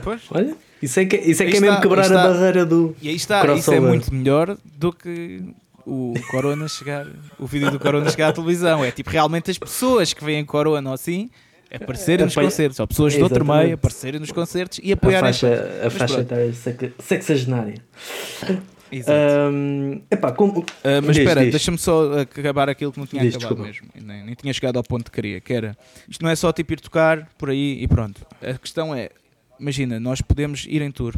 Pois. 0.00 0.22
Olha, 0.30 0.54
isso 0.82 0.98
é 1.00 1.04
que, 1.04 1.16
isso 1.16 1.42
é, 1.42 1.46
que 1.46 1.56
é 1.56 1.60
mesmo 1.60 1.80
quebrar 1.80 2.10
a 2.12 2.28
barreira 2.28 2.64
do. 2.64 2.94
E 3.02 3.08
aí 3.08 3.14
está, 3.16 3.40
isso 3.40 3.44
é 3.44 3.52
Crossover. 3.76 3.82
muito 3.82 4.14
melhor 4.14 4.56
do 4.76 4.92
que 4.92 5.42
o 5.86 6.14
Corona 6.30 6.68
chegar, 6.68 7.06
o 7.38 7.46
vídeo 7.46 7.70
do 7.70 7.78
Corona 7.80 8.08
chegar 8.10 8.28
à 8.28 8.32
televisão. 8.32 8.84
É 8.84 8.90
tipo 8.90 9.10
realmente 9.10 9.50
as 9.50 9.58
pessoas 9.58 10.12
que 10.12 10.24
veem 10.24 10.44
Corona 10.44 10.90
ou 10.90 10.94
assim 10.94 11.28
aparecerem 11.74 12.24
nos 12.26 12.34
Apanha- 12.34 12.48
concertos, 12.50 12.80
ou 12.80 12.86
pessoas 12.86 13.14
de 13.14 13.22
outro 13.22 13.38
Exatamente. 13.42 13.64
meio 13.64 13.74
aparecerem 13.76 14.20
nos 14.20 14.30
concertos 14.30 14.78
e 14.82 14.90
A 14.90 14.94
apoiarem. 14.94 15.24
faixa, 15.32 15.80
a 15.86 15.90
faixa 15.90 16.20
etária 16.20 16.52
seca- 16.52 16.92
sexagenária. 16.98 17.74
Exato. 18.90 19.18
Ahm, 19.18 20.02
epá, 20.10 20.32
como- 20.32 20.66
Ah, 20.84 21.00
mas 21.02 21.16
espera, 21.16 21.40
deixa-me 21.46 21.78
só 21.78 22.20
acabar 22.20 22.68
aquilo 22.68 22.92
que 22.92 22.98
não 22.98 23.06
tinha 23.06 23.22
Diz, 23.22 23.36
acabado 23.36 23.64
desculpa. 23.64 23.88
mesmo. 23.96 24.06
Nem, 24.06 24.22
nem 24.26 24.34
tinha 24.34 24.52
chegado 24.52 24.76
ao 24.76 24.82
ponto 24.82 25.10
que 25.10 25.12
queria, 25.12 25.40
que 25.40 25.50
era 25.52 25.74
isto 26.06 26.22
não 26.22 26.30
é 26.30 26.36
só 26.36 26.52
tipo 26.52 26.74
ir 26.74 26.80
tocar 26.80 27.26
por 27.38 27.48
aí 27.48 27.82
e 27.82 27.88
pronto. 27.88 28.20
A 28.42 28.52
questão 28.58 28.94
é, 28.94 29.08
imagina, 29.62 30.00
nós 30.00 30.20
podemos 30.20 30.66
ir 30.68 30.82
em 30.82 30.90
tour 30.90 31.14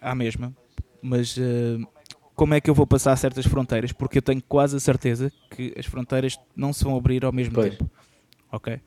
à 0.00 0.14
mesma, 0.14 0.52
mas 1.00 1.36
ah, 1.38 1.86
como 2.34 2.52
é 2.52 2.60
que 2.60 2.68
eu 2.68 2.74
vou 2.74 2.86
passar 2.86 3.16
certas 3.16 3.46
fronteiras? 3.46 3.92
Porque 3.92 4.18
eu 4.18 4.22
tenho 4.22 4.42
quase 4.42 4.76
a 4.76 4.80
certeza 4.80 5.32
que 5.50 5.72
as 5.78 5.86
fronteiras 5.86 6.36
não 6.56 6.72
se 6.72 6.82
vão 6.82 6.96
abrir 6.96 7.24
ao 7.24 7.32
mesmo 7.32 7.54
Pois. 7.54 7.70
tempo. 7.70 7.88
Ok? 8.50 8.80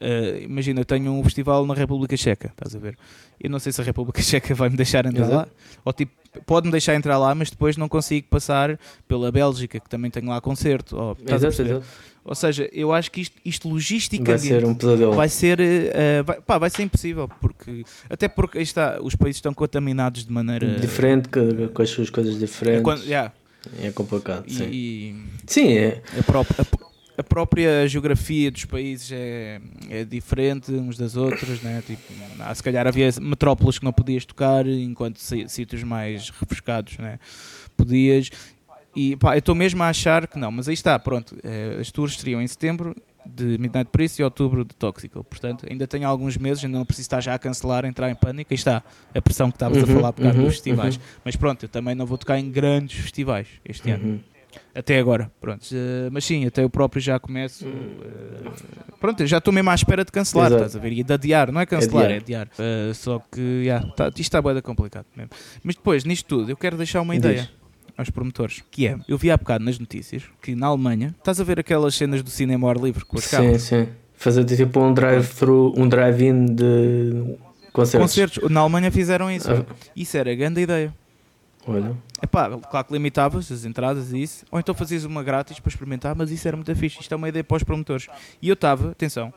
Ah, 0.00 0.38
imagina, 0.40 0.80
eu 0.80 0.84
tenho 0.84 1.12
um 1.12 1.22
festival 1.22 1.64
na 1.66 1.74
República 1.74 2.16
Checa, 2.16 2.48
estás 2.48 2.74
a 2.74 2.78
ver? 2.78 2.98
Eu 3.38 3.48
não 3.48 3.58
sei 3.58 3.70
se 3.72 3.80
a 3.80 3.84
República 3.84 4.20
Checa 4.22 4.54
vai 4.54 4.68
me 4.68 4.76
deixar 4.76 5.06
entrar 5.06 5.26
Exato. 5.26 5.50
lá, 5.50 5.80
ou 5.84 5.92
tipo, 5.92 6.12
pode-me 6.46 6.72
deixar 6.72 6.94
entrar 6.96 7.16
lá, 7.16 7.32
mas 7.34 7.50
depois 7.50 7.76
não 7.76 7.88
consigo 7.88 8.26
passar 8.28 8.78
pela 9.06 9.30
Bélgica, 9.30 9.78
que 9.78 9.88
também 9.88 10.10
tem 10.10 10.24
lá 10.24 10.40
concerto. 10.40 10.96
Ou, 10.96 11.16
exato. 11.26 11.84
Ou 12.24 12.34
seja, 12.34 12.68
eu 12.72 12.92
acho 12.92 13.10
que 13.10 13.22
isto, 13.22 13.36
isto 13.44 13.64
Vai 13.68 13.72
logisticamente 13.74 14.42
ser 14.46 14.64
um 14.64 14.74
pesadelo. 14.74 15.12
vai 15.14 15.28
ser, 15.28 15.58
eh, 15.60 16.22
vai, 16.22 16.40
pá, 16.40 16.58
vai 16.58 16.68
ser 16.70 16.82
impossível, 16.82 17.28
porque 17.40 17.84
até 18.10 18.28
porque 18.28 18.58
está, 18.58 18.98
os 19.02 19.14
países 19.16 19.38
estão 19.38 19.54
contaminados 19.54 20.24
de 20.26 20.32
maneira 20.32 20.76
Diferente, 20.78 21.28
com, 21.28 21.82
as 21.82 21.88
suas 21.90 22.10
coisas 22.10 22.36
É, 22.36 22.38
diferentes. 22.38 22.82
quando- 22.82 23.04
yeah, 23.04 23.32
É 23.82 23.90
complicado. 23.90 24.44
e, 24.46 24.52
sim. 24.54 24.68
e 24.70 25.24
Sim, 25.46 25.72
é. 25.72 26.02
a, 26.18 26.22
própria, 26.22 26.56
a, 26.60 27.20
a 27.20 27.24
própria 27.24 27.88
geografia 27.88 28.50
dos 28.50 28.66
países 28.66 29.10
é, 29.12 29.58
é 29.88 30.04
diferente 30.04 30.70
uns 30.72 30.98
das 30.98 31.16
outras, 31.16 31.60
né? 31.62 31.82
tipo, 31.86 32.02
há, 32.38 32.54
se 32.54 32.62
calhar 32.62 32.86
havia 32.86 33.08
metrópoles 33.20 33.78
que 33.78 33.84
não 33.84 33.92
podias 33.94 34.26
tocar, 34.26 34.66
enquanto 34.66 35.18
sítios 35.18 35.82
mais 35.82 36.28
refrescados 36.30 36.98
né? 36.98 37.18
podias. 37.76 38.30
E 38.94 39.16
pá, 39.16 39.34
eu 39.34 39.38
estou 39.38 39.54
mesmo 39.54 39.82
a 39.82 39.88
achar 39.88 40.26
que 40.26 40.38
não, 40.38 40.50
mas 40.50 40.68
aí 40.68 40.74
está, 40.74 40.98
pronto. 40.98 41.36
Eh, 41.44 41.78
as 41.80 41.90
tours 41.90 42.18
seriam 42.18 42.42
em 42.42 42.46
setembro 42.46 42.94
de 43.24 43.58
Midnight 43.58 43.90
Priest 43.90 44.20
e 44.20 44.24
outubro 44.24 44.64
de 44.64 44.74
Toxical. 44.74 45.22
Portanto, 45.22 45.66
ainda 45.68 45.86
tenho 45.86 46.08
alguns 46.08 46.36
meses, 46.36 46.64
ainda 46.64 46.78
não 46.78 46.84
preciso 46.84 47.06
estar 47.06 47.20
já 47.20 47.34
a 47.34 47.38
cancelar, 47.38 47.84
entrar 47.84 48.10
em 48.10 48.14
pânico. 48.14 48.52
Aí 48.52 48.56
está 48.56 48.82
a 49.14 49.22
pressão 49.22 49.50
que 49.50 49.56
estavas 49.56 49.78
uhum, 49.78 49.84
a 49.84 49.86
falar 49.86 50.12
por 50.12 50.22
causa 50.22 50.38
uhum, 50.38 50.44
dos 50.44 50.54
festivais. 50.54 50.96
Uhum. 50.96 51.02
Mas 51.24 51.36
pronto, 51.36 51.64
eu 51.64 51.68
também 51.68 51.94
não 51.94 52.06
vou 52.06 52.18
tocar 52.18 52.38
em 52.38 52.50
grandes 52.50 52.98
festivais 53.00 53.46
este 53.64 53.90
ano. 53.90 54.04
Uhum. 54.04 54.20
Até 54.74 54.98
agora, 54.98 55.30
pronto. 55.40 55.62
Uh, 55.62 56.10
mas 56.10 56.24
sim, 56.24 56.44
até 56.44 56.64
eu 56.64 56.70
próprio 56.70 57.00
já 57.00 57.20
começo. 57.20 57.64
Uh, 57.66 58.96
pronto, 58.98 59.24
já 59.24 59.38
estou 59.38 59.52
mesmo 59.52 59.70
à 59.70 59.74
espera 59.74 60.04
de 60.04 60.10
cancelar, 60.10 60.48
Exato. 60.48 60.64
estás 60.64 60.76
a 60.76 60.80
ver? 60.80 60.92
E 60.92 61.04
de 61.04 61.12
adiar, 61.12 61.52
não 61.52 61.60
é 61.60 61.66
cancelar, 61.66 62.10
é 62.10 62.16
adiar. 62.16 62.48
É 62.58 62.62
adiar. 62.62 62.90
Uh, 62.90 62.94
só 62.94 63.22
que, 63.30 63.40
yeah, 63.40 63.86
tá, 63.92 64.08
isto 64.08 64.20
está 64.20 64.42
bem 64.42 64.60
complicado 64.60 65.06
mesmo. 65.14 65.30
Mas 65.62 65.76
depois, 65.76 66.04
nisto 66.04 66.26
tudo, 66.26 66.50
eu 66.50 66.56
quero 66.56 66.76
deixar 66.76 67.00
uma 67.00 67.14
ideia. 67.14 67.48
Aos 68.00 68.08
promotores, 68.08 68.62
que 68.70 68.86
é, 68.86 68.98
eu 69.06 69.18
vi 69.18 69.30
há 69.30 69.36
bocado 69.36 69.62
nas 69.62 69.78
notícias 69.78 70.22
que 70.40 70.54
na 70.54 70.68
Alemanha, 70.68 71.14
estás 71.18 71.38
a 71.38 71.44
ver 71.44 71.60
aquelas 71.60 71.94
cenas 71.94 72.22
do 72.22 72.30
cinema 72.30 72.66
ao 72.66 72.70
ar 72.70 72.76
livre 72.78 73.04
com 73.04 73.18
os 73.18 73.24
sim, 73.24 73.36
carros? 73.36 73.60
Sim, 73.60 73.84
sim. 73.84 73.88
Fazer 74.14 74.42
tipo 74.44 74.80
um 74.80 74.94
drive-thru, 74.94 75.74
um 75.76 75.86
drive-in 75.86 76.46
de 76.46 77.36
concertos. 77.74 78.10
Concertos. 78.10 78.50
Na 78.50 78.60
Alemanha 78.60 78.90
fizeram 78.90 79.30
isso. 79.30 79.52
Ah. 79.52 79.66
Isso 79.94 80.16
era 80.16 80.32
a 80.32 80.34
grande 80.34 80.62
ideia. 80.62 80.94
Olha. 81.66 81.94
Epá, 82.22 82.48
claro 82.70 82.86
que 82.86 82.92
limitavas 82.94 83.52
as 83.52 83.66
entradas 83.66 84.14
e 84.14 84.22
isso, 84.22 84.46
ou 84.50 84.58
então 84.58 84.74
fazias 84.74 85.04
uma 85.04 85.22
grátis 85.22 85.60
para 85.60 85.68
experimentar, 85.68 86.14
mas 86.16 86.30
isso 86.30 86.48
era 86.48 86.56
muito 86.56 86.74
fixe. 86.74 87.02
Isto 87.02 87.12
é 87.12 87.16
uma 87.18 87.28
ideia 87.28 87.44
para 87.44 87.58
os 87.58 87.62
promotores. 87.62 88.06
E 88.40 88.48
eu 88.48 88.54
estava, 88.54 88.92
atenção, 88.92 89.30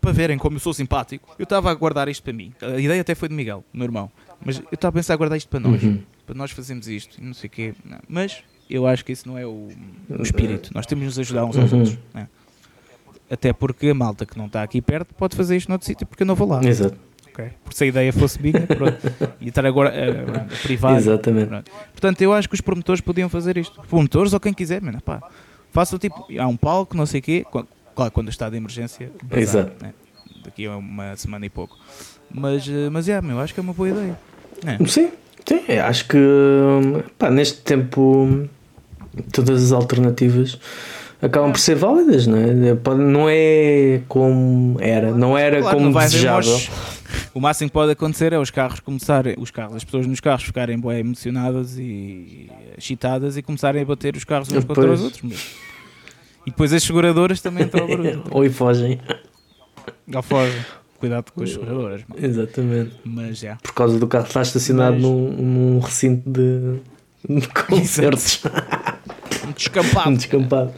para 0.00 0.12
verem 0.12 0.36
como 0.36 0.56
eu 0.56 0.60
sou 0.60 0.74
simpático, 0.74 1.34
eu 1.38 1.44
estava 1.44 1.70
a 1.70 1.74
guardar 1.74 2.08
isto 2.08 2.24
para 2.24 2.32
mim. 2.32 2.52
A 2.60 2.80
ideia 2.80 3.00
até 3.00 3.14
foi 3.14 3.28
de 3.28 3.34
Miguel, 3.36 3.64
meu 3.72 3.84
irmão. 3.84 4.10
Mas 4.44 4.58
eu 4.58 4.64
estava 4.72 4.90
a 4.90 4.98
pensar 4.98 5.14
a 5.14 5.16
guardar 5.16 5.38
isto 5.38 5.48
para 5.48 5.60
nós. 5.60 5.82
Uhum. 5.82 6.02
Para 6.28 6.36
nós 6.36 6.50
fazermos 6.50 6.86
isto, 6.86 7.24
não 7.24 7.32
sei 7.32 7.48
o 7.48 7.50
quê. 7.50 7.74
Não. 7.82 7.98
Mas 8.06 8.42
eu 8.68 8.86
acho 8.86 9.02
que 9.02 9.12
isso 9.12 9.26
não 9.26 9.38
é 9.38 9.46
o, 9.46 9.70
o 10.10 10.22
espírito. 10.22 10.70
Nós 10.74 10.84
temos 10.84 11.00
de 11.00 11.06
nos 11.06 11.18
ajudar 11.18 11.46
uns 11.46 11.56
aos 11.56 11.72
uhum. 11.72 11.78
outros. 11.78 11.98
Né? 12.12 12.28
Até 13.30 13.50
porque 13.50 13.88
a 13.88 13.94
malta 13.94 14.26
que 14.26 14.36
não 14.36 14.44
está 14.44 14.62
aqui 14.62 14.82
perto 14.82 15.14
pode 15.14 15.34
fazer 15.34 15.56
isto 15.56 15.70
noutro 15.70 15.86
sítio 15.86 16.06
porque 16.06 16.24
eu 16.24 16.26
não 16.26 16.34
vou 16.34 16.46
lá. 16.46 16.62
Exato. 16.62 16.98
Okay. 17.28 17.48
Porque 17.64 17.78
se 17.78 17.84
a 17.84 17.86
ideia 17.86 18.12
fosse 18.12 18.42
minha, 18.42 18.66
pronto, 18.66 18.98
e 19.40 19.48
estar 19.48 19.64
agora 19.64 19.90
uh, 19.90 20.62
privado. 20.62 20.98
Exatamente. 20.98 21.46
Pronto. 21.46 21.70
Portanto, 21.92 22.20
eu 22.20 22.34
acho 22.34 22.46
que 22.46 22.54
os 22.54 22.60
promotores 22.60 23.00
podiam 23.00 23.30
fazer 23.30 23.56
isto. 23.56 23.80
Promotores 23.88 24.34
ou 24.34 24.40
quem 24.40 24.52
quiser, 24.52 24.82
mano, 24.82 25.00
pá. 25.00 25.22
Façam 25.72 25.98
tipo, 25.98 26.26
há 26.38 26.46
um 26.46 26.56
palco, 26.58 26.94
não 26.94 27.06
sei 27.06 27.20
o 27.20 27.22
quê. 27.22 27.46
Claro, 27.94 28.12
quando 28.12 28.28
está 28.28 28.50
de 28.50 28.58
emergência. 28.58 29.10
Bazar, 29.22 29.40
Exato. 29.40 29.82
Né? 29.82 29.94
Daqui 30.44 30.66
a 30.66 30.76
uma 30.76 31.16
semana 31.16 31.46
e 31.46 31.48
pouco. 31.48 31.78
Mas, 32.30 32.68
uh, 32.68 32.90
mas 32.92 33.08
é, 33.08 33.18
meu, 33.22 33.40
acho 33.40 33.54
que 33.54 33.60
é 33.60 33.62
uma 33.62 33.72
boa 33.72 33.88
ideia. 33.88 34.18
É. 34.66 34.86
Sim, 34.86 35.10
sim, 35.48 35.78
acho 35.78 36.06
que 36.06 36.18
pá, 37.18 37.30
neste 37.30 37.58
tempo 37.62 38.48
todas 39.32 39.64
as 39.64 39.72
alternativas 39.72 40.58
acabam 41.20 41.52
por 41.52 41.58
ser 41.58 41.74
válidas, 41.74 42.26
não 42.26 42.38
é? 42.38 42.54
Não 42.96 43.26
é 43.28 44.00
como 44.08 44.76
era, 44.80 45.12
não 45.12 45.36
era 45.36 45.60
claro, 45.60 45.76
como 45.76 45.90
não 45.90 46.00
desejável. 46.00 46.58
O 47.34 47.40
máximo 47.40 47.68
que 47.68 47.74
pode 47.74 47.92
acontecer 47.92 48.32
é 48.32 48.38
os 48.38 48.50
carros 48.50 48.80
começarem, 48.80 49.34
os 49.38 49.50
carros, 49.50 49.76
as 49.76 49.84
pessoas 49.84 50.06
nos 50.06 50.20
carros 50.20 50.44
ficarem 50.44 50.78
bem 50.78 50.98
emocionadas 50.98 51.78
e 51.78 52.50
excitadas 52.76 53.36
e 53.36 53.42
começarem 53.42 53.82
a 53.82 53.84
bater 53.84 54.16
os 54.16 54.24
carros 54.24 54.50
uns 54.50 54.64
contra 54.64 54.92
os 54.92 55.02
outros. 55.02 55.22
Mas... 55.22 55.54
E 56.46 56.50
depois 56.50 56.72
as 56.72 56.82
seguradoras 56.82 57.40
também 57.40 57.64
entram 57.64 57.82
ao 57.82 57.88
barulho. 57.88 58.24
Ou 58.30 58.44
e 58.44 58.50
fogem. 58.50 59.00
Ou 60.14 60.22
fogem. 60.22 60.60
Cuidado 60.98 61.30
com 61.32 61.42
as 61.44 61.50
seguradoras. 61.50 62.02
Exatamente. 62.16 62.96
Mas 63.04 63.38
já. 63.38 63.56
Por 63.56 63.72
causa 63.72 63.98
do 63.98 64.06
carro 64.06 64.26
estar 64.26 64.42
estacionado 64.42 64.94
Mas... 64.94 65.02
num, 65.02 65.30
num 65.30 65.78
recinto 65.78 66.28
de, 66.28 66.80
de 67.40 67.48
concertos. 67.66 68.42
um 69.46 69.52
descampado. 69.52 70.10
um 70.10 70.14
descampado. 70.14 70.74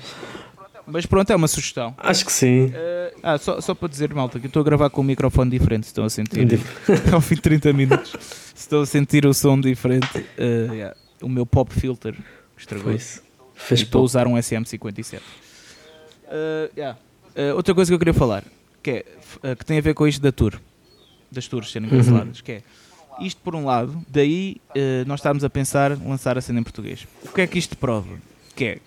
Mas 0.86 1.06
pronto, 1.06 1.30
é 1.30 1.36
uma 1.36 1.48
sugestão. 1.48 1.94
Acho 1.98 2.26
que 2.26 2.32
sim. 2.32 2.66
Uh, 2.66 3.20
ah, 3.22 3.38
só, 3.38 3.60
só 3.60 3.74
para 3.74 3.88
dizer, 3.88 4.12
malta, 4.12 4.38
que 4.40 4.46
estou 4.46 4.60
a 4.60 4.64
gravar 4.64 4.90
com 4.90 5.00
um 5.00 5.04
microfone 5.04 5.50
diferente, 5.50 5.84
estão 5.84 6.04
a 6.04 6.10
sentir. 6.10 6.60
ao 7.12 7.20
fim 7.20 7.36
de 7.36 7.42
30 7.42 7.72
minutos, 7.72 8.14
estou 8.54 8.82
a 8.82 8.86
sentir 8.86 9.24
o 9.24 9.32
som 9.32 9.60
diferente. 9.60 10.18
Uh, 10.18 10.72
yeah. 10.72 10.96
O 11.22 11.28
meu 11.28 11.46
pop 11.46 11.72
filter 11.72 12.16
estragou-se. 12.56 13.20
Estou 13.70 14.00
a 14.00 14.04
usar 14.04 14.26
um 14.26 14.34
SM57. 14.34 15.18
Uh, 15.18 16.70
yeah. 16.76 16.98
uh, 17.36 17.56
outra 17.56 17.74
coisa 17.74 17.90
que 17.90 17.94
eu 17.94 17.98
queria 17.98 18.14
falar, 18.14 18.42
que, 18.82 19.04
é, 19.42 19.54
que 19.54 19.64
tem 19.64 19.78
a 19.78 19.80
ver 19.80 19.94
com 19.94 20.06
isto 20.06 20.20
da 20.20 20.32
tour, 20.32 20.58
das 21.30 21.46
tours 21.46 21.70
serem 21.70 21.88
canceladas, 21.88 22.38
uhum. 22.38 22.44
que 22.44 22.52
é 22.52 22.62
isto 23.20 23.40
por 23.42 23.54
um 23.54 23.66
lado, 23.66 24.02
daí 24.08 24.56
nós 25.06 25.20
estávamos 25.20 25.44
a 25.44 25.50
pensar 25.50 25.90
lançar 25.90 26.38
a 26.38 26.40
cena 26.40 26.60
em 26.60 26.62
português. 26.62 27.06
O 27.22 27.28
que 27.28 27.42
é 27.42 27.46
que 27.46 27.58
isto 27.58 27.76
prova? 27.76 28.16
Que 28.56 28.64
é 28.64 28.78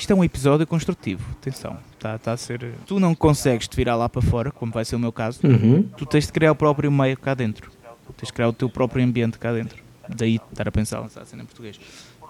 isto 0.00 0.10
é 0.12 0.16
um 0.16 0.24
episódio 0.24 0.66
construtivo, 0.66 1.22
atenção. 1.32 1.76
Está 1.92 2.16
tá 2.16 2.32
a 2.32 2.36
ser. 2.36 2.72
Tu 2.86 2.98
não 2.98 3.14
consegues 3.14 3.68
te 3.68 3.76
virar 3.76 3.96
lá 3.96 4.08
para 4.08 4.22
fora, 4.22 4.50
como 4.50 4.72
vai 4.72 4.82
ser 4.82 4.96
o 4.96 4.98
meu 4.98 5.12
caso. 5.12 5.40
Uhum. 5.44 5.82
Tu 5.82 6.06
tens 6.06 6.26
de 6.26 6.32
criar 6.32 6.52
o 6.52 6.54
próprio 6.54 6.90
meio 6.90 7.18
cá 7.18 7.34
dentro. 7.34 7.70
Tens 8.16 8.28
de 8.28 8.32
criar 8.32 8.48
o 8.48 8.52
teu 8.54 8.70
próprio 8.70 9.04
ambiente 9.04 9.38
cá 9.38 9.52
dentro. 9.52 9.82
Daí 10.08 10.40
estar 10.50 10.66
a 10.66 10.72
pensar 10.72 11.00
lançar 11.00 11.20
a 11.20 11.26
cena 11.26 11.42
em 11.42 11.44
português. 11.46 11.78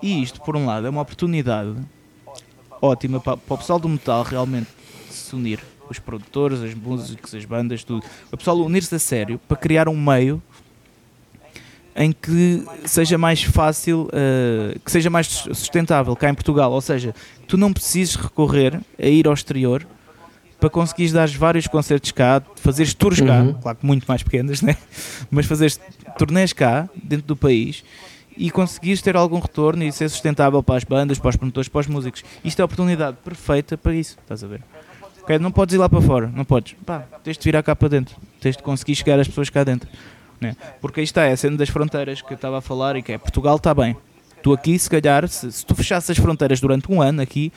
E 0.03 0.21
isto, 0.21 0.41
por 0.41 0.57
um 0.57 0.67
lado, 0.67 0.89
é 0.89 0.91
uma 0.91 1.01
oportunidade 1.01 1.77
ótima 2.83 3.21
para, 3.21 3.37
para 3.37 3.55
o 3.55 3.59
pessoal 3.59 3.79
do 3.79 3.89
metal 3.89 4.25
realmente 4.25 4.69
se 5.09 5.37
unir. 5.37 5.61
Os 5.91 5.99
produtores, 5.99 6.61
as 6.63 6.75
músicas, 6.75 7.35
as 7.35 7.45
bandas, 7.45 7.85
tudo. 7.85 8.07
O 8.31 8.37
pessoal 8.37 8.59
unir-se 8.61 8.95
a 8.95 8.99
sério 8.99 9.41
para 9.49 9.57
criar 9.57 9.89
um 9.89 10.01
meio 10.01 10.41
em 11.97 12.13
que 12.13 12.65
seja 12.85 13.19
mais 13.19 13.43
fácil, 13.43 14.09
uh, 14.09 14.79
que 14.81 14.91
seja 14.91 15.11
mais 15.11 15.27
sustentável 15.27 16.15
cá 16.17 16.31
em 16.31 16.35
Portugal. 16.35 16.73
Ou 16.73 16.81
seja, 16.81 17.15
tu 17.47 17.57
não 17.57 17.73
precises 17.73 18.15
recorrer 18.15 18.81
a 18.99 19.07
ir 19.07 19.27
ao 19.27 19.35
exterior 19.35 19.87
para 20.61 20.71
conseguires 20.71 21.13
dar 21.13 21.27
vários 21.29 21.67
concertos 21.67 22.13
cá, 22.13 22.43
fazeres 22.57 22.93
tours 22.93 23.21
cá, 23.21 23.41
uhum. 23.41 23.55
claro 23.55 23.79
que 23.79 23.87
muito 23.87 24.05
mais 24.07 24.23
pequenas, 24.23 24.61
né? 24.63 24.77
mas 25.31 25.47
fazeres 25.47 25.81
turnês 26.19 26.53
cá, 26.53 26.89
dentro 27.03 27.27
do 27.27 27.35
país, 27.35 27.83
e 28.37 28.51
conseguires 28.51 29.01
ter 29.01 29.17
algum 29.17 29.39
retorno 29.39 29.83
e 29.83 29.91
ser 29.91 30.09
sustentável 30.11 30.63
para 30.63 30.77
as 30.77 30.85
bandas, 30.85 31.19
para 31.19 31.31
os 31.31 31.37
promotores, 31.37 31.69
para 31.69 31.81
os 31.81 31.87
músicos. 31.87 32.23
Isto 32.45 32.61
é 32.61 32.63
a 32.63 32.65
oportunidade 32.67 33.17
perfeita 33.25 33.77
para 33.77 33.95
isso, 33.95 34.19
estás 34.21 34.45
a 34.45 34.47
ver? 34.47 34.61
Okay? 35.31 35.39
Não 35.39 35.53
podes 35.53 35.75
ir 35.75 35.79
lá 35.79 35.89
para 35.89 36.01
fora, 36.01 36.31
não 36.35 36.45
podes. 36.45 36.75
Pá, 36.85 37.05
tens 37.23 37.39
de 37.39 37.45
virar 37.45 37.63
cá 37.63 37.77
para 37.77 37.89
dentro, 37.89 38.17
tens 38.41 38.57
de 38.57 38.63
conseguir 38.65 38.97
chegar 38.97 39.21
às 39.21 39.29
pessoas 39.29 39.49
cá 39.49 39.63
dentro. 39.63 39.89
Né? 40.41 40.57
Porque 40.81 41.01
aí 41.01 41.05
está, 41.05 41.25
é 41.25 41.33
a 41.33 41.37
cena 41.37 41.57
das 41.57 41.69
fronteiras 41.69 42.21
que 42.21 42.33
eu 42.33 42.35
estava 42.35 42.59
a 42.59 42.61
falar 42.61 42.97
e 42.97 43.03
que 43.03 43.13
é 43.13 43.19
Portugal 43.19 43.57
está 43.57 43.73
bem. 43.73 43.97
Tu 44.43 44.53
aqui, 44.53 44.77
se 44.77 44.91
calhar, 44.91 45.29
se, 45.29 45.53
se 45.53 45.65
tu 45.65 45.75
fechasses 45.75 46.11
as 46.11 46.19
fronteiras 46.19 46.61
durante 46.61 46.91
um 46.91 47.01
ano 47.01 47.23
aqui, 47.23 47.53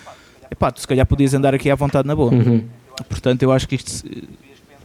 epá, 0.51 0.69
tu 0.69 0.81
se 0.81 0.87
calhar 0.87 1.05
podias 1.05 1.33
andar 1.33 1.55
aqui 1.55 1.71
à 1.71 1.75
vontade 1.75 2.07
na 2.07 2.15
boa. 2.15 2.31
Uhum. 2.31 2.67
Portanto, 3.09 3.41
eu 3.41 3.51
acho 3.51 3.67
que 3.67 3.75
isto 3.75 4.07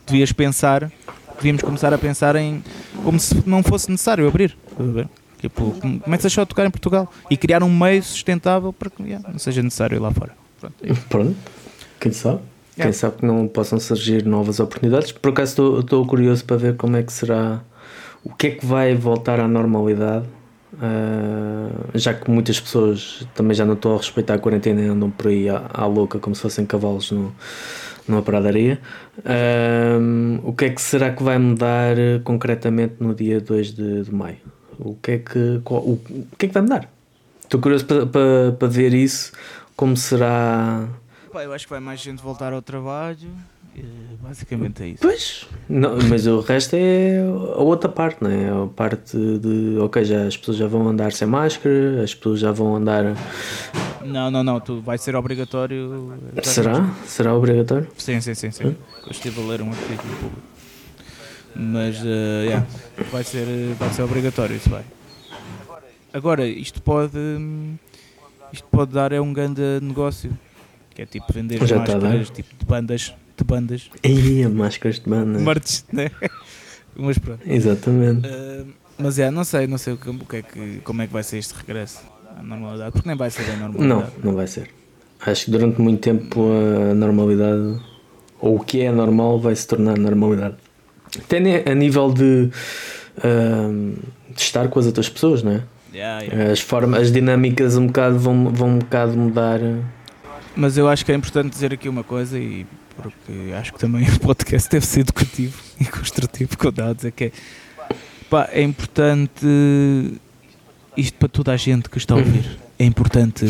devias 0.06 0.32
pensar, 0.32 0.90
devíamos 1.36 1.62
começar 1.62 1.92
a 1.92 1.98
pensar 1.98 2.36
em 2.36 2.62
como 3.04 3.20
se 3.20 3.42
não 3.46 3.62
fosse 3.62 3.90
necessário 3.90 4.26
abrir. 4.26 4.56
Tipo, 5.40 5.72
começa 6.02 6.28
só 6.30 6.42
a 6.42 6.46
tocar 6.46 6.64
em 6.64 6.70
Portugal 6.70 7.12
e 7.28 7.36
criar 7.36 7.62
um 7.62 7.70
meio 7.70 8.02
sustentável 8.02 8.72
para 8.72 8.88
que 8.88 9.02
yeah, 9.02 9.28
não 9.28 9.38
seja 9.38 9.62
necessário 9.62 9.96
ir 9.96 10.00
lá 10.00 10.10
fora. 10.10 10.32
Pronto, 10.58 10.74
é 10.82 10.94
Pronto. 11.08 11.36
quem 12.00 12.12
sabe? 12.12 12.40
Yeah. 12.78 12.84
Quem 12.84 12.92
sabe 12.92 13.16
que 13.16 13.26
não 13.26 13.48
possam 13.48 13.80
surgir 13.80 14.24
novas 14.24 14.60
oportunidades. 14.60 15.10
Por 15.10 15.30
acaso 15.30 15.80
estou 15.80 16.06
curioso 16.06 16.44
para 16.44 16.56
ver 16.56 16.76
como 16.76 16.96
é 16.96 17.02
que 17.02 17.12
será 17.12 17.60
o 18.24 18.32
que 18.34 18.46
é 18.46 18.50
que 18.52 18.64
vai 18.64 18.94
voltar 18.94 19.40
à 19.40 19.48
normalidade? 19.48 20.26
Uh, 20.74 21.90
já 21.94 22.14
que 22.14 22.30
muitas 22.30 22.60
pessoas 22.60 23.26
também 23.34 23.54
já 23.54 23.64
não 23.64 23.74
estão 23.74 23.94
a 23.94 23.96
respeitar 23.96 24.34
a 24.34 24.38
quarentena 24.38 24.80
e 24.80 24.86
andam 24.86 25.10
por 25.10 25.26
aí 25.26 25.48
à, 25.48 25.68
à 25.72 25.86
louca 25.86 26.18
como 26.18 26.36
se 26.36 26.42
fossem 26.42 26.64
cavalos 26.64 27.10
no, 27.10 27.34
numa 28.06 28.22
pradaria. 28.22 28.78
Uh, 29.18 30.40
o 30.48 30.52
que 30.52 30.66
é 30.66 30.70
que 30.70 30.80
será 30.80 31.10
que 31.10 31.22
vai 31.22 31.38
mudar 31.38 31.96
concretamente 32.22 32.94
no 33.00 33.14
dia 33.14 33.40
2 33.40 33.74
de, 33.74 34.02
de 34.02 34.14
maio? 34.14 34.36
O 34.78 34.94
que, 34.94 35.12
é 35.12 35.18
que, 35.18 35.60
qual, 35.64 35.80
o, 35.80 35.94
o, 35.94 36.26
que 36.38 36.46
é 36.46 36.48
que 36.48 36.54
vai 36.54 36.62
mudar? 36.62 36.88
Estou 37.42 37.60
curioso 37.60 37.86
para, 37.86 38.06
para, 38.06 38.52
para 38.56 38.68
ver 38.68 38.94
isso. 38.94 39.32
Como 39.74 39.96
será. 39.96 40.86
Eu 41.42 41.52
acho 41.52 41.66
que 41.66 41.70
vai 41.70 41.80
mais 41.80 42.00
gente 42.00 42.22
voltar 42.22 42.52
ao 42.52 42.62
trabalho. 42.62 43.30
Basicamente 44.20 44.82
é 44.82 44.88
isso. 44.88 45.00
Pois, 45.00 45.46
não, 45.68 45.96
mas 46.08 46.26
o 46.26 46.40
resto 46.40 46.74
é 46.76 47.20
a 47.20 47.62
outra 47.62 47.88
parte, 47.88 48.22
não 48.22 48.30
é? 48.30 48.50
A 48.50 48.66
parte 48.66 49.16
de, 49.16 49.78
ok, 49.78 50.04
já, 50.04 50.26
as 50.26 50.36
pessoas 50.36 50.56
já 50.56 50.66
vão 50.66 50.86
andar 50.88 51.12
sem 51.12 51.26
máscara, 51.26 52.02
as 52.02 52.14
pessoas 52.14 52.40
já 52.40 52.52
vão 52.52 52.76
andar. 52.76 53.16
Não, 54.04 54.30
não, 54.30 54.42
não, 54.42 54.60
tu 54.60 54.80
vai 54.80 54.98
ser 54.98 55.14
obrigatório. 55.16 56.12
Será? 56.42 56.90
Será 57.06 57.34
obrigatório? 57.34 57.88
Sim, 57.96 58.20
sim, 58.20 58.34
sim. 58.34 58.50
sim. 58.50 58.66
Hum? 58.66 58.74
Eu 59.04 59.12
estive 59.12 59.40
a 59.40 59.44
ler 59.44 59.62
um 59.62 59.70
artigo 59.70 60.02
público. 60.02 60.42
Mas, 61.54 62.00
uh, 62.00 62.44
yeah, 62.44 62.66
vai 63.10 63.24
ser, 63.24 63.46
vai 63.78 63.90
ser 63.92 64.02
obrigatório, 64.02 64.56
isso 64.56 64.68
vai. 64.68 64.84
Agora, 66.12 66.46
isto 66.46 66.82
pode. 66.82 67.18
Isto 68.52 68.66
pode 68.70 68.92
dar 68.92 69.12
é 69.12 69.20
um 69.20 69.32
grande 69.32 69.60
negócio 69.82 70.30
que 70.98 71.02
é 71.02 71.06
tipo 71.06 71.32
vender 71.32 71.64
Já 71.64 71.76
a 71.76 71.78
máscaras 71.78 72.30
tipo, 72.30 72.56
de 72.58 72.66
bandas, 72.66 73.14
de 73.36 73.44
bandas, 73.44 73.88
Ih, 74.02 74.48
máscaras 74.48 74.98
de 74.98 75.08
banda. 75.08 75.38
merch, 75.38 75.84
né? 75.92 76.10
Mas 76.96 77.16
pronto. 77.18 77.40
Exatamente. 77.46 78.26
Uh, 78.26 78.66
mas 78.98 79.16
é, 79.20 79.30
não 79.30 79.44
sei, 79.44 79.68
não 79.68 79.78
sei 79.78 79.92
o 79.92 79.96
que, 79.96 80.10
o 80.10 80.18
que 80.18 80.36
é 80.38 80.42
que, 80.42 80.80
como 80.82 81.00
é 81.02 81.06
que 81.06 81.12
vai 81.12 81.22
ser 81.22 81.38
este 81.38 81.54
regresso 81.54 82.00
à 82.36 82.42
normalidade, 82.42 82.90
porque 82.90 83.06
nem 83.06 83.16
vai 83.16 83.30
ser 83.30 83.46
Não, 83.46 83.68
normalidade. 83.68 84.12
não 84.24 84.34
vai 84.34 84.48
ser. 84.48 84.70
Acho 85.24 85.44
que 85.44 85.50
durante 85.52 85.80
muito 85.80 86.00
tempo 86.00 86.48
a 86.90 86.94
normalidade, 86.94 87.80
ou 88.40 88.56
o 88.56 88.64
que 88.64 88.80
é 88.80 88.90
normal, 88.90 89.38
vai 89.38 89.54
se 89.54 89.68
tornar 89.68 89.96
normalidade. 89.96 90.56
Até 91.16 91.70
a 91.70 91.74
nível 91.76 92.12
de, 92.12 92.50
ahm, 93.22 93.92
de 94.34 94.40
estar 94.40 94.66
com 94.66 94.80
as 94.80 94.86
outras 94.86 95.08
pessoas, 95.08 95.44
não 95.44 95.52
é? 95.52 95.62
Yeah, 95.94 96.22
yeah. 96.24 96.52
As, 96.52 96.58
formas, 96.60 97.02
as 97.02 97.12
dinâmicas 97.12 97.76
um 97.76 97.86
bocado 97.86 98.18
vão, 98.18 98.52
vão 98.52 98.70
um 98.70 98.78
bocado 98.80 99.16
mudar. 99.16 99.60
Mas 100.58 100.76
eu 100.76 100.88
acho 100.88 101.04
que 101.04 101.12
é 101.12 101.14
importante 101.14 101.52
dizer 101.52 101.72
aqui 101.72 101.88
uma 101.88 102.02
coisa 102.02 102.36
e 102.36 102.66
porque 102.96 103.52
acho 103.52 103.72
que 103.72 103.78
também 103.78 104.02
o 104.10 104.18
podcast 104.18 104.68
deve 104.68 104.84
ser 104.84 105.00
educativo 105.00 105.56
e 105.80 105.84
construtivo, 105.84 106.50
estava 106.52 106.90
a 106.90 106.92
dizer 106.92 107.12
que 107.12 107.26
é, 107.26 107.32
pá, 108.28 108.48
é 108.50 108.60
importante 108.60 109.46
isto 110.96 111.16
para 111.16 111.28
toda 111.28 111.52
a 111.52 111.56
gente 111.56 111.88
que 111.88 111.96
está 111.96 112.14
a 112.14 112.16
ouvir. 112.16 112.58
É 112.76 112.84
importante 112.84 113.46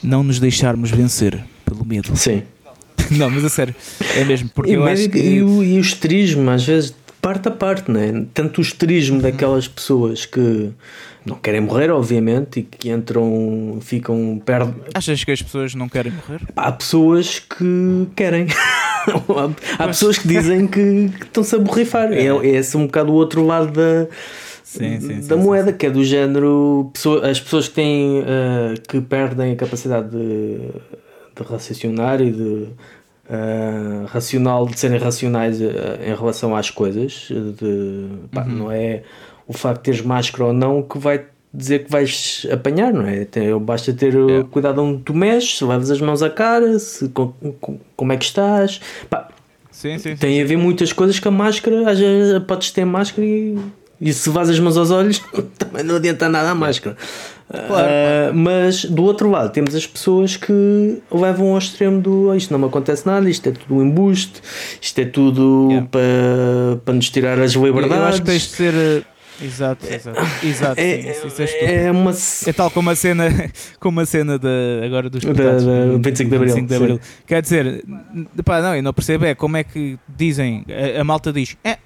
não 0.00 0.22
nos 0.22 0.38
deixarmos 0.38 0.92
vencer 0.92 1.44
pelo 1.64 1.84
medo. 1.84 2.16
Sim. 2.16 2.44
Não, 3.10 3.30
mas 3.30 3.42
a 3.42 3.48
sério, 3.48 3.74
é 4.16 4.22
mesmo, 4.22 4.50
porque 4.50 4.70
E, 4.70 4.74
eu 4.74 4.82
o 4.82 4.84
acho 4.84 5.08
que 5.08 5.18
e, 5.18 5.42
o, 5.42 5.64
e 5.64 5.78
o 5.78 5.80
esterismo, 5.80 6.50
às 6.50 6.62
vezes, 6.62 6.94
parte 7.28 7.48
a 7.48 7.50
parte, 7.50 7.90
não 7.90 8.00
é? 8.00 8.24
Tanto 8.32 8.58
o 8.58 8.62
esterismo 8.62 9.20
daquelas 9.20 9.68
pessoas 9.68 10.24
que 10.24 10.70
não 11.26 11.36
querem 11.36 11.60
morrer, 11.60 11.90
obviamente, 11.90 12.60
e 12.60 12.62
que 12.62 12.88
entram, 12.90 13.78
ficam 13.82 14.40
perto. 14.42 14.74
achas 14.94 15.22
que 15.22 15.30
as 15.30 15.42
pessoas 15.42 15.74
não 15.74 15.90
querem 15.90 16.10
morrer? 16.12 16.40
Há 16.56 16.72
pessoas 16.72 17.38
que 17.38 18.08
querem. 18.16 18.46
Há 19.78 19.86
pessoas 19.86 20.16
que 20.16 20.26
dizem 20.26 20.66
que, 20.66 21.10
que 21.10 21.24
estão-se 21.24 21.54
a 21.54 21.58
borrifar. 21.58 22.12
É, 22.12 22.26
é 22.26 22.46
esse 22.46 22.76
um 22.76 22.86
bocado 22.86 23.12
o 23.12 23.14
outro 23.14 23.44
lado 23.44 23.72
da, 23.72 24.06
Sim, 24.62 25.00
sim, 25.00 25.20
da 25.26 25.36
sim, 25.36 25.42
moeda, 25.42 25.72
que 25.72 25.84
é 25.86 25.90
do 25.90 26.02
género. 26.04 26.90
as 27.22 27.40
pessoas 27.40 27.68
que 27.68 27.74
têm 27.74 28.20
eh, 28.20 28.74
que 28.86 29.00
perdem 29.00 29.52
a 29.52 29.56
capacidade 29.56 30.10
de, 30.10 30.58
de 31.36 31.42
raciocinar 31.42 32.20
e 32.20 32.30
de 32.30 32.68
eh, 33.30 34.04
racional, 34.06 34.66
de 34.66 34.78
serem 34.78 34.98
racionais 34.98 35.60
eh, 35.60 36.00
em 36.06 36.14
relação 36.14 36.54
às 36.56 36.70
coisas. 36.70 37.28
De, 37.30 38.06
pá, 38.32 38.42
Uhum. 38.44 38.48
Não 38.52 38.72
é 38.72 39.02
o 39.46 39.52
facto 39.52 39.78
de 39.78 39.84
teres 39.84 40.00
máscara 40.02 40.44
ou 40.46 40.52
não 40.52 40.82
que 40.82 40.98
vai 40.98 41.24
dizer 41.52 41.84
que 41.84 41.90
vais 41.90 42.46
apanhar, 42.52 42.92
não 42.92 43.06
é? 43.06 43.24
Tem- 43.24 43.58
Basta 43.58 43.92
ter 43.92 44.14
uh, 44.14 44.40
É. 44.40 44.44
cuidado 44.44 44.82
onde 44.82 45.02
tu 45.02 45.14
mexes, 45.14 45.58
se 45.58 45.64
levas 45.64 45.90
as 45.90 46.00
mãos 46.00 46.22
à 46.22 46.28
cara, 46.28 46.78
se, 46.78 47.08
com- 47.08 47.32
com- 47.60 47.78
como 47.96 48.12
é 48.12 48.16
que 48.16 48.24
estás. 48.24 48.80
Pá, 49.08 49.28
Sim, 49.70 49.96
sim. 49.98 50.10
sim. 50.10 50.16
tem 50.16 50.42
a 50.42 50.44
ver 50.44 50.56
muitas 50.58 50.92
coisas 50.92 51.18
que 51.18 51.26
a 51.26 51.30
máscara, 51.30 51.90
às 51.90 51.98
vezes 51.98 52.38
podes 52.42 52.70
ter 52.70 52.84
máscara 52.84 53.26
e, 53.26 53.56
e 54.00 54.12
se 54.12 54.28
vás 54.28 54.50
as 54.50 54.58
mãos 54.60 54.76
aos 54.76 54.90
olhos 54.90 55.22
também 55.56 55.82
não 55.84 55.96
adianta 55.96 56.28
nada 56.28 56.50
a 56.50 56.54
máscara. 56.54 56.96
Ah, 57.50 58.30
mas 58.34 58.84
do 58.84 59.02
outro 59.04 59.30
lado 59.30 59.50
temos 59.52 59.74
as 59.74 59.86
pessoas 59.86 60.36
que 60.36 61.00
levam 61.10 61.52
ao 61.52 61.58
extremo 61.58 62.00
do 62.00 62.30
"Ah, 62.30 62.36
isto 62.36 62.50
não 62.52 62.58
me 62.58 62.66
acontece 62.66 63.06
nada, 63.06 63.28
isto 63.30 63.48
é 63.48 63.52
tudo 63.52 63.74
um 63.76 63.82
embuste, 63.82 64.40
isto 64.80 64.98
é 65.00 65.04
tudo 65.06 65.68
Yeah. 65.70 65.88
para, 65.90 66.76
para 66.84 66.94
nos 66.94 67.08
tirar 67.10 67.38
as 67.38 67.52
liberdades. 67.52 67.96
Eu 67.96 68.04
acho 68.04 68.20
que 68.20 68.26
tens 68.26 68.42
de 68.42 68.48
ser. 68.48 68.74
uh, 68.74 69.18
Exato, 69.40 69.86
exato. 69.86 70.20
Exato, 70.44 70.80
é, 70.80 71.00
sim, 71.00 71.10
isso, 71.10 71.26
isso 71.28 71.42
é 71.60 71.88
uma 71.92 72.10
É 72.44 72.52
tal 72.52 72.70
como 72.72 72.90
a 72.90 72.96
cena, 72.96 73.28
como 73.78 74.00
a 74.00 74.04
cena 74.06 74.36
da, 74.36 74.48
agora 74.84 75.08
dos 75.08 75.22
Da- 75.22 75.32
deputados, 75.32 75.64
da- 75.64 75.84
do 75.86 75.98
25 76.02 76.28
de 76.30 76.36
Abril, 76.36 76.66
Abril. 76.76 77.00
Quer 77.24 77.40
dizer, 77.40 77.84
pá, 78.44 78.60
não, 78.60 78.74
eu 78.74 78.82
não 78.82 78.92
percebo 78.92 79.24
é 79.26 79.36
como 79.36 79.56
é 79.56 79.62
que 79.62 79.96
dizem, 80.08 80.64
a, 80.96 81.00
a 81.00 81.04
malta 81.04 81.32
diz, 81.32 81.56
é, 81.62 81.78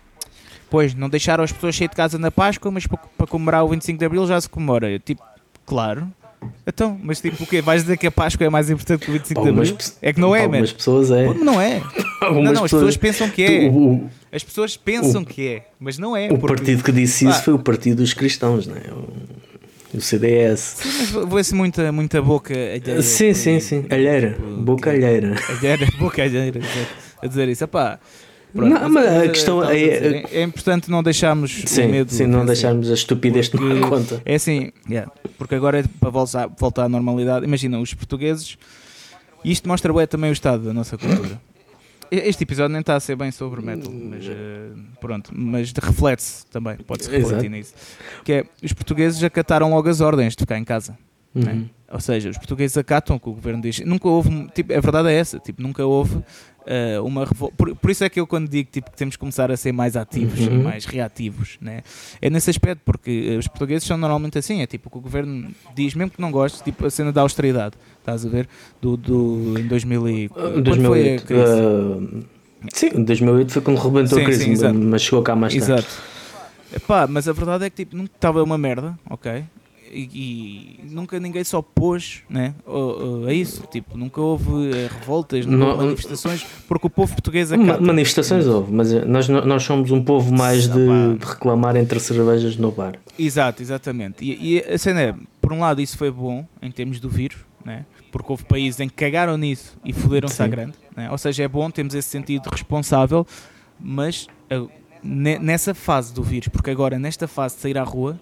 pois, 0.71 0.95
não 0.95 1.11
deixaram 1.11 1.45
as 1.45 1.53
pessoas 1.53 1.77
sair 1.77 1.89
de 1.89 1.95
casa 1.95 2.19
na 2.19 2.31
Páscoa, 2.31 2.71
mas 2.71 2.87
para, 2.87 2.99
para 3.19 3.27
comemorar 3.27 3.63
o 3.65 3.69
25 3.69 3.99
de 3.99 4.05
Abril 4.07 4.27
já 4.27 4.41
se 4.41 4.49
comemora. 4.49 4.99
Tipo, 4.99 5.23
claro. 5.67 6.09
Então, 6.67 6.99
mas 7.01 7.21
tipo 7.21 7.45
o 7.45 7.47
quê? 7.47 7.63
Vais 7.63 7.83
dizer 7.83 7.97
que 7.97 8.05
a 8.07 8.11
Páscoa 8.11 8.45
é 8.45 8.51
mais 8.51 8.69
importante 8.69 9.05
que 9.05 9.11
o 9.11 9.13
25 9.13 9.41
de 9.43 9.49
Algumas 9.49 9.69
Abril? 9.71 9.87
pe- 9.87 9.93
É 10.09 10.13
que 10.13 10.21
não 10.21 10.35
é, 10.35 10.41
algumas 10.43 10.71
man. 10.71 10.77
pessoas 10.77 11.11
é. 11.13 11.25
Pô, 11.27 11.35
Não 11.35 11.61
é. 11.61 11.81
Algumas 12.21 12.45
não, 12.47 12.53
não, 12.53 12.65
as 12.65 12.71
pessoas 12.73 12.97
pensam 12.97 13.29
que 13.31 13.43
é. 13.45 13.69
O, 13.69 13.77
o- 13.77 14.11
As 14.33 14.43
pessoas 14.43 14.77
pensam 14.77 15.25
que 15.25 15.47
é, 15.47 15.67
mas 15.79 15.99
não 15.99 16.17
é. 16.17 16.27
o 16.27 16.39
porque- 16.39 16.57
partido 16.57 16.83
que 16.83 16.91
disse 16.93 17.27
isso 17.29 17.39
Ah. 17.39 17.43
foi 17.43 17.55
o 17.55 17.59
Partido 17.61 17.99
dos 17.99 18.13
Cristãos, 18.13 18.67
não 18.67 18.75
é? 18.77 18.93
O, 18.93 19.97
o 19.99 20.01
CDS. 20.01 20.61
Sim, 20.79 20.89
mas 21.15 21.33
vê-se 21.33 21.55
muita, 21.55 21.93
muita 21.93 22.21
boca 22.21 22.53
alheia. 22.55 23.03
Sim, 23.03 23.35
sim, 23.35 23.61
sim. 23.61 23.85
Alheira. 23.89 24.37
Boca 24.59 24.91
alheira. 24.91 25.37
Alheira, 25.49 25.87
boca 25.99 26.23
alheira, 26.23 26.61
a 27.23 27.27
dizer 27.29 27.49
isso. 27.51 27.63
Epá, 27.65 28.01
pronto, 28.53 28.69
Não, 28.73 28.89
mas 28.91 29.07
a 29.23 29.29
questão 29.29 29.65
é- 29.65 29.75
dizer, 29.75 30.15
é, 30.33 30.37
é 30.39 30.43
importante 30.43 30.91
não 30.91 31.03
deixarmos 31.03 31.65
o 31.65 31.67
Sim, 31.69 31.87
medo. 31.89 32.13
sim, 32.13 32.27
não 32.27 32.45
deixarmos 32.47 32.91
a 32.91 32.95
estupidez 32.95 33.49
Porque- 33.49 33.67
tomar 33.75 33.89
conta. 33.89 34.23
É 34.25 34.35
assim, 34.35 34.71
yeah, 34.89 35.11
porque 35.39 35.55
agora 35.55 35.81
é 35.81 35.85
para 36.01 36.11
voltar, 36.11 36.47
voltar 36.59 36.85
à 36.85 36.89
normalidade. 36.89 37.45
Imagina, 37.45 37.79
os 37.81 37.93
portugueses. 37.95 38.57
E 39.45 39.51
isto 39.51 39.69
mostra 39.69 39.93
bem 39.93 40.07
também 40.07 40.31
o 40.31 40.33
estado 40.33 40.65
da 40.65 40.73
nossa 40.73 40.97
cultura. 40.97 41.41
Este 42.11 42.43
episódio 42.45 42.73
nem 42.73 42.81
está 42.81 42.95
a 42.95 43.01
ser 43.01 43.17
bem 43.17 43.31
sobre 43.31 43.63
metal, 43.63 43.91
mas 43.91 44.25
eh, 44.29 44.69
pronto, 45.01 45.31
mas 45.35 45.73
reflete-se 45.73 46.45
também, 46.47 46.77
pode-se 46.77 47.09
refletir 47.11 47.37
Exato. 47.37 47.49
nisso. 47.51 47.75
Que 48.23 48.33
é, 48.35 48.45
os 48.63 48.73
portugueses 48.75 49.23
acataram 49.25 49.71
logo 49.71 49.89
as 49.89 50.03
ordens 50.03 50.37
de 50.37 50.41
ficar 50.43 50.59
em 50.59 50.65
casa. 50.65 50.97
né? 51.35 51.65
Ou 51.93 52.01
seja, 52.01 52.31
os 52.31 52.39
portugueses 52.39 52.77
acatam 52.79 53.17
o 53.17 53.21
que 53.21 53.29
o 53.29 53.33
governo 53.35 53.61
diz. 53.61 53.81
Nunca 53.81 54.09
houve, 54.09 54.49
tipo, 54.55 54.73
a 54.73 54.81
verdade 54.81 55.09
é 55.09 55.15
essa, 55.15 55.39
tipo, 55.39 55.61
nunca 55.63 55.85
houve 55.85 56.23
eh, 56.67 56.99
uma 57.01 57.25
revolta. 57.25 57.55
Por, 57.57 57.75
por 57.77 57.91
isso 57.91 58.03
é 58.03 58.09
que 58.09 58.19
eu 58.19 58.27
quando 58.27 58.49
digo 58.49 58.71
tipo, 58.71 58.91
que 58.91 58.97
temos 58.97 59.17
que 59.17 59.21
começar 59.21 59.51
a 59.51 59.57
ser 59.57 59.73
mais 59.73 59.97
ativos 59.97 60.41
e 60.41 60.49
Uhum. 60.49 60.63
mais 60.63 60.85
reativos, 60.85 61.59
né? 61.61 61.83
é 62.21 62.31
nesse 62.31 62.51
aspecto, 62.51 62.81
porque 62.85 63.33
eh, 63.33 63.37
os 63.37 63.47
portugueses 63.49 63.87
são 63.87 63.97
normalmente 63.97 64.39
assim, 64.39 64.63
é 64.63 64.67
tipo 64.67 64.89
o 64.89 64.93
que 64.93 64.99
o 64.99 65.01
governo 65.01 65.51
diz, 65.75 65.95
mesmo 65.95 66.11
que 66.13 66.21
não 66.21 66.31
gostes, 66.31 66.63
tipo 66.63 66.87
a 66.87 66.91
cena 66.91 67.13
da 67.13 67.21
austeridade, 67.21 67.75
estás 67.99 68.25
a 68.25 68.29
ver? 68.29 68.49
Do, 68.81 68.97
do, 68.97 69.59
em 69.59 69.67
2000 69.67 70.09
e... 70.09 70.29
quando 70.29 70.51
foi 70.51 70.59
a 70.61 70.63
2008. 70.63 71.25
crise? 71.27 71.43
ah, 71.43 72.67
sim, 72.73 73.05
2008 73.05 73.53
foi 73.53 73.63
quando 73.63 73.79
rebentou 73.79 74.19
Sim, 74.19 74.23
a 74.23 74.25
crise, 74.25 74.57
sim, 74.57 74.73
mas 74.73 75.03
chegou 75.03 75.23
cá 75.23 75.35
mais 75.37 75.53
tarde. 75.55 75.73
Exato. 75.73 76.13
Epá, 76.75 77.07
mas 77.07 77.29
a 77.29 77.33
verdade 77.33 77.67
é 77.67 77.71
que 77.71 77.77
tipo, 77.77 77.97
nunca 77.97 78.13
estava 78.15 78.43
uma 78.43 78.57
merda, 78.57 78.99
ok? 79.11 79.45
E, 79.93 80.79
e 80.83 80.91
nunca 80.91 81.21
ninguém 81.21 81.45
se 81.45 81.55
opôs 81.55 82.23
né, 82.31 82.55
a, 82.67 83.29
a- 83.29 83.33
isso. 83.35 83.63
Tipo, 83.71 83.97
nunca 83.99 84.21
houve 84.21 84.71
eh, 84.73 84.89
revoltas, 84.91 85.45
nunca 85.45 85.67
houve 85.67 85.85
manifestações, 85.85 86.47
porque 86.67 86.87
o 86.87 86.91
povo 86.91 87.13
português 87.13 87.53
acata. 87.53 87.81
Manifestações 87.81 88.47
houve, 88.47 88.73
mas 88.73 88.93
eh, 88.93 89.05
nós, 89.05 89.29
nós 89.29 89.63
somos 89.63 89.91
um 89.91 90.03
povo 90.03 90.33
mais 90.35 90.67
de, 90.67 91.17
de 91.19 91.25
reclamar 91.25 91.77
entre 91.77 92.01
cervejas 92.01 92.57
no 92.57 92.71
bar. 92.73 92.95
Exato, 93.19 93.61
exatamente. 93.63 94.25
E, 94.25 94.57
e 94.57 94.59
a 94.61 94.79
cena 94.79 95.01
é, 95.03 95.15
por 95.41 95.53
um 95.53 95.61
lado, 95.61 95.81
isso 95.83 95.99
foi 95.99 96.11
bom 96.11 96.47
em 96.63 96.71
termos 96.71 96.99
do 96.99 97.11
vírus, 97.11 97.39
né? 97.65 97.85
porque 98.11 98.31
houve 98.33 98.45
países 98.45 98.81
em 98.81 98.89
que 98.89 98.95
cagaram 98.95 99.37
nisso 99.37 99.77
e 99.85 99.93
foderam-se 99.93 100.43
à 100.43 100.47
grande. 100.47 100.75
Né? 100.97 101.11
Ou 101.11 101.19
seja, 101.19 101.43
é 101.45 101.49
bom, 101.49 101.71
temos 101.71 101.95
esse 101.95 102.09
sentido 102.09 102.47
responsável, 102.51 103.27
mas 103.79 104.27
eh, 104.51 104.63
ne- 105.03 105.39
nessa 105.39 105.75
fase 105.75 106.13
do 106.15 106.23
vírus, 106.23 106.49
porque 106.49 106.71
agora, 106.71 106.99
nesta 106.99 107.27
fase 107.29 107.57
de 107.57 107.61
sair 107.63 107.77
à 107.79 107.83
rua, 107.85 108.19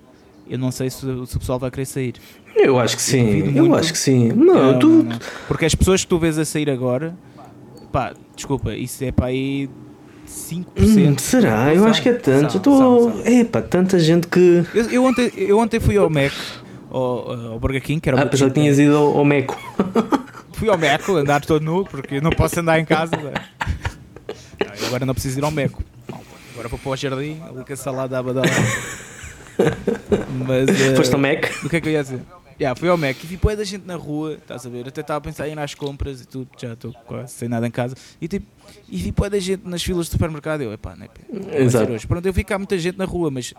eu 0.50 0.58
não 0.58 0.70
sei 0.70 0.90
se, 0.90 1.06
o- 1.06 1.24
se 1.26 1.36
o 1.36 1.38
pessoal 1.40 1.58
vai 1.58 1.70
querer 1.70 1.86
sair. 1.86 2.14
Eu 2.56 2.78
acho 2.78 2.96
que 2.96 3.02
sim, 3.02 3.38
eu 3.56 3.64
muito. 3.64 3.76
acho 3.76 3.92
que 3.92 3.98
sim. 3.98 4.28
Não, 4.28 4.72
Não, 4.72 4.78
tu, 4.78 4.88
não, 4.88 5.02
não. 5.04 5.18
Porque 5.48 5.64
as 5.64 5.74
pessoas 5.74 6.02
que 6.02 6.08
tu 6.08 6.18
vês 6.18 6.36
a 6.38 6.44
sair 6.44 6.68
agora, 6.68 7.14
pá, 7.92 8.12
desculpa, 8.34 8.74
isso 8.74 9.02
é 9.04 9.12
para 9.12 9.26
aí 9.26 9.70
5%. 10.28 10.66
Hum, 10.76 11.18
será? 11.18 11.72
Eu 11.72 11.80
São, 11.82 11.88
acho 11.90 12.02
que 12.02 12.08
é 12.08 12.12
tanto. 12.14 12.56
Eu 12.58 12.62
são. 12.76 13.22
Epá, 13.26 13.62
tanta 13.62 13.98
gente 13.98 14.26
que. 14.26 14.64
Eu, 14.74 14.90
eu 14.90 15.04
ontem, 15.04 15.32
eu 15.36 15.58
ontem 15.58 15.78
fui 15.80 15.96
ao 15.96 16.10
Mac, 16.10 16.32
ao, 16.90 17.52
ao 17.52 17.58
Burger 17.60 17.82
King, 17.82 18.00
que 18.00 18.08
era 18.08 18.18
o 18.18 18.20
Ah, 18.20 18.26
pensava 18.26 18.50
que 18.50 18.60
tinhas 18.60 18.78
ido 18.78 18.96
ao, 18.96 19.18
ao 19.18 19.24
Meco. 19.24 19.58
Fui 20.52 20.68
ao 20.68 20.76
Meco 20.76 21.16
andar 21.16 21.40
todo 21.42 21.62
nu, 21.64 21.84
porque 21.86 22.16
eu 22.16 22.20
não 22.22 22.30
posso 22.30 22.60
andar 22.60 22.78
em 22.78 22.84
casa. 22.84 23.16
Não, 23.16 23.30
eu 24.78 24.86
agora 24.88 25.06
não 25.06 25.14
preciso 25.14 25.38
ir 25.40 25.44
ao 25.44 25.50
Meco. 25.50 25.82
Agora 26.52 26.68
vou 26.68 26.78
para 26.78 26.90
o 26.90 26.96
jardim, 26.96 27.38
ali 27.48 27.64
com 27.64 27.72
a 27.72 27.76
salada 27.76 28.18
à 28.18 28.22
badala. 28.22 28.46
Mas. 30.46 30.68
eh, 30.68 30.96
Foste 30.96 31.14
ao 31.14 31.20
Mac? 31.20 31.44
O 31.64 31.68
que 31.68 31.76
é 31.76 31.80
que 31.80 31.88
eu 31.88 31.92
ia 31.92 32.02
dizer? 32.02 32.20
Yeah, 32.60 32.78
fui 32.78 32.90
ao 32.90 32.96
Mac 32.98 33.16
e 33.24 33.26
vi 33.26 33.38
bué 33.38 33.56
da 33.56 33.64
gente 33.64 33.86
na 33.86 33.96
rua, 33.96 34.34
estás 34.34 34.66
a 34.66 34.68
ver? 34.68 34.86
Até 34.86 35.00
estava 35.00 35.16
a 35.16 35.20
pensar 35.22 35.48
em 35.48 35.52
ir 35.52 35.58
às 35.58 35.74
compras 35.74 36.20
e 36.20 36.26
tudo, 36.26 36.46
já 36.60 36.74
estou 36.74 36.92
quase 37.06 37.32
sem 37.32 37.48
nada 37.48 37.66
em 37.66 37.70
casa. 37.70 37.96
E 38.20 38.28
tipo, 38.28 38.44
e 38.86 38.98
vi 38.98 39.14
da 39.30 39.38
gente 39.38 39.66
nas 39.66 39.82
filas 39.82 40.08
do 40.08 40.12
supermercado. 40.12 40.60
Eu, 40.60 40.70
epá, 40.72 40.94
não 40.94 41.06
é, 41.50 41.62
Exato. 41.62 41.90
hoje. 41.90 42.06
Pronto, 42.06 42.26
eu 42.26 42.32
vi 42.34 42.44
cá 42.44 42.58
muita 42.58 42.78
gente 42.78 42.98
na 42.98 43.06
rua, 43.06 43.30
mas 43.30 43.54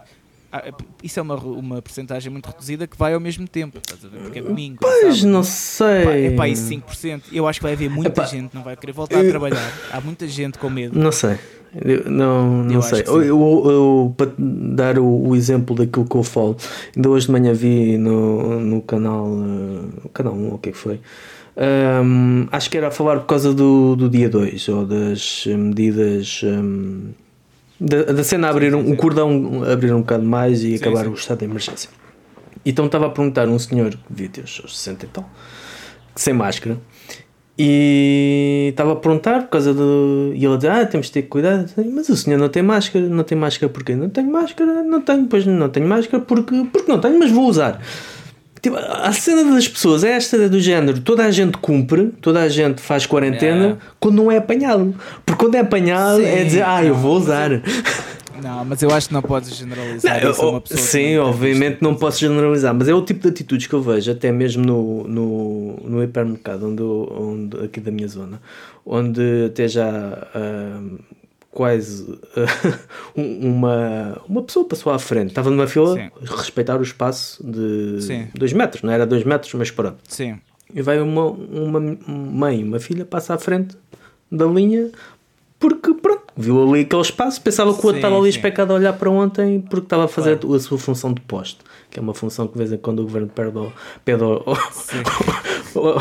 ah, 0.52 0.72
isso 1.02 1.18
é 1.18 1.24
uma, 1.24 1.36
uma 1.36 1.82
porcentagem 1.82 2.32
muito 2.32 2.45
reduzida 2.45 2.86
que 2.86 2.95
vai 2.95 3.16
ao 3.16 3.20
mesmo 3.20 3.47
tempo, 3.47 3.80
estás 3.80 4.04
a 4.06 4.08
ver? 4.08 4.20
Porque 4.20 4.38
é 4.38 4.41
domingo. 4.43 4.78
é 4.86 5.02
Pois, 5.02 5.24
não 5.24 5.41
sei. 5.43 6.28
é 6.28 6.32
pá, 6.36 6.47
isso 6.47 6.70
5%. 6.70 7.24
Eu 7.32 7.47
acho 7.47 7.60
que 7.60 7.64
vai 7.64 7.74
haver 7.74 7.89
muita 7.89 8.10
Epá, 8.22 8.26
gente 8.26 8.54
não 8.54 8.62
vai 8.62 8.76
querer 8.76 8.91
voltar 8.91 9.20
a 9.20 9.28
trabalhar. 9.28 9.74
Há 9.91 9.99
muita 9.99 10.28
gente 10.28 10.60
com 10.60 10.70
medo. 10.70 10.99
Não 10.99 11.12
sei. 11.12 11.39
Eu- 11.74 12.09
não 12.11 12.63
não 12.63 12.76
Eu 12.76 12.82
sei. 12.82 13.05
sim. 13.05 13.11
Eu, 13.11 13.24
eu- 13.24 14.13
para 14.17 14.32
dar 14.38 14.99
o, 14.99 15.30
o 15.30 15.36
exemplo 15.36 15.76
daquilo 15.76 16.05
que 16.05 16.15
eu 16.15 16.24
falo, 16.24 16.57
ainda 16.95 17.09
hoje 17.09 17.28
de 17.28 17.32
manhã 17.32 17.53
vi 17.53 17.97
no, 17.97 18.59
no 18.59 18.82
canal, 18.82 19.28
eh, 20.05 20.09
canal 20.13 20.34
1, 20.34 20.53
o 20.53 20.57
que 20.57 20.69
é 20.69 20.72
que 20.74 20.78
foi? 20.78 20.99
Hum, 22.03 22.47
acho 22.51 22.69
que 22.69 22.78
era 22.78 22.88
a 22.88 22.91
falar 22.91 23.19
por 23.19 23.26
causa 23.28 23.53
do, 23.53 23.95
do 23.95 24.09
dia 24.09 24.30
2 24.30 24.67
ou 24.69 24.86
das 24.86 25.45
medidas. 25.47 26.41
hum, 26.43 27.09
da, 27.80 28.03
da 28.03 28.24
cena 28.24 28.47
abrir 28.49 28.76
um, 28.76 28.91
o 28.91 28.95
cordão 28.95 29.63
abrir 29.72 29.91
um 29.93 30.01
bocado 30.01 30.24
mais 30.24 30.63
e 30.63 30.76
acabar 30.76 31.05
sim. 31.05 31.09
o 31.11 31.13
estado 31.15 31.39
de 31.39 31.45
emergência. 31.45 31.89
Então 32.63 32.86
estava 32.86 33.07
a 33.07 33.09
perguntar 33.09 33.47
a 33.47 33.51
um 33.51 33.57
senhor 33.57 33.89
que 33.89 33.97
devia 34.09 34.30
ter 34.30 34.43
os 34.43 34.55
seus 34.55 34.78
60 34.78 35.05
e 35.05 35.09
tal, 35.09 35.28
sem 36.15 36.32
máscara, 36.34 36.78
e 37.64 38.70
estava 38.70 38.93
a 38.93 38.95
perguntar 38.95 39.41
por 39.43 39.49
causa 39.49 39.72
do. 39.72 40.32
E 40.34 40.43
ele 40.43 40.55
dizia: 40.55 40.74
Ah, 40.82 40.86
temos 40.86 41.05
de 41.07 41.12
ter 41.14 41.22
cuidado. 41.24 41.70
Mas 41.93 42.09
o 42.09 42.18
senhor 42.18 42.39
não 42.39 42.49
tem 42.49 42.64
máscara, 42.64 43.05
não 43.07 43.24
tem 43.24 43.38
máscara 43.38 43.72
porquê? 43.72 43.95
Não 43.95 44.09
tenho 44.09 44.32
máscara, 44.32 44.82
não 44.84 44.99
tenho, 44.99 45.26
pois 45.28 45.45
não 45.45 45.70
tenho 45.70 45.88
máscara 45.88 46.24
porque, 46.24 46.66
porque 46.74 46.91
não 46.91 46.99
tenho, 46.99 47.20
mas 47.20 47.30
vou 47.32 47.47
usar. 47.47 47.80
Tipo, 48.64 48.78
a 48.78 49.12
cena 49.12 49.43
das 49.53 49.68
pessoas 49.68 50.03
é 50.03 50.12
esta 50.12 50.49
do 50.49 50.59
género: 50.59 51.01
toda 51.01 51.24
a 51.24 51.30
gente 51.30 51.57
cumpre, 51.59 52.12
toda 52.20 52.41
a 52.41 52.49
gente 52.49 52.82
faz 52.82 53.05
quarentena 53.05 53.78
É. 53.80 53.86
quando 53.99 54.16
não 54.16 54.32
é 54.32 54.38
apanhado. 54.38 54.95
Porque 55.24 55.43
quando 55.45 55.55
é 55.55 55.59
apanhado 55.59 56.18
Sim, 56.18 56.26
é 56.26 56.43
dizer: 56.43 56.64
Ah, 56.66 56.84
eu 56.84 56.95
vou 56.95 57.18
usar. 57.18 57.51
Não, 58.42 58.66
mas 58.66 58.82
eu 58.82 58.92
acho 58.92 59.08
que 59.08 59.14
não 59.14 59.22
podes 59.22 59.56
generalizar 59.56 60.22
Não, 60.24 60.32
isso 60.32 60.42
eu- 60.42 60.50
uma 60.50 60.62
pessoa. 60.62 60.80
sim, 60.80 61.16
não 61.16 61.26
obviamente 61.30 61.82
não 61.82 61.96
posso 61.96 62.20
generalizar, 62.20 62.74
mas 62.74 62.88
é 62.88 62.94
o 62.94 63.02
tipo 63.04 63.22
de 63.22 63.28
atitudes 63.30 63.68
que 63.68 63.74
eu 63.74 63.82
vejo 63.82 64.12
até 64.12 64.32
mesmo 64.32 64.64
no, 64.66 65.04
no, 65.08 65.76
no 65.84 66.04
hipermercado 66.04 66.68
onde, 66.68 66.82
onde, 66.84 67.66
aqui 67.66 67.80
da 67.80 67.92
minha 67.92 68.08
zona, 68.08 68.42
onde 68.86 69.22
até 69.46 69.68
já 69.68 70.28
ah, 70.34 70.82
quase 71.52 72.08
um- 73.16 73.50
uma, 73.50 74.18
uma 74.28 74.42
pessoa 74.44 74.66
passou 74.68 74.92
à 74.94 75.00
frente, 75.00 75.30
estava 75.30 75.50
numa 75.50 75.68
fila, 75.68 75.96
Sim. 75.96 76.10
respeitar 76.36 76.80
o 76.80 76.84
espaço 76.84 77.44
de 77.46 78.02
Sim. 78.02 78.28
2 78.34 78.54
metros, 78.54 78.82
não 78.84 78.92
era 78.92 79.06
2 79.06 79.24
metros, 79.24 79.54
mas 79.54 79.70
pronto. 79.72 79.98
Sim. 80.08 80.38
E 80.74 80.82
vai 80.82 81.00
uma, 81.02 81.26
uma 81.26 81.98
mãe, 82.08 82.64
uma 82.64 82.80
filha, 82.80 83.04
passa 83.04 83.34
à 83.34 83.38
frente 83.38 83.76
da 84.32 84.46
linha 84.46 84.89
porque, 85.60 85.94
viu 86.42 86.62
ali 86.70 86.82
aquele 86.82 87.02
espaço, 87.02 87.42
pensava 87.42 87.72
que 87.74 87.80
o 87.82 87.86
outro 87.86 87.98
estava 87.98 88.18
ali 88.18 88.30
especado 88.30 88.72
a 88.72 88.76
olhar 88.76 88.94
para 88.94 89.10
ontem 89.10 89.62
porque 89.62 89.86
estava 89.86 90.06
a 90.06 90.08
fazer 90.08 90.39
a 90.44 90.60
sua 90.60 90.78
função 90.78 91.14
de 91.14 91.22
poste, 91.22 91.60
que 91.89 92.00
é 92.00 92.02
uma 92.02 92.14
função 92.14 92.48
que 92.48 92.54
de 92.54 92.60
vez 92.60 92.72
em 92.74 92.78
quando 92.78 93.00
o 93.00 93.04
governo 93.04 93.28
perde, 93.34 93.58
ao- 93.58 93.72
pede 94.04 94.24
ao- 94.24 94.44
ao- 95.76 95.98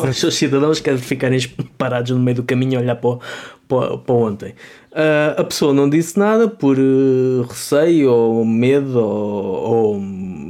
aos 0.06 0.16
seus 0.18 0.34
cidadãos 0.34 0.80
que 0.80 0.90
é 0.90 0.94
de 0.94 1.02
ficarem 1.02 1.38
parados 1.76 2.10
no 2.12 2.18
meio 2.18 2.36
do 2.36 2.42
caminho 2.42 2.78
a 2.78 2.82
olhar 2.82 2.96
para, 2.96 3.18
para, 3.68 3.98
para 3.98 4.14
ontem. 4.14 4.54
Ah, 4.92 5.34
a 5.38 5.44
pessoa 5.44 5.72
não 5.74 5.88
disse 5.90 6.18
nada 6.18 6.48
por 6.48 6.76
eh, 6.78 7.44
receio 7.48 8.10
ou 8.12 8.44
medo 8.44 8.98
ou, 8.98 9.94
ou 9.96 10.02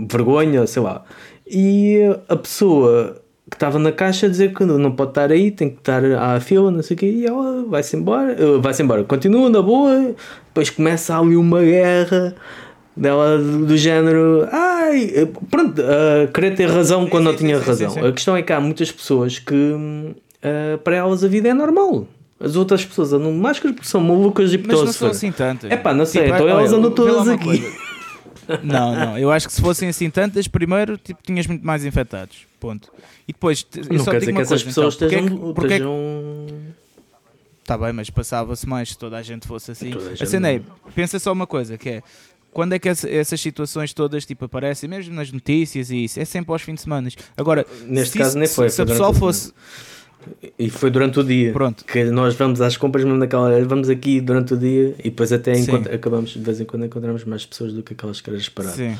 vergonha, 0.08 0.66
sei 0.66 0.82
lá. 0.82 1.02
E 1.46 1.98
a 2.28 2.36
pessoa 2.36 3.20
que 3.50 3.56
estava 3.56 3.78
na 3.78 3.92
caixa 3.92 4.26
a 4.26 4.28
dizer 4.28 4.54
que 4.54 4.64
não 4.64 4.90
pode 4.92 5.10
estar 5.10 5.30
aí, 5.30 5.50
tem 5.50 5.68
que 5.68 5.78
estar 5.78 6.02
à 6.04 6.40
fila, 6.40 6.70
não 6.70 6.82
sei 6.82 6.94
o 6.96 6.98
quê, 6.98 7.06
e 7.06 7.26
ela 7.26 7.64
vai-se 7.68 7.94
embora, 7.96 8.32
eh, 8.32 8.58
vai-se 8.58 8.82
embora, 8.82 9.04
continua 9.04 9.50
na 9.50 9.60
boa, 9.60 10.14
depois 10.46 10.70
começa 10.70 11.18
ali 11.18 11.36
uma 11.36 11.60
guerra 11.60 12.34
dela 12.96 13.38
do 13.38 13.76
género, 13.76 14.48
ai, 14.50 15.12
eh, 15.14 15.28
pronto, 15.50 15.82
a 15.82 16.26
querer 16.28 16.54
ter 16.54 16.70
razão 16.70 17.06
quando 17.06 17.24
não 17.24 17.36
tinha 17.36 17.58
razão. 17.58 17.94
A 18.02 18.12
questão 18.12 18.34
é 18.34 18.40
que 18.42 18.52
há 18.52 18.60
muitas 18.60 18.90
pessoas 18.90 19.38
que 19.38 20.14
eh, 20.42 20.78
para 20.82 20.96
elas 20.96 21.22
a 21.22 21.28
vida 21.28 21.48
é 21.48 21.54
normal. 21.54 22.06
As 22.40 22.56
outras 22.56 22.84
pessoas 22.84 23.12
andam 23.12 23.32
de 23.32 23.38
máscara 23.38 23.72
porque 23.72 23.88
são 23.88 24.00
malucas 24.00 24.52
e 24.52 24.58
Mas 24.58 24.78
não 24.78 24.92
são 24.92 25.08
assim 25.08 25.32
tantas. 25.32 25.70
É 25.70 25.76
pá, 25.76 25.94
não 25.94 26.04
sei, 26.04 26.24
Tipo, 26.24 26.34
então 26.34 26.48
elas 26.48 26.72
andam 26.72 26.90
todas 26.90 27.28
aqui. 27.28 27.64
Não, 28.62 28.94
não, 28.94 29.18
eu 29.18 29.30
acho 29.30 29.46
que 29.46 29.52
se 29.52 29.60
fossem 29.60 29.88
assim 29.88 30.08
tantas, 30.10 30.46
primeiro 30.48 30.96
tipo, 30.98 31.20
tinhas 31.22 31.46
muito 31.46 31.64
mais 31.66 31.84
infectados. 31.84 32.46
Ponto. 32.60 32.90
E 33.28 33.32
depois, 33.32 33.66
eu 33.74 33.98
Não 33.98 34.04
quer 34.04 34.20
dizer 34.20 34.32
que 34.32 34.40
essas 34.40 34.62
coisa, 34.62 34.80
então, 34.80 34.90
pessoas 34.90 34.96
porque 34.96 35.14
é 35.14 35.18
que- 35.18 35.24
estejam. 35.24 35.54
porque 35.54 35.72
é 35.74 35.76
estejam- 35.76 36.74
Tá 37.64 37.78
bem, 37.78 37.92
mas 37.94 38.10
passava-se 38.10 38.68
mais 38.68 38.90
se 38.90 38.98
toda 38.98 39.16
a 39.16 39.22
gente 39.22 39.46
fosse 39.48 39.70
assim. 39.70 39.90
Gente 40.14 40.36
é, 40.46 40.60
pensa 40.94 41.18
só 41.18 41.32
uma 41.32 41.46
coisa, 41.46 41.78
que 41.78 41.88
é 41.88 42.02
quando 42.52 42.74
é 42.74 42.78
que 42.78 42.88
essa- 42.88 43.08
essas 43.10 43.40
situações 43.40 43.92
todas 43.94 44.24
tipo, 44.26 44.44
aparecem, 44.44 44.88
mesmo 44.88 45.14
nas 45.14 45.32
notícias 45.32 45.90
e 45.90 46.04
isso, 46.04 46.20
é 46.20 46.24
sempre 46.24 46.52
aos 46.52 46.62
fins 46.62 46.74
de 46.76 46.80
semana. 46.82 47.08
Agora, 47.36 47.66
Neste 47.86 48.12
se 48.12 48.18
caso 48.18 48.38
nem 48.38 48.46
foi, 48.46 48.68
Se 48.68 48.76
foi 48.76 48.84
a 48.84 48.88
pessoa 48.88 49.14
fosse. 49.14 49.52
E 50.58 50.70
foi 50.70 50.90
durante 50.90 51.18
o 51.20 51.24
dia. 51.24 51.52
Pronto. 51.52 51.84
Que 51.84 52.04
nós 52.04 52.34
vamos 52.34 52.60
às 52.60 52.76
compras 52.76 53.04
mesmo 53.04 53.18
naquela 53.18 53.42
hora, 53.42 53.64
vamos 53.64 53.88
aqui 53.88 54.20
durante 54.20 54.54
o 54.54 54.56
dia 54.56 54.94
e 54.98 55.04
depois 55.04 55.32
até 55.32 55.52
acabamos 55.92 56.30
de 56.30 56.40
vez 56.40 56.60
em 56.60 56.64
quando 56.64 56.86
encontramos 56.86 57.24
mais 57.24 57.44
pessoas 57.44 57.72
do 57.72 57.82
que 57.82 57.92
aquelas 57.92 58.20
que 58.20 58.30
eras 58.30 58.42
esperar. 58.42 58.70
Sim. 58.72 58.96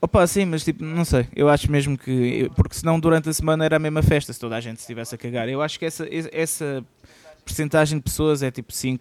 Opa, 0.00 0.26
sim, 0.26 0.44
mas 0.46 0.64
tipo, 0.64 0.84
não 0.84 1.04
sei. 1.04 1.28
Eu 1.34 1.48
acho 1.48 1.70
mesmo 1.70 1.96
que. 1.96 2.50
Porque 2.56 2.74
senão 2.74 2.98
durante 2.98 3.28
a 3.28 3.32
semana 3.32 3.64
era 3.64 3.76
a 3.76 3.78
mesma 3.78 4.02
festa 4.02 4.32
se 4.32 4.40
toda 4.40 4.56
a 4.56 4.60
gente 4.60 4.78
se 4.78 4.82
estivesse 4.82 5.14
a 5.14 5.18
cagar. 5.18 5.48
Eu 5.48 5.62
acho 5.62 5.78
que 5.78 5.84
essa, 5.84 6.04
essa 6.32 6.84
percentagem 7.44 7.98
de 7.98 8.02
pessoas 8.02 8.42
é 8.42 8.50
tipo 8.50 8.72
5% 8.72 8.98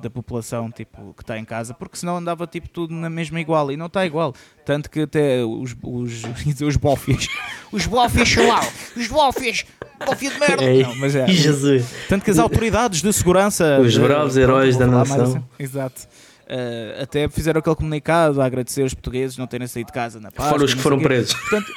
da 0.00 0.08
população 0.08 0.70
tipo, 0.70 1.12
que 1.14 1.24
está 1.24 1.36
em 1.38 1.44
casa, 1.44 1.74
porque 1.74 1.96
senão 1.96 2.16
andava 2.16 2.46
tipo 2.46 2.68
tudo 2.68 2.94
na 2.94 3.10
mesma 3.10 3.40
igual 3.40 3.72
e 3.72 3.76
não 3.76 3.86
está 3.86 4.06
igual. 4.06 4.32
Tanto 4.64 4.88
que 4.88 5.00
até 5.00 5.44
os, 5.44 5.74
os, 5.82 6.22
os 6.62 6.76
bófias, 6.76 7.26
os 7.72 7.86
bófias, 7.86 8.36
lá, 8.36 8.60
os 8.96 9.08
bófias, 9.08 9.66
bófia 10.04 10.30
de 10.30 10.38
merda. 10.38 10.64
Ei, 10.64 10.82
Não, 10.82 10.94
mas 10.96 11.14
é, 11.14 11.26
Jesus! 11.28 11.84
tanto 12.08 12.24
que 12.24 12.30
as 12.30 12.38
autoridades 12.38 13.02
de 13.02 13.12
segurança. 13.12 13.78
Os 13.80 13.92
de- 13.92 14.00
bravos 14.00 14.34
pronto, 14.34 14.38
heróis 14.42 14.76
da 14.76 14.86
nação. 14.86 15.22
assim. 15.22 15.42
Exato. 15.58 16.02
Uh, 16.50 17.02
até 17.02 17.28
fizeram 17.28 17.58
aquele 17.58 17.76
comunicado 17.76 18.40
a 18.40 18.46
agradecer 18.46 18.82
os 18.82 18.94
portugueses 18.94 19.36
não 19.36 19.46
terem 19.46 19.66
saído 19.66 19.88
de 19.88 19.92
casa 19.92 20.18
na 20.18 20.30
Páscoa. 20.30 20.52
Fora 20.52 20.64
os 20.64 20.72
que 20.72 20.80
foram 20.80 20.98
presos. 20.98 21.34
Portanto, 21.34 21.72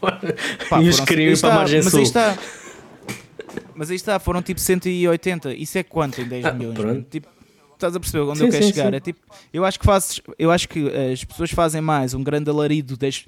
pá, 0.70 0.80
e 0.80 0.88
os 0.88 0.98
que 1.00 1.06
queriam 1.06 1.30
ir 1.32 1.38
para 1.38 1.52
a 1.52 1.56
margem 1.56 1.82
mas 1.82 1.90
sul. 1.90 1.98
Aí 2.00 2.04
está. 2.06 2.38
Mas 3.74 3.90
aí 3.90 3.96
está, 3.96 4.18
foram 4.18 4.40
tipo 4.40 4.60
180. 4.60 5.52
Isso 5.54 5.76
é 5.78 5.82
quanto 5.82 6.20
em 6.20 6.24
10 6.26 6.44
Ah, 6.46 6.52
milhões? 6.52 6.74
pronto. 6.78 7.06
Tipo, 7.10 7.28
estás 7.74 7.94
a 7.94 8.00
perceber 8.00 8.22
onde 8.24 8.38
Sim, 8.38 8.44
eu 8.46 8.50
quero 8.50 8.64
sim, 8.64 8.72
chegar? 8.72 8.90
sim. 8.90 8.96
É 8.96 9.00
tipo, 9.00 9.20
eu 9.52 9.64
acho 9.64 9.78
que 9.78 9.84
fazes, 9.84 10.20
eu 10.38 10.50
acho 10.50 10.68
que 10.68 10.88
as 11.12 11.24
pessoas 11.24 11.50
fazem 11.50 11.80
mais 11.80 12.14
um 12.14 12.22
grande 12.22 12.48
alarido 12.48 12.96
des- 12.96 13.26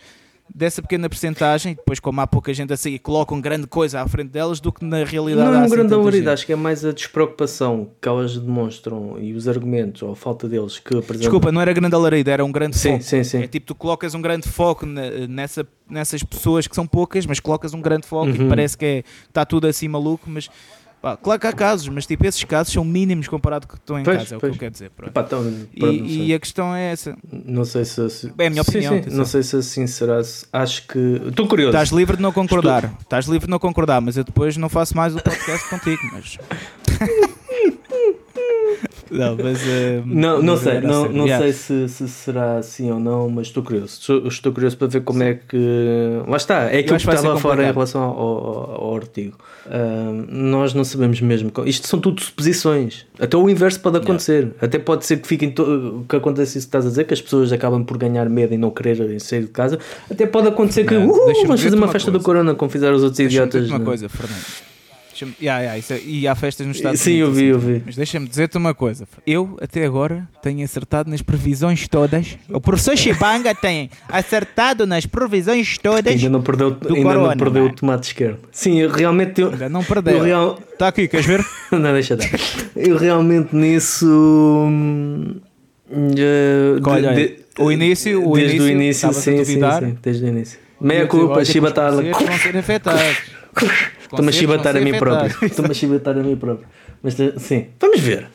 dessa 0.54 0.80
pequena 0.80 1.08
percentagem, 1.08 1.74
depois 1.74 2.00
como 2.00 2.20
há 2.20 2.26
pouca 2.26 2.52
gente 2.54 2.72
a 2.72 2.76
sair, 2.76 2.98
colocam 2.98 3.40
grande 3.40 3.66
coisa 3.66 4.00
à 4.00 4.08
frente 4.08 4.30
delas 4.30 4.60
do 4.60 4.72
que 4.72 4.84
na 4.84 5.04
realidade 5.04 5.50
Não 5.50 5.62
é 5.62 5.66
um 5.66 5.68
grande 5.68 6.16
gente. 6.18 6.28
acho 6.28 6.46
que 6.46 6.52
é 6.52 6.56
mais 6.56 6.84
a 6.84 6.92
despreocupação 6.92 7.90
que 8.00 8.08
elas 8.08 8.38
demonstram 8.38 9.18
e 9.20 9.32
os 9.34 9.48
argumentos 9.48 10.02
ou 10.02 10.12
a 10.12 10.16
falta 10.16 10.48
deles 10.48 10.78
que 10.78 10.88
apresentam. 10.96 11.18
Desculpa, 11.20 11.52
não 11.52 11.60
era 11.60 11.72
grande 11.72 11.94
alarido, 11.94 12.30
era 12.30 12.44
um 12.44 12.52
grande 12.52 12.76
Sim, 12.78 12.92
foco. 12.92 13.02
sim, 13.04 13.24
sim. 13.24 13.42
É 13.42 13.46
tipo, 13.48 13.66
tu 13.66 13.74
colocas 13.74 14.14
um 14.14 14.22
grande 14.22 14.48
foco 14.48 14.86
nessa, 14.86 15.66
nessas 15.88 16.22
pessoas 16.22 16.66
que 16.66 16.74
são 16.74 16.86
poucas, 16.86 17.26
mas 17.26 17.40
colocas 17.40 17.74
um 17.74 17.80
grande 17.80 18.06
foco 18.06 18.26
Uhum. 18.30 18.46
e 18.46 18.48
parece 18.48 18.76
que 18.78 18.84
é, 18.84 19.04
está 19.28 19.44
tudo 19.44 19.66
assim 19.66 19.88
maluco, 19.88 20.28
mas 20.28 20.48
pá, 21.02 21.16
claro 21.16 21.40
que 21.40 21.46
há 21.46 21.52
casos, 21.52 21.88
mas 21.88 22.06
tipo, 22.06 22.26
esses 22.26 22.42
casos 22.44 22.72
são 22.72 22.84
mínimos 22.84 23.28
comparado 23.28 23.66
com 23.66 23.74
o 23.74 23.76
que 23.76 23.82
estão 23.82 23.98
em 23.98 24.02
Pois, 24.02 24.18
casa, 24.18 24.34
é 24.34 24.36
o 24.36 24.40
pois. 24.40 24.50
que 24.52 24.56
eu 24.56 24.60
quero 24.60 24.72
dizer. 24.72 24.90
Epá, 25.06 25.20
então, 25.20 25.46
E, 25.74 25.78
pronto, 25.80 25.94
e 26.04 26.14
sei. 26.26 26.34
a 26.34 26.40
questão 26.40 26.74
é 26.74 26.92
essa. 26.92 27.16
Não 27.30 27.64
sei 27.64 27.84
se. 27.84 28.10
se- 28.10 28.32
É 28.38 28.46
a 28.46 28.50
minha 28.50 28.64
Sim, 28.64 28.70
opinião, 28.70 29.02
sim, 29.02 29.10
não 29.16 29.24
sei 29.24 29.42
se 29.42 29.56
assim 29.56 29.86
será. 29.86 30.22
se- 30.24 30.46
Acho 30.52 30.86
que. 30.86 30.98
Estou 31.28 31.46
curioso. 31.46 31.70
Estás 31.70 31.90
livre 31.90 32.16
de 32.16 32.22
não 32.22 32.32
concordar, 32.32 32.92
estás 33.00 33.26
livre 33.26 33.46
de 33.46 33.50
não 33.50 33.58
concordar, 33.58 34.00
mas 34.00 34.16
eu 34.16 34.24
depois 34.24 34.56
não 34.56 34.68
faço 34.68 34.96
mais 34.96 35.14
o 35.14 35.22
podcast 35.22 35.68
contigo, 35.70 36.02
mas. 36.12 36.38
não, 39.10 39.36
mas. 39.36 39.60
eh, 39.66 40.02
Não, 40.04 40.42
não 40.42 40.56
sei, 40.56 40.80
não, 40.80 41.04
assim, 41.04 41.14
não 41.14 41.24
yeah. 41.26 41.44
sei 41.44 41.52
se, 41.52 41.88
se 41.88 42.08
será 42.08 42.58
assim 42.58 42.90
ou 42.90 42.98
não, 42.98 43.28
mas 43.30 43.48
estou 43.48 43.62
curioso. 43.62 43.98
Estou, 44.00 44.26
estou 44.26 44.52
curioso 44.52 44.76
para 44.76 44.88
ver 44.88 45.00
como 45.02 45.22
é 45.22 45.34
que. 45.34 45.56
Lá 46.26 46.36
está, 46.36 46.64
é 46.64 46.78
aquilo 46.78 46.96
que 46.98 47.08
estava 47.08 47.38
fora 47.38 47.62
em 47.62 47.72
relação 47.72 48.02
ao, 48.02 48.18
ao, 48.18 48.84
ao 48.84 48.96
artigo. 48.96 49.36
Ah, 49.66 50.12
nós 50.28 50.74
não 50.74 50.84
sabemos 50.84 51.20
mesmo. 51.20 51.50
Isto 51.64 51.86
são 51.88 51.98
tudo 52.00 52.20
suposições. 52.20 53.06
Até 53.18 53.36
o 53.36 53.48
inverso 53.48 53.80
pode 53.80 53.96
acontecer. 53.98 54.52
Até 54.60 54.78
pode 54.78 55.04
ser 55.06 55.18
que 55.18 55.26
fiquem. 55.28 55.50
To... 55.50 56.04
que 56.08 56.16
aconteça 56.16 56.58
isso 56.58 56.66
que 56.66 56.68
estás 56.68 56.86
a 56.86 56.88
dizer, 56.88 57.04
que 57.04 57.14
as 57.14 57.20
pessoas 57.20 57.52
acabam 57.52 57.84
por 57.84 57.96
ganhar 57.98 58.28
medo 58.28 58.54
e 58.54 58.58
não 58.58 58.70
quererem 58.70 59.18
sair 59.18 59.42
de 59.42 59.48
casa. 59.48 59.78
Até 60.10 60.26
pode 60.26 60.48
acontecer 60.48 60.84
que. 60.84 60.94
"Uh, 60.94 61.06
vamos 61.06 61.62
fazer 61.62 61.74
uma 61.76 61.86
uma 61.86 61.92
festa 61.92 62.10
do 62.10 62.14
coisa. 62.18 62.24
Corona, 62.24 62.54
como 62.54 62.70
fizeram 62.70 62.96
os 62.96 63.02
outros 63.02 63.20
idiotas. 63.20 63.70
uma 63.70 63.80
coisa, 63.80 64.08
Fernando. 64.08 64.75
Yeah, 65.40 65.60
yeah, 65.62 65.78
isso 65.78 65.92
é- 65.92 66.00
e 66.04 66.26
há 66.28 66.34
festas 66.34 66.66
nos 66.66 66.76
Estados 66.76 67.00
Sim, 67.00 67.14
eu 67.14 67.26
Unidos. 67.28 67.40
vi, 67.42 67.46
eu 67.48 67.56
assim. 67.56 67.66
vi. 67.78 67.82
Mas 67.86 67.96
deixa-me 67.96 68.28
dizer-te 68.28 68.56
uma 68.58 68.74
coisa. 68.74 69.06
Eu, 69.26 69.56
até 69.60 69.84
agora, 69.84 70.28
tenho 70.42 70.64
acertado 70.64 71.10
nas 71.10 71.22
previsões 71.22 71.86
todas. 71.88 72.36
O 72.50 72.60
professor 72.60 72.96
Chibanga 72.96 73.54
tem 73.54 73.90
acertado 74.08 74.86
nas 74.86 75.06
previsões 75.06 75.78
todas. 75.78 76.12
Ainda 76.12 76.28
não 76.28 76.42
perdeu, 76.42 76.70
do 76.72 76.94
ainda 76.94 77.08
Corona, 77.14 77.36
perdeu 77.36 77.62
não 77.62 77.68
é? 77.68 77.72
o 77.72 77.74
tomate 77.74 78.06
esquerdo. 78.08 78.38
Sim, 78.52 78.78
eu 78.80 78.90
realmente. 78.90 79.40
Eu, 79.40 79.50
Ainda 79.50 79.68
não 79.68 79.80
eu 79.80 79.86
perdeu. 79.86 80.22
real, 80.22 80.58
Está 80.72 80.88
aqui, 80.88 81.08
queres 81.08 81.24
ver? 81.26 81.44
Não, 81.72 81.92
deixa 81.92 82.16
dar. 82.16 82.28
Eu 82.76 82.96
realmente 82.98 83.54
nisso. 83.56 84.06
hum, 84.06 85.36
eh, 85.90 86.78
de- 86.80 86.88
Olha, 86.88 87.14
de- 87.14 87.36
o 87.58 87.72
início- 87.72 88.28
o 88.28 88.34
desde 88.36 88.60
o 88.60 88.68
início, 88.68 88.70
início, 88.72 88.90
estavas 88.90 89.16
a 89.16 89.20
sim, 89.22 89.44
sim, 89.44 89.60
sim, 89.86 89.98
desde 90.02 90.24
o 90.24 90.28
início. 90.28 90.58
Meia 90.80 91.00
Olha, 91.00 91.08
culpa, 91.08 91.44
chibatar. 91.44 91.92
concertos 91.92 92.26
vão 92.28 92.38
ser 92.38 92.56
afetados. 92.58 93.16
Estou-me 94.06 94.28
a 94.28 94.32
chibatar 94.32 94.76
a 94.76 94.80
mim 94.80 94.98
próprio. 94.98 95.36
Estou-me 95.46 95.70
a 95.70 95.74
chibatar 95.74 96.16
a 96.16 96.22
mim 96.22 96.36
próprio. 96.36 96.66
Mas 97.02 97.14
sim, 97.38 97.66
vamos 97.78 98.00
ver. 98.00 98.28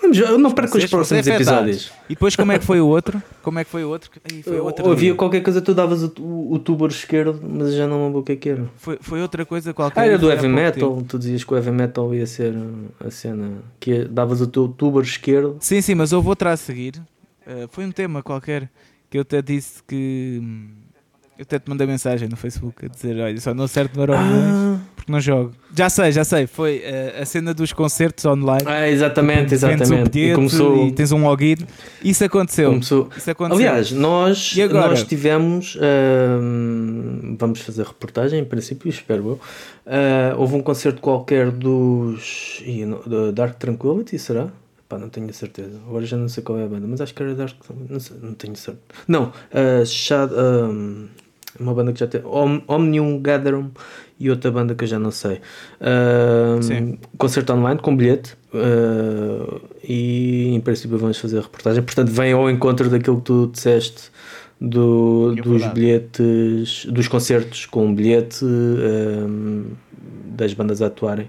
Vamos 0.00 0.18
eu 0.18 0.38
não 0.38 0.50
perco 0.50 0.78
os 0.78 0.86
próximos 0.86 1.26
episódios. 1.26 1.92
E 2.08 2.14
depois 2.14 2.34
como 2.34 2.52
é 2.52 2.58
que 2.58 2.64
foi 2.64 2.80
o 2.80 2.86
outro? 2.86 3.22
Como 3.42 3.58
é 3.58 3.64
que 3.64 3.70
foi 3.70 3.84
o 3.84 3.88
outro? 3.88 4.10
Aí, 4.24 4.42
foi, 4.42 4.58
havia 4.92 5.14
qualquer 5.14 5.42
coisa, 5.42 5.60
tu 5.60 5.74
davas 5.74 6.02
o, 6.02 6.12
o, 6.18 6.54
o 6.54 6.58
tubo 6.58 6.86
esquerdo, 6.86 7.38
mas 7.42 7.68
eu 7.68 7.76
já 7.76 7.86
não 7.86 8.06
lembro 8.06 8.20
o 8.20 8.22
que 8.22 8.32
é 8.32 8.36
que 8.36 8.48
era. 8.48 8.64
foi, 8.76 8.98
foi 9.00 9.20
outra 9.20 9.44
coisa 9.44 9.74
qualquer. 9.74 10.00
Ah, 10.00 10.06
era 10.06 10.18
do 10.18 10.30
heavy 10.30 10.48
metal. 10.48 10.96
tempo. 10.96 11.04
Tu 11.06 11.18
dizias 11.18 11.44
que 11.44 11.52
o 11.52 11.56
heavy 11.56 11.70
metal 11.70 12.14
ia 12.14 12.26
ser 12.26 12.54
a 12.98 13.10
cena 13.10 13.58
que 13.78 14.04
davas 14.04 14.40
o 14.40 14.46
teu 14.46 14.68
tubo 14.68 15.00
esquerdo. 15.02 15.58
Sim, 15.60 15.80
sim, 15.82 15.94
mas 15.94 16.12
houve 16.12 16.28
outra 16.28 16.52
a 16.52 16.56
seguir. 16.56 16.94
Uh, 17.46 17.68
foi 17.70 17.84
um 17.84 17.92
tema 17.92 18.22
qualquer 18.22 18.70
que 19.10 19.18
eu 19.18 19.22
até 19.22 19.42
disse 19.42 19.82
que. 19.82 20.40
Eu 21.40 21.44
até 21.44 21.58
te 21.58 21.70
mandei 21.70 21.86
mensagem 21.86 22.28
no 22.28 22.36
Facebook 22.36 22.84
a 22.84 22.88
dizer: 22.88 23.18
Olha, 23.18 23.40
só 23.40 23.54
não 23.54 23.64
acerto 23.64 23.96
no 23.96 24.02
Euromilhões 24.02 24.44
Ah, 24.44 24.78
porque 24.94 25.10
não 25.10 25.18
jogo. 25.18 25.52
Já 25.74 25.88
sei, 25.88 26.12
já 26.12 26.22
sei. 26.22 26.46
Foi 26.46 26.80
uh, 26.80 27.22
a 27.22 27.24
cena 27.24 27.54
dos 27.54 27.72
concertos 27.72 28.26
online. 28.26 28.62
ah, 28.66 28.86
exatamente, 28.86 29.54
exatamente. 29.54 30.18
E 30.18 30.34
começou. 30.34 30.86
e 30.86 30.92
tens 30.92 31.12
um 31.12 31.22
login. 31.26 31.56
Isso 32.04 32.22
aconteceu. 32.22 32.68
começou 32.72 33.08
Isso 33.16 33.30
aconteceu. 33.30 33.56
Aliás, 33.56 33.90
nós, 33.90 34.52
E 34.54 34.68
nós 34.68 35.02
tivemos. 35.02 35.78
ahm, 35.80 37.36
vamos 37.38 37.60
fazer 37.60 37.86
reportagem, 37.86 38.40
em 38.40 38.44
princípio, 38.44 38.90
espero 38.90 39.26
eu. 39.30 39.40
Ah, 39.86 40.34
houve 40.36 40.54
um 40.56 40.60
concerto 40.60 41.00
qualquer 41.00 41.50
dos. 41.50 42.62
da 43.06 43.30
Dark 43.30 43.56
Tranquility, 43.58 44.18
será? 44.18 44.48
Pá, 44.90 44.98
não 44.98 45.08
tenho 45.08 45.30
a 45.30 45.32
certeza. 45.32 45.78
Agora 45.88 46.04
já 46.04 46.18
não 46.18 46.28
sei 46.28 46.42
qual 46.42 46.58
é 46.58 46.64
a 46.64 46.68
banda, 46.68 46.86
mas 46.86 47.00
acho 47.00 47.14
que 47.14 47.22
era 47.22 47.34
Dark. 47.34 47.54
Não, 47.88 47.98
sei, 47.98 48.16
não 48.20 48.34
tenho 48.34 48.54
certeza. 48.56 48.84
Não, 49.08 49.32
ah, 49.54 49.84
Shad- 49.86 50.32
ahm, 50.36 51.06
uma 51.58 51.74
banda 51.74 51.92
que 51.92 52.00
já 52.00 52.06
tem. 52.06 52.20
Om, 52.24 52.60
Omnium 52.68 53.20
Gatherum 53.20 53.70
e 54.18 54.30
outra 54.30 54.50
banda 54.50 54.74
que 54.74 54.84
eu 54.84 54.88
já 54.88 54.98
não 54.98 55.10
sei. 55.10 55.40
Sim. 56.62 56.98
concerto 57.18 57.52
online 57.52 57.80
com 57.80 57.96
bilhete. 57.96 58.36
ah, 58.54 59.60
e 59.82 60.54
em 60.54 60.60
princípio 60.60 60.98
vamos 60.98 61.18
fazer 61.18 61.38
a 61.38 61.42
reportagem. 61.42 61.82
Portanto, 61.82 62.08
vem 62.10 62.32
ao 62.32 62.48
encontro 62.50 62.88
daquilo 62.88 63.16
que 63.16 63.24
tu 63.24 63.50
disseste 63.52 64.10
do, 64.60 65.34
É 65.38 65.42
dos 65.42 65.66
bilhetes, 65.68 66.84
dos 66.86 67.08
concertos 67.08 67.64
com 67.66 67.92
bilhete 67.94 68.44
ahm, 68.44 69.64
das 70.36 70.52
bandas 70.54 70.82
a 70.82 70.86
atuarem 70.86 71.28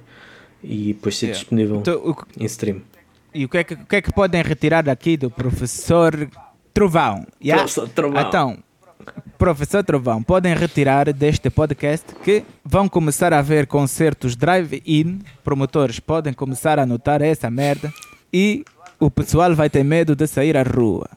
e 0.64 0.88
depois 0.94 1.18
ser 1.18 1.28
Yeah. 1.28 1.40
disponível 1.40 1.78
Então, 1.78 2.14
que- 2.14 2.44
em 2.44 2.46
stream. 2.46 2.82
e 3.34 3.46
o 3.46 3.50
que, 3.50 3.58
é 3.58 3.64
que, 3.64 3.74
o 3.74 3.86
que 3.86 3.96
é 3.96 4.02
que 4.02 4.12
podem 4.14 4.42
retirar 4.44 4.88
aqui 4.90 5.16
do 5.18 5.32
professor 5.32 6.12
Trovão? 6.74 7.26
Yeah? 7.44 7.64
Professor 7.64 7.90
Trovão. 7.90 8.22
Então, 8.22 8.58
professor 9.38 9.84
Trovão, 9.84 10.22
podem 10.22 10.54
retirar 10.56 11.12
deste 11.14 11.50
podcast 11.50 12.08
que 12.24 12.44
vão 12.64 12.88
começar 12.88 13.34
a 13.34 13.40
haver 13.40 13.68
concertos 13.68 14.36
drive-in, 14.36 15.20
promotores 15.44 16.00
podem 16.00 16.34
começar 16.34 16.80
a 16.80 16.86
notar 16.86 17.22
essa 17.22 17.50
merda 17.50 17.94
e 18.32 18.64
o 19.00 19.10
pessoal 19.10 19.56
vai 19.56 19.70
ter 19.70 19.84
medo 19.84 20.16
de 20.16 20.28
sair 20.28 20.56
à 20.56 20.64
rua. 20.64 21.10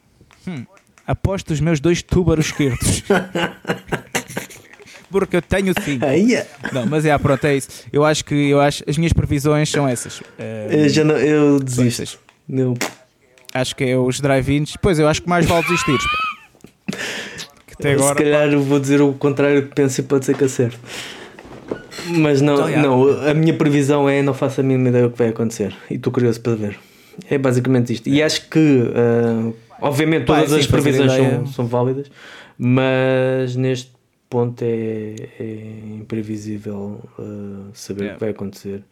Hum, 0.47 0.65
aposto 1.07 1.53
os 1.53 1.61
meus 1.61 1.81
dois 1.81 2.03
túbaros 2.03 2.47
esquerdos. 2.47 3.03
Porque 5.11 5.37
eu 5.37 5.43
tenho 5.43 5.73
sim. 5.81 5.99
Aí, 6.03 6.43
Não, 6.73 6.87
mas 6.87 7.05
é, 7.07 7.17
pronto, 7.19 7.45
é 7.47 7.57
isso. 7.57 7.85
Eu 7.93 8.05
acho 8.05 8.25
que 8.25 8.35
eu 8.35 8.61
acho, 8.61 8.83
as 8.89 8.99
minhas 8.99 9.13
previsões 9.13 9.71
são 9.71 9.87
essas. 9.87 10.21
Eh, 10.37 10.69
eu, 10.73 10.89
já 10.89 11.05
não, 11.05 11.17
eu 11.17 11.61
desisto. 11.61 12.03
essas. 12.03 12.19
Eu, 12.49 12.75
Acho 13.55 13.77
que 13.77 13.85
é 13.85 13.97
os 13.97 14.19
drive-ins. 14.19 14.77
Pois 14.83 14.99
eu 14.99 15.07
acho 15.07 15.23
que 15.23 15.29
mais 15.29 15.47
vale 15.47 15.63
desistir. 15.63 15.97
até 17.79 17.91
se 17.97 18.03
agora. 18.03 18.15
calhar 18.17 18.53
eu 18.53 18.63
vou 18.63 18.79
dizer 18.81 19.01
o 19.01 19.13
contrário 19.15 19.67
que 19.69 19.75
penso 19.75 20.01
e 20.01 20.05
pode 20.05 20.25
ser 20.25 20.37
que 20.37 20.45
acerte. 20.45 20.79
Mas 22.09 22.41
não, 22.41 22.69
Então, 22.69 22.83
não, 22.83 23.29
a 23.29 23.35
minha 23.35 23.55
previsão 23.55 24.09
é 24.09 24.23
não 24.23 24.35
faço 24.35 24.61
a 24.61 24.65
mínima 24.65 24.89
ideia 24.89 25.05
do 25.05 25.11
que 25.11 25.19
vai 25.19 25.29
acontecer. 25.29 25.75
E 25.91 25.95
estou 25.95 26.13
curioso 26.13 26.41
para 26.41 26.55
ver. 26.55 26.79
É 27.31 27.39
basicamente 27.39 27.93
isto. 27.93 28.09
E 28.09 28.23
acho 28.23 28.49
que, 28.49 28.91
ah, 28.95 29.53
obviamente, 29.81 30.27
todas 30.27 30.51
sim, 30.51 30.59
as 30.59 30.67
fazer 30.67 30.83
previsões 30.83 31.13
são, 31.13 31.47
são 31.47 31.67
válidas, 31.67 32.11
mas 32.59 33.55
neste 33.57 33.93
ponto 34.29 34.63
é, 34.63 35.15
é 35.39 35.55
imprevisível 35.95 37.01
ah, 37.19 37.71
saber 37.73 38.01
o 38.01 38.05
Yeah. 38.05 38.19
que 38.19 38.25
vai 38.25 38.31
acontecer. 38.31 38.83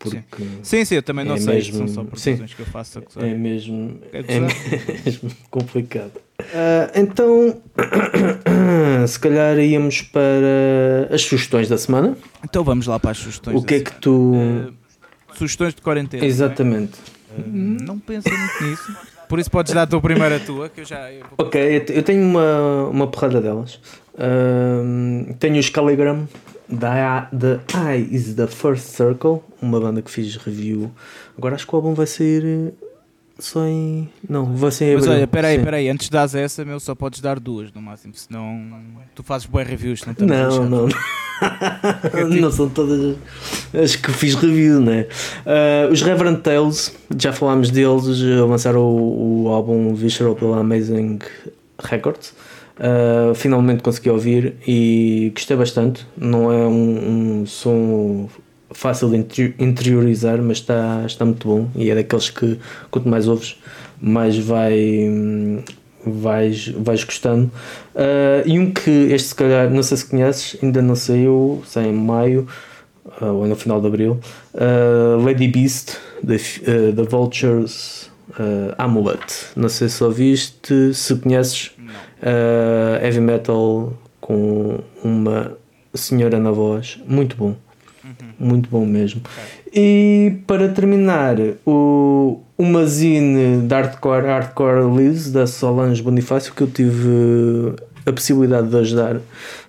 Porque 0.00 0.18
Sim, 0.62 0.82
sim, 0.86 0.94
eu 0.94 1.02
também 1.02 1.26
não 1.26 1.34
É 1.34 1.38
sei. 1.40 1.54
mesmo- 1.56 1.76
São 1.86 1.88
só 1.88 2.02
sim. 2.16 2.30
previsões 2.32 2.54
que 2.54 2.60
eu 2.60 2.66
faço. 2.66 3.02
gozar. 3.02 3.22
é 3.22 3.34
mesmo, 3.34 4.00
É 4.12 4.20
é 4.20 4.40
mesmo 5.04 5.30
complicado. 5.50 6.12
Ah, 6.54 6.90
então, 6.94 7.60
se 9.06 9.20
calhar 9.20 9.58
íamos 9.58 10.00
para 10.00 11.14
as 11.14 11.20
sugestões 11.22 11.68
da 11.68 11.76
semana. 11.76 12.16
Então 12.42 12.64
vamos 12.64 12.86
lá 12.86 12.98
para 12.98 13.10
as 13.10 13.18
sugestões. 13.18 13.56
o 13.60 13.62
que 13.62 13.74
é 13.74 13.78
da 13.80 13.84
que 13.90 14.00
tu. 14.00 14.32
semana. 14.32 14.68
Eh, 15.32 15.34
sugestões 15.36 15.74
de 15.74 15.82
quarentena. 15.82 16.24
Exatamente. 16.24 16.92
não 17.36 17.44
é? 17.44 17.80
Eh, 17.80 17.84
não 17.84 17.98
pensei 17.98 18.32
muito 18.36 18.64
nisso. 18.64 18.96
Por 19.28 19.38
isso 19.38 19.50
podes 19.50 19.72
dar 19.74 19.82
a 19.82 19.86
tua 19.86 20.00
primeira 20.00 20.40
tua, 20.40 20.68
que 20.70 20.80
eu 20.80 20.84
já. 20.86 21.12
eu 21.12 21.24
Ok, 21.38 21.76
eu 21.76 21.84
te- 21.84 21.92
eu 21.92 22.02
tenho 22.02 22.22
uma, 22.24 22.88
uma 22.88 23.06
porrada 23.06 23.40
delas. 23.40 23.78
Tenho 25.38 25.58
os 25.60 25.68
Calligram 25.68 26.26
da 26.70 27.28
The 27.36 27.60
Eye 27.74 28.08
is 28.10 28.34
the 28.34 28.46
First 28.46 28.88
Circle, 28.88 29.40
uma 29.60 29.80
banda 29.80 30.02
que 30.02 30.10
fiz 30.10 30.36
review. 30.36 30.90
Agora 31.36 31.54
acho 31.54 31.66
que 31.66 31.74
o 31.74 31.76
álbum 31.76 31.94
vai 31.94 32.06
sair 32.06 32.44
eh, 32.44 32.72
só 33.38 33.66
em. 33.66 34.08
Não, 34.28 34.44
vai 34.54 34.70
sair 34.70 34.92
em 34.92 34.94
Mas 34.96 35.06
olha, 35.08 35.26
peraí, 35.26 35.58
Sim. 35.58 35.64
peraí, 35.64 35.88
antes 35.88 36.06
de 36.06 36.12
dares 36.12 36.34
essa, 36.34 36.64
meu, 36.64 36.78
só 36.78 36.94
podes 36.94 37.20
dar 37.20 37.40
duas 37.40 37.72
no 37.72 37.82
máximo, 37.82 38.14
senão 38.14 38.70
tu 39.14 39.22
fazes 39.22 39.46
boas 39.46 39.66
reviews. 39.66 40.02
Não, 40.04 40.14
Não, 40.26 40.68
não. 40.68 40.88
não 42.40 42.52
são 42.52 42.68
todas 42.68 43.16
as 43.72 43.96
que 43.96 44.12
fiz 44.12 44.34
review, 44.34 44.80
né? 44.80 45.06
Ah, 45.46 45.88
os 45.90 46.02
Reverend 46.02 46.40
Tales, 46.40 46.94
já 47.18 47.32
falámos 47.32 47.70
deles, 47.70 48.20
lançaram 48.46 48.82
o, 48.82 49.44
o 49.44 49.48
álbum 49.48 49.94
Visceral 49.94 50.34
pela 50.34 50.60
Amazing 50.60 51.18
Records. 51.82 52.34
Ah, 52.80 53.32
finalmente 53.34 53.82
consegui 53.82 54.08
ouvir 54.08 54.54
e 54.66 55.30
gostei 55.34 55.56
bastante. 55.56 56.06
Não 56.16 56.50
é 56.50 56.66
um, 56.66 57.40
um 57.42 57.46
som 57.46 58.28
fácil 58.72 59.10
de 59.10 59.16
interi- 59.18 59.54
interiorizar, 59.58 60.40
mas 60.40 60.58
está, 60.58 61.02
está 61.06 61.24
muito 61.24 61.46
bom. 61.46 61.68
E 61.76 61.90
é 61.90 61.94
daqueles 61.94 62.30
que 62.30 62.58
quanto 62.90 63.06
mais 63.08 63.28
ouves, 63.28 63.60
mais 64.00 64.38
vai, 64.38 64.74
vais, 66.06 66.68
vais 66.68 67.04
gostando. 67.04 67.50
Ah, 67.94 68.42
e 68.46 68.58
um 68.58 68.70
que 68.72 68.90
este 68.90 69.28
se 69.28 69.34
calhar, 69.34 69.68
não 69.70 69.82
sei 69.82 69.98
se 69.98 70.06
conheces, 70.06 70.56
ainda 70.62 70.80
não 70.80 70.96
saiu, 70.96 71.62
sai 71.66 71.88
em 71.88 71.92
maio 71.92 72.46
ah, 73.20 73.26
ou 73.26 73.46
no 73.46 73.56
final 73.56 73.78
de 73.80 73.88
abril. 73.88 74.18
Ah, 74.54 75.18
Lady 75.22 75.48
Beast, 75.48 75.98
da 76.22 76.34
uh, 76.36 76.92
da 76.92 77.02
Vultures 77.02 78.10
ah, 78.38 78.84
Amulet. 78.84 79.20
Não 79.54 79.68
sei 79.68 79.90
se 79.90 80.02
ouviste, 80.02 80.94
se 80.94 81.14
conheces. 81.16 81.72
Uh, 82.22 83.04
heavy 83.04 83.20
metal 83.20 83.92
com 84.20 84.80
uma 85.02 85.56
senhora 85.94 86.38
na 86.38 86.50
voz, 86.50 87.00
muito 87.06 87.36
bom, 87.36 87.56
muito 88.38 88.68
bom 88.68 88.84
mesmo. 88.84 89.22
E 89.72 90.38
para 90.46 90.68
terminar, 90.68 91.36
o, 91.66 92.40
uma 92.58 92.84
zine 92.86 93.66
de 93.66 93.74
hardcore, 93.74 94.26
hardcore 94.26 94.84
release 94.84 95.30
da 95.30 95.46
Solange 95.46 96.02
Bonifácio 96.02 96.52
que 96.54 96.62
eu 96.62 96.66
tive 96.66 97.74
a 98.04 98.12
possibilidade 98.12 98.68
de 98.68 98.76
ajudar 98.76 99.16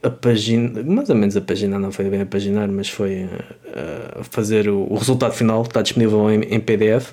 a 0.01 0.09
paginar, 0.09 0.83
mais 0.83 1.09
ou 1.09 1.15
menos 1.15 1.37
a 1.37 1.41
paginar, 1.41 1.79
não 1.79 1.91
foi 1.91 2.05
bem 2.09 2.21
a 2.21 2.25
paginar, 2.25 2.67
mas 2.67 2.89
foi 2.89 3.27
a 4.19 4.23
fazer 4.23 4.69
o, 4.69 4.87
o 4.89 4.95
resultado 4.95 5.33
final, 5.33 5.61
está 5.61 5.81
disponível 5.81 6.29
em, 6.31 6.41
em 6.41 6.59
PDF. 6.59 7.11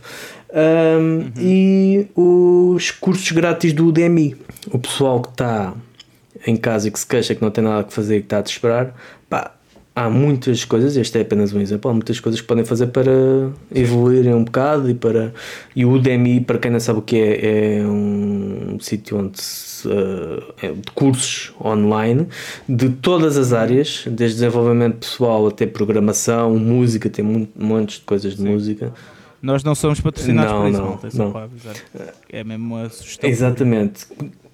Um, 0.51 1.31
E 1.39 2.07
os 2.17 2.91
cursos 2.91 3.31
grátis 3.33 3.73
do 3.73 3.89
UDMI. 3.89 4.37
O 4.73 4.79
pessoal 4.79 5.21
que 5.23 5.29
está 5.31 5.75
em 6.47 6.57
casa 6.57 6.89
e 6.89 6.91
que 6.91 6.99
se 6.99 7.07
queixa 7.07 7.35
que 7.35 7.43
não 7.43 7.51
tem 7.51 7.65
nada 7.65 7.85
que 7.85 7.93
fazer 7.93 8.17
e 8.17 8.21
que 8.21 8.27
está 8.27 8.39
a 8.39 8.43
te 8.43 8.53
esperar, 8.53 8.95
pá, 9.29 9.53
há 9.97 10.09
muitas 10.09 10.65
coisas, 10.65 10.97
este 10.97 11.19
é 11.19 11.23
apenas 11.23 11.53
um 11.53 11.61
exemplo, 11.61 11.91
há 11.91 11.95
muitas 11.95 12.21
coisas 12.21 12.41
que 12.41 12.47
podem 12.47 12.65
fazer 12.65 12.87
para 12.89 13.11
evoluírem 13.75 14.33
um 14.35 14.45
bocado 14.45 14.89
e 14.89 14.95
para. 14.95 15.33
E 15.75 15.85
o 15.85 15.91
UDMI, 15.93 16.41
para 16.43 16.59
quem 16.59 16.71
não 16.71 16.79
sabe 16.79 17.01
o 17.01 17.03
que 17.03 17.17
é, 17.17 17.79
é 17.79 17.83
um 17.87 18.79
sítio 18.81 19.19
onde 19.19 19.43
se, 19.43 19.89
eh, 19.89 20.69
é 20.69 20.73
de 20.73 20.91
cursos 20.95 21.53
online 21.65 22.29
de 22.69 22.91
todas 22.91 23.37
as 23.37 23.53
áreas, 23.53 24.05
desde 24.07 24.37
desenvolvimento 24.39 24.99
pessoal 24.99 25.49
até 25.49 25.67
programação, 25.67 26.57
música, 26.57 27.11
tem 27.11 27.25
mu- 27.25 27.49
montes 27.59 27.97
de 27.99 28.03
coisas 28.05 28.37
de 28.37 28.43
música. 28.43 28.93
Nós 29.43 29.63
não 29.65 29.75
somos 29.75 30.01
patrocinados 30.01 30.53
Não, 30.53 30.61
por 30.61 30.69
isso, 30.69 30.79
não, 31.19 31.31
malta, 31.31 31.49
é 31.53 31.99
não. 31.99 32.41
É 32.41 32.45
mesmo 32.45 32.75
uma 32.77 32.89
sugestão. 32.89 33.29
Exatamente. 33.31 34.07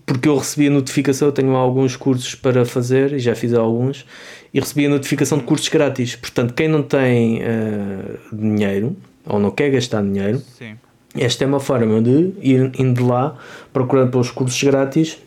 Porque 0.07 0.29
eu 0.29 0.37
recebi 0.37 0.67
a 0.67 0.71
notificação, 0.71 1.29
eu 1.29 1.33
tenho 1.33 1.55
alguns 1.57 1.97
cursos 1.97 2.35
para 2.35 2.65
fazer 2.67 3.13
e 3.15 3.19
já 3.19 3.35
fiz 3.35 3.55
alguns 3.55 4.05
e 4.53 4.61
recebi 4.61 4.87
a 4.87 4.89
notificação 4.89 5.39
de 5.39 5.45
cursos 5.45 5.69
grátis. 5.69 6.15
Portanto, 6.15 6.53
quem 6.53 6.69
não 6.69 6.83
tem 6.83 7.41
eh, 7.43 8.17
dinheiro 8.33 8.95
ou 9.27 9.41
não 9.41 9.51
quer 9.51 9.71
gastar 9.71 10.03
dinheiro, 10.03 10.43
Sim. 10.59 10.75
esta 11.17 11.45
é 11.45 11.47
uma 11.47 11.59
forma 11.59 12.03
de 12.03 12.33
ir 12.43 12.71
indo 12.79 13.07
lá 13.07 13.37
procurando 13.73 14.11
pelos 14.11 14.31
cursos 14.31 14.63
grátis. 14.63 15.19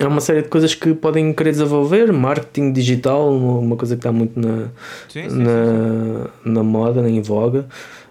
É 0.00 0.06
uma 0.06 0.20
série 0.20 0.42
de 0.42 0.48
coisas 0.48 0.74
que 0.74 0.94
podem 0.94 1.32
querer 1.32 1.50
desenvolver, 1.52 2.12
marketing 2.12 2.72
digital, 2.72 3.32
uma 3.32 3.76
coisa 3.76 3.96
que 3.96 4.00
está 4.00 4.12
muito 4.12 4.38
na, 4.38 4.68
Sim, 5.08 5.22
sim, 5.22 5.22
sim, 5.22 5.30
sim. 5.30 5.36
na, 5.42 6.26
na 6.44 6.62
moda, 6.62 7.08
em 7.08 7.20
voga. 7.20 7.66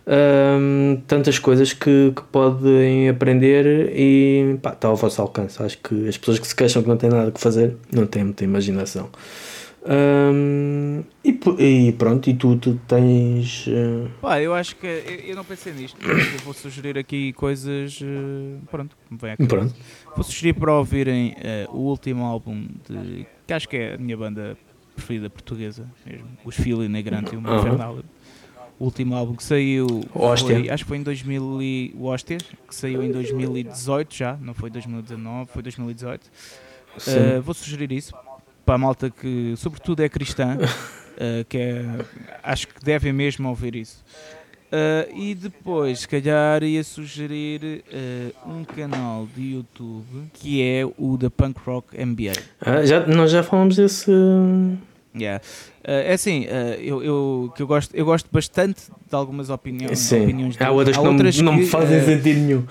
Hum, 0.08 1.02
tantas 1.08 1.38
coisas 1.40 1.74
que, 1.74 2.12
que 2.16 2.22
podem 2.32 3.10
aprender 3.10 3.92
e 3.96 4.58
pá, 4.62 4.72
está 4.74 4.88
ao 4.88 4.96
vosso 4.96 5.22
alcance. 5.22 5.62
Acho 5.62 5.78
que 5.80 6.08
as 6.08 6.18
pessoas 6.18 6.40
que 6.40 6.48
se 6.48 6.56
queixam 6.56 6.82
que 6.82 6.88
não 6.90 6.98
têm 6.98 7.10
nada 7.10 7.32
que 7.32 7.40
fazer 7.40 7.76
não 7.92 8.06
têm 8.08 8.24
muita 8.24 8.44
imaginação. 8.44 9.10
Hum, 9.90 11.02
e, 11.24 11.40
e 11.88 11.92
pronto, 11.94 12.30
e 12.30 12.34
tu, 12.34 12.58
tu 12.58 12.76
tens. 12.88 13.66
eh, 13.70 14.08
Pá, 14.22 14.42
eu 14.42 14.54
acho 14.54 14.76
que 14.76 14.86
eu, 14.86 15.30
eu 15.30 15.36
não 15.36 15.46
pensei 15.46 15.72
nisto. 15.72 15.98
Eu 16.06 16.40
vou 16.44 16.54
sugerir 16.54 16.98
aqui 16.98 17.32
coisas. 17.34 18.00
eh, 18.04 18.58
Pronto, 18.70 18.98
me 19.10 19.18
vem 19.18 19.48
pronto. 19.48 19.74
Vou 20.14 20.24
sugerir 20.26 20.54
para 20.54 20.74
ouvirem 20.74 21.36
eh, 21.42 21.66
o 21.70 21.78
último 21.78 22.26
álbum 22.26 22.68
de. 22.90 23.26
que 23.46 23.54
acho 23.54 23.70
que 23.70 23.78
é 23.78 23.94
a 23.94 23.98
minha 23.98 24.18
banda 24.18 24.58
preferida 24.94 25.30
portuguesa 25.30 25.86
mesmo. 26.06 26.28
Os 26.44 26.56
Fili 26.56 26.90
Negrante 26.90 27.34
e 27.36 27.38
o. 27.38 27.40
Infernal. 27.40 28.00
O 28.80 28.86
último 28.86 29.16
álbum 29.16 29.36
que 29.36 29.44
saiu. 29.44 30.04
Foi, 30.14 30.70
acho 30.70 30.84
que 30.84 30.88
foi 30.88 30.98
em 30.98 31.04
2000 31.04 31.62
e, 31.62 31.96
o 31.98 32.06
Hóstia, 32.06 32.38
que 32.38 32.76
saiu 32.76 33.04
em 33.04 33.12
2018 33.12 34.16
já, 34.16 34.38
não 34.40 34.54
foi 34.54 34.70
2019, 34.70 35.50
foi 35.52 35.64
2018. 35.64 36.30
Sim. 37.00 37.12
Uh, 37.12 37.42
vou 37.42 37.54
sugerir 37.54 37.92
isso 37.92 38.14
para 38.68 38.76
a 38.76 38.78
malta 38.78 39.10
que, 39.10 39.54
sobretudo, 39.56 40.04
é 40.04 40.10
cristã, 40.10 40.58
uh, 40.58 41.46
que 41.48 41.58
é, 41.58 41.86
acho 42.44 42.68
que 42.68 42.84
devem 42.84 43.14
mesmo 43.14 43.48
ouvir 43.48 43.76
isso. 43.76 44.04
Uh, 44.68 45.18
e 45.18 45.34
depois, 45.34 46.00
se 46.00 46.08
calhar, 46.10 46.62
ia 46.62 46.84
sugerir 46.84 47.86
uh, 47.88 48.52
um 48.52 48.66
canal 48.66 49.26
de 49.34 49.54
YouTube 49.54 50.30
que 50.34 50.62
é 50.62 50.86
o 50.98 51.16
da 51.16 51.30
Punk 51.30 51.58
Rock 51.66 51.98
MBA. 51.98 52.34
Ah, 52.60 52.86
já, 52.86 53.08
nós 53.08 53.32
já 53.32 53.42
falamos 53.42 53.78
desse. 53.78 54.12
Yeah. 55.20 55.44
Uh, 55.84 55.92
é 55.92 56.14
assim, 56.14 56.46
uh, 56.46 56.50
eu, 56.82 57.04
eu, 57.04 57.54
que 57.56 57.62
eu, 57.62 57.68
gosto, 57.68 57.96
eu 57.96 58.06
gosto 58.06 58.28
bastante 58.32 58.82
de 59.10 59.16
algumas 59.16 59.50
opiniões. 59.50 60.00
Sim. 60.00 60.24
opiniões 60.24 60.56
Há 60.62 60.72
outras 60.72 60.98
que 60.98 61.04
não, 61.44 61.52
não 61.52 61.54
me 61.60 61.64
que, 61.66 61.70
fazem 61.70 62.00
uh, 62.00 62.06
sentido 62.06 62.40
nenhum. 62.40 62.64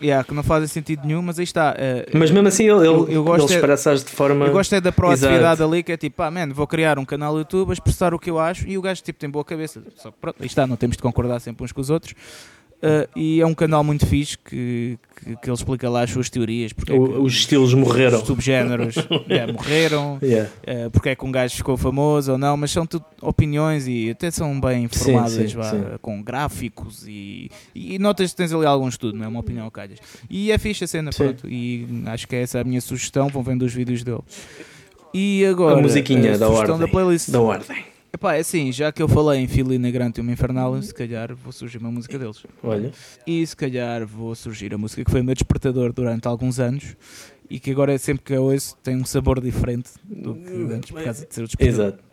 yeah, 0.00 0.22
que 0.24 0.32
não 0.34 0.42
fazem 0.42 0.68
sentido 0.68 1.06
nenhum, 1.06 1.22
mas 1.22 1.38
aí 1.38 1.44
está. 1.44 1.74
Mas 2.12 2.30
mesmo 2.30 2.46
assim, 2.48 2.64
ele, 2.64 2.86
eu- 2.86 3.08
eu 3.08 3.24
gosto 3.24 3.50
ele 3.52 3.54
é- 3.54 3.94
de 3.94 4.10
forma. 4.10 4.46
Eu 4.46 4.52
gosto 4.52 4.74
é 4.74 4.80
da 4.80 4.92
proatividade 4.92 5.42
Exato. 5.42 5.64
ali, 5.64 5.82
que 5.82 5.92
é 5.92 5.96
tipo, 5.96 6.22
ah, 6.22 6.30
man, 6.30 6.48
vou 6.52 6.66
criar 6.66 6.98
um 6.98 7.04
canal 7.04 7.36
YouTube 7.38 7.70
a 7.70 7.72
expressar 7.72 8.12
o 8.14 8.18
que 8.18 8.30
eu 8.30 8.38
acho 8.38 8.66
e 8.68 8.76
o 8.78 8.82
gajo 8.82 9.02
tipo, 9.02 9.18
tem 9.18 9.28
boa 9.30 9.44
cabeça. 9.44 9.82
Só 9.96 10.10
que 10.10 10.16
pronto, 10.20 10.36
aí 10.40 10.46
está, 10.46 10.66
não 10.66 10.76
temos 10.76 10.96
de 10.96 11.02
concordar 11.02 11.40
sempre 11.40 11.64
uns 11.64 11.72
com 11.72 11.80
os 11.80 11.90
outros. 11.90 12.14
Ah, 12.80 13.08
e 13.16 13.40
é 13.40 13.46
um 13.46 13.54
canal 13.54 13.82
muito 13.82 14.06
fixe 14.06 14.38
que, 14.38 14.96
que, 15.16 15.36
que 15.36 15.48
ele 15.50 15.54
explica 15.54 15.90
lá 15.90 16.02
as 16.02 16.10
suas 16.10 16.30
teorias, 16.30 16.72
porque 16.72 16.92
é 16.92 16.94
O- 16.94 17.22
os 17.24 17.32
estilos 17.34 17.74
morreram. 17.74 18.20
os 18.20 18.26
subgéneros 18.26 18.94
é, 19.28 19.50
morreram, 19.52 20.16
Yeah. 20.22 20.48
ah, 20.64 20.88
porque 20.90 21.08
é 21.08 21.16
que 21.16 21.24
um 21.24 21.32
gajo 21.32 21.56
ficou 21.56 21.76
famoso 21.76 22.32
ou 22.32 22.38
não, 22.38 22.56
mas 22.56 22.70
são 22.70 22.86
tudo 22.86 23.04
opiniões 23.20 23.88
e 23.88 24.10
até 24.10 24.30
são 24.30 24.60
bem 24.60 24.84
informadas, 24.84 25.32
sim, 25.50 25.56
vá, 25.56 25.70
sim. 25.70 25.82
com 26.00 26.22
gráficos 26.22 27.04
e, 27.08 27.50
e 27.74 27.98
notas 27.98 28.30
que 28.30 28.36
tens 28.36 28.52
ali 28.52 28.64
algum 28.64 28.88
estudo, 28.88 29.18
não 29.18 29.24
é 29.24 29.28
uma 29.28 29.40
opinião 29.40 29.68
calhas. 29.70 29.98
E 30.30 30.52
é 30.52 30.58
fixe 30.58 30.84
a 30.84 30.86
cena, 30.86 31.10
Sim. 31.10 31.24
pronto, 31.24 31.48
e 31.48 31.84
acho 32.06 32.28
que 32.28 32.36
é 32.36 32.42
essa 32.42 32.60
a 32.60 32.64
minha 32.64 32.80
sugestão, 32.80 33.26
vão 33.28 33.42
vendo 33.42 33.62
os 33.64 33.74
vídeos 33.74 34.04
dele. 34.04 34.20
E 35.12 35.44
agora, 35.46 35.78
A 35.78 35.82
musiquinha 35.82 36.34
a 36.34 36.36
da 36.36 36.48
ordem. 36.48 36.78
da 36.78 36.86
playlist. 36.86 37.30
Da 37.30 37.40
ordem. 37.40 37.76
Epá, 38.12 38.34
é 38.36 38.40
assim, 38.40 38.72
já 38.72 38.90
que 38.90 39.02
eu 39.02 39.08
falei 39.08 39.40
em 39.40 39.46
Philly 39.46 39.78
Negrante 39.78 40.18
e 40.18 40.22
uma 40.22 40.32
Infernal, 40.32 40.80
se 40.82 40.94
calhar 40.94 41.34
vou 41.34 41.52
surgir 41.52 41.78
uma 41.78 41.90
música 41.90 42.18
deles. 42.18 42.42
Olha. 42.62 42.90
E 43.26 43.46
se 43.46 43.54
calhar 43.54 44.06
vou 44.06 44.34
surgir 44.34 44.72
a 44.72 44.78
música 44.78 45.04
que 45.04 45.10
foi 45.10 45.20
o 45.20 45.24
meu 45.24 45.34
despertador 45.34 45.92
durante 45.92 46.26
alguns 46.26 46.58
anos 46.58 46.96
e 47.50 47.60
que 47.60 47.70
agora 47.70 47.92
é 47.92 47.98
sempre 47.98 48.24
que 48.24 48.32
eu 48.32 48.44
ouço 48.44 48.76
tem 48.82 48.96
um 48.96 49.04
sabor 49.04 49.40
diferente 49.40 49.90
do 50.04 50.34
que 50.34 50.74
antes 50.74 50.90
por 50.90 51.02
causa 51.02 51.26
de 51.26 51.34
ser 51.34 51.42
o 51.42 51.46
despertador. 51.46 51.86
Exato. 51.86 52.07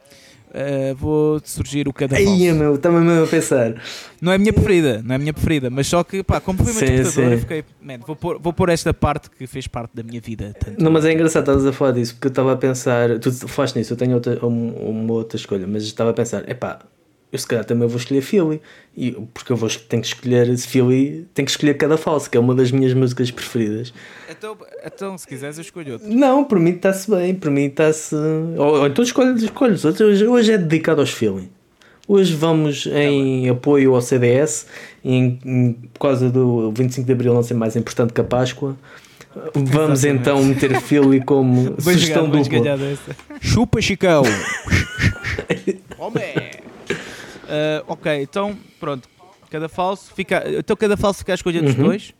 Uh, 0.55 0.95
vou 0.95 1.41
surgir 1.43 1.85
o 1.85 1.91
Cada 1.91 2.15
Aí, 2.15 2.49
meu, 2.53 2.75
estava 2.75 3.01
mesmo 3.01 3.25
a 3.25 3.27
pensar. 3.27 3.75
Não 4.21 4.31
é 4.31 4.35
a 4.35 4.37
minha 4.37 4.53
preferida, 4.53 5.01
não 5.03 5.11
é 5.11 5.15
a 5.17 5.19
minha 5.19 5.33
preferida, 5.33 5.69
mas 5.69 5.85
só 5.85 6.01
que, 6.01 6.23
pá, 6.23 6.39
como 6.39 6.63
despertador, 6.63 7.11
sim. 7.11 7.21
eu 7.23 7.39
fiquei, 7.39 7.65
man, 7.81 7.97
vou 8.07 8.15
pôr, 8.15 8.39
vou 8.39 8.53
pôr 8.53 8.69
esta 8.69 8.93
parte 8.93 9.29
que 9.29 9.45
fez 9.47 9.67
parte 9.67 9.91
da 9.93 10.01
minha 10.01 10.21
vida. 10.21 10.55
Tanto. 10.57 10.81
Não, 10.81 10.89
mas 10.89 11.03
é 11.03 11.11
engraçado 11.11 11.41
estás 11.43 11.65
a 11.65 11.73
falar 11.73 11.91
disso, 11.91 12.13
porque 12.13 12.27
eu 12.27 12.29
estava 12.29 12.53
a 12.53 12.55
pensar, 12.55 13.19
tu 13.19 13.31
falaste 13.49 13.75
nisso, 13.77 13.91
eu 13.91 13.97
tenho 13.97 14.13
outra, 14.13 14.45
um- 14.45 14.89
uma 14.89 15.13
outra 15.13 15.35
escolha, 15.35 15.67
mas 15.67 15.83
estava 15.83 16.11
a 16.11 16.13
pensar, 16.13 16.49
epá, 16.49 16.79
eu 17.35 17.39
se 17.39 17.47
calhar 17.47 17.63
também 17.65 17.87
vou 17.87 17.97
escolher 17.97 18.21
Philly, 18.21 18.61
e, 18.97 19.11
porque 19.33 19.51
eu 19.51 19.55
vou, 19.57 19.69
tenho 19.69 20.01
que 20.01 20.07
escolher 20.07 20.57
Philly, 20.57 21.27
tenho 21.33 21.45
que 21.45 21.51
escolher 21.51 21.75
cada 21.75 21.97
falso, 21.97 22.29
que 22.29 22.37
é 22.37 22.39
uma 22.39 22.55
das 22.55 22.71
minhas 22.71 22.93
músicas 22.93 23.29
preferidas. 23.29 23.93
Então, 24.29 24.57
então, 24.85 25.17
se 25.17 25.27
quiseres, 25.27 25.57
eu 25.57 25.61
escolho 25.61 25.93
outro. 25.93 26.07
Não, 26.09 26.43
por 26.43 26.59
mim 26.59 26.71
está-se 26.71 27.09
bem, 27.09 27.35
por 27.35 27.51
mim 27.51 27.65
está-se. 27.65 28.15
Ou, 28.15 28.79
ou 28.79 28.87
então 28.87 29.03
escolho, 29.03 29.35
escolho 29.35 29.73
os 29.73 29.85
outros. 29.85 30.01
Hoje, 30.09 30.27
hoje 30.27 30.51
é 30.53 30.57
dedicado 30.57 31.01
aos 31.01 31.11
Philly. 31.11 31.49
Hoje 32.07 32.35
vamos 32.35 32.85
em 32.87 33.49
apoio 33.49 33.95
ao 33.95 34.01
CDS, 34.01 34.67
em, 35.03 35.39
em- 35.43 35.73
por 35.93 35.99
causa 35.99 36.29
do 36.29 36.71
25 36.71 37.05
de 37.07 37.11
Abril 37.13 37.33
não 37.33 37.41
ser 37.41 37.55
mais 37.55 37.75
importante 37.75 38.13
que 38.13 38.21
a 38.21 38.23
Páscoa. 38.23 38.77
Vamos 39.53 40.03
Exatamente. 40.05 40.21
então 40.21 40.43
meter 40.45 40.79
Philly 40.79 41.19
como 41.19 41.71
Bem 41.83 41.95
sugestão 41.95 42.31
jogado, 42.31 42.79
dupla. 42.79 43.15
Chupa, 43.41 43.81
Chicão! 43.81 44.23
Homem! 45.97 46.64
Uh, 47.45 47.83
ok, 47.87 48.21
então, 48.21 48.57
pronto. 48.79 49.07
Cada 49.49 49.69
falso 49.69 50.13
fica. 50.13 50.43
Então, 50.57 50.75
cada 50.75 50.97
falso 50.97 51.19
fica 51.19 51.31
à 51.33 51.35
escolha 51.35 51.61
dos 51.61 51.75
Uhum. 51.77 51.83
dois. 51.85 52.13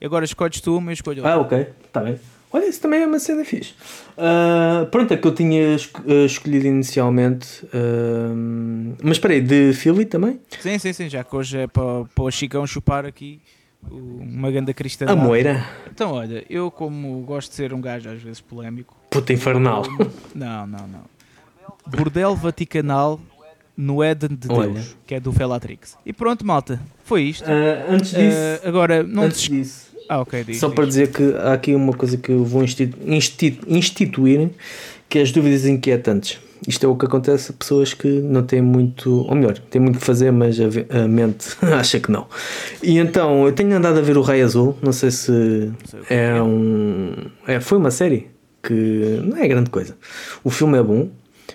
E 0.00 0.06
agora 0.06 0.24
escolhes 0.24 0.60
tu, 0.60 0.80
mas 0.80 0.88
eu 0.90 0.92
escolho 0.94 1.22
outro. 1.22 1.32
Ah, 1.32 1.40
ok, 1.40 1.66
está 1.86 2.00
bem. 2.00 2.18
Olha, 2.52 2.66
isso 2.66 2.80
também 2.80 3.02
é 3.02 3.06
uma 3.06 3.18
cena 3.18 3.44
fixe. 3.44 3.74
Ah, 4.16 4.86
pronto, 4.90 5.12
é 5.12 5.16
que 5.16 5.26
eu 5.26 5.34
tinha 5.34 5.74
ah, 5.76 6.24
escolhido 6.24 6.66
inicialmente. 6.66 7.64
ah, 7.72 8.32
mas 9.02 9.12
espera 9.16 9.34
aí, 9.34 9.40
de 9.40 9.72
Philly 9.72 10.04
também? 10.04 10.40
Sim, 10.60 10.78
sim, 10.78 10.92
sim. 10.92 11.08
Já 11.08 11.22
que 11.24 11.34
hoje 11.34 11.58
é 11.58 11.66
para, 11.66 12.04
para 12.14 12.24
o 12.24 12.30
Chicão 12.30 12.66
chupar 12.66 13.04
aqui 13.06 13.40
uma 13.90 14.50
ganda 14.50 14.72
cristã. 14.74 15.06
A 15.08 15.14
moira. 15.16 15.64
Então, 15.92 16.12
olha, 16.12 16.44
eu, 16.50 16.70
como 16.70 17.20
gosto 17.22 17.50
de 17.50 17.56
ser 17.56 17.72
um 17.72 17.80
gajo 17.80 18.08
às 18.10 18.20
vezes 18.22 18.40
polémico. 18.40 18.96
Puta 19.10 19.32
infernal. 19.32 19.84
Não, 20.34 20.66
não, 20.66 20.86
não. 20.88 21.04
Bordel 21.86 22.34
Vaticanal 22.36 23.20
no 23.78 24.02
Éden 24.02 24.30
de 24.30 24.48
Deus, 24.48 24.58
Olha. 24.58 24.82
que 25.06 25.14
é 25.14 25.20
do 25.20 25.32
Felatrix. 25.32 25.96
E 26.04 26.12
pronto, 26.12 26.44
malta, 26.44 26.80
foi 27.04 27.22
isto. 27.22 27.44
Ah, 27.48 27.86
antes 27.94 28.10
disso. 28.10 28.36
Uh, 28.64 28.68
agora, 28.68 29.04
não 29.04 29.22
antes 29.22 29.42
te... 29.42 29.50
disso. 29.52 29.86
Ah, 30.08 30.20
ok, 30.20 30.42
diz, 30.42 30.58
Só 30.58 30.66
diz. 30.66 30.74
para 30.74 30.84
dizer 30.86 31.12
que 31.12 31.22
há 31.36 31.52
aqui 31.52 31.74
uma 31.74 31.92
coisa 31.92 32.16
que 32.16 32.32
eu 32.32 32.44
vou 32.44 32.64
institu- 32.64 32.98
institu- 33.06 33.64
instituir, 33.72 34.50
que 35.08 35.20
é 35.20 35.22
as 35.22 35.30
dúvidas 35.30 35.64
inquietantes. 35.64 36.40
Isto 36.66 36.86
é 36.86 36.88
o 36.88 36.96
que 36.96 37.06
acontece 37.06 37.52
a 37.52 37.54
pessoas 37.54 37.94
que 37.94 38.08
não 38.08 38.42
têm 38.42 38.60
muito, 38.60 39.24
ou 39.28 39.34
melhor, 39.36 39.56
têm 39.56 39.80
muito 39.80 40.00
que 40.00 40.04
fazer, 40.04 40.32
mas 40.32 40.58
a, 40.60 41.06
mente 41.06 41.46
acha 41.62 42.00
que 42.00 42.10
não. 42.10 42.26
E 42.82 42.98
então, 42.98 43.46
eu 43.46 43.52
tenho 43.52 43.76
andado 43.76 43.98
a 43.98 44.02
ver 44.02 44.16
o 44.16 44.22
Raio 44.22 44.44
Azul, 44.44 44.76
não 44.82 44.92
sei 44.92 45.12
se 45.12 45.70
sei 45.84 46.00
o 46.00 46.04
que 46.04 46.12
é 46.14 46.36
é. 46.36 46.42
um. 46.42 47.14
É, 47.46 47.60
foi 47.60 47.78
uma 47.78 47.92
série 47.92 48.26
que 48.60 49.20
não 49.24 49.36
é 49.36 49.46
grande 49.46 49.70
coisa. 49.70 49.96
O 50.42 50.50
filme 50.50 50.76
é 50.78 50.82
bom, 50.82 51.08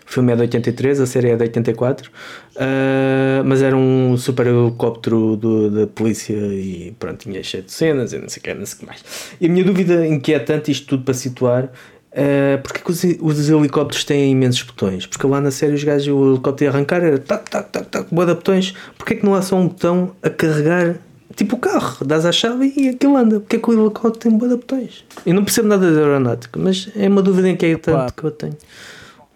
o 0.05 0.11
filme 0.11 0.33
é 0.33 0.35
de 0.35 0.41
83, 0.41 1.01
a 1.01 1.05
série 1.05 1.29
é 1.29 1.35
de 1.35 1.43
84, 1.43 2.11
ah, 2.55 3.43
mas 3.45 3.61
era 3.61 3.75
um 3.75 4.15
super 4.17 4.47
helicóptero 4.47 5.37
da 5.71 5.87
polícia 5.87 6.35
e 6.35 6.95
pronto, 6.99 7.19
tinha 7.19 7.41
cheio 7.43 7.63
de 7.63 7.71
cenas 7.71 8.13
e 8.13 8.19
não 8.19 8.29
sei 8.29 8.39
o 8.39 8.43
que, 8.43 8.53
não 8.53 8.65
sei 8.65 8.75
o 8.75 8.79
que 8.79 8.85
mais. 8.85 9.03
E 9.39 9.45
a 9.45 9.49
minha 9.49 9.63
dúvida 9.63 10.05
inquietante, 10.05 10.71
isto 10.71 10.87
tudo 10.87 11.03
para 11.03 11.13
situar, 11.13 11.69
é 12.15 12.57
porque 12.57 12.79
é 12.79 12.83
que 12.83 12.91
os, 12.91 13.03
os 13.21 13.49
helicópteros 13.49 14.03
têm 14.03 14.31
imensos 14.31 14.61
botões? 14.61 15.07
Porque 15.07 15.25
lá 15.25 15.41
na 15.41 15.49
série 15.49 15.73
os 15.73 15.83
gajos, 15.83 16.07
o 16.07 16.33
helicóptero 16.33 16.69
ia 16.69 16.75
arrancar, 16.75 17.03
era 17.03 17.17
tac, 17.17 17.49
tac, 17.49 17.69
tac, 17.71 17.87
tac, 17.87 18.07
boa 18.13 18.27
de 18.27 18.35
botões. 18.35 18.75
Porque 18.97 19.15
é 19.15 19.17
que 19.17 19.25
não 19.25 19.33
há 19.33 19.41
só 19.41 19.55
um 19.55 19.67
botão 19.67 20.11
a 20.21 20.29
carregar? 20.29 20.95
Tipo 21.35 21.55
o 21.55 21.59
carro, 21.59 22.05
dás 22.05 22.27
a 22.27 22.31
chave 22.31 22.71
e 22.77 22.89
aquilo 22.89 23.17
anda. 23.17 23.39
Porque 23.39 23.55
é 23.55 23.59
que 23.59 23.67
o 23.67 23.73
helicóptero 23.73 24.29
tem 24.29 24.37
boa 24.37 24.51
de 24.51 24.57
botões? 24.57 25.03
Eu 25.25 25.33
não 25.33 25.43
percebo 25.43 25.67
nada 25.67 25.91
de 25.91 25.97
aeronáutica, 25.97 26.59
mas 26.59 26.87
é 26.95 27.09
uma 27.09 27.23
dúvida 27.23 27.49
inquietante 27.49 28.13
que 28.13 28.23
eu 28.23 28.29
tenho. 28.29 28.57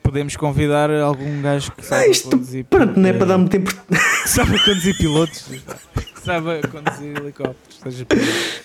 Podemos 0.07 0.37
convidar 0.37 0.89
algum 0.89 1.41
gajo 1.41 1.69
que 1.73 1.81
Ah, 1.81 1.83
saiba 1.83 2.07
isto, 2.11 2.29
conduzir. 2.29 2.63
pronto, 2.65 2.97
não 2.97 3.09
é 3.09 3.13
para 3.13 3.25
dar-me 3.25 3.49
tempo. 3.49 3.69
que 3.89 4.29
saiba 4.29 4.57
conduzir 4.63 4.97
pilotos. 4.97 5.41
que 5.41 6.21
saiba 6.21 6.61
conduzir 6.61 7.17
helicópteros. 7.17 7.77
Seja 7.83 8.05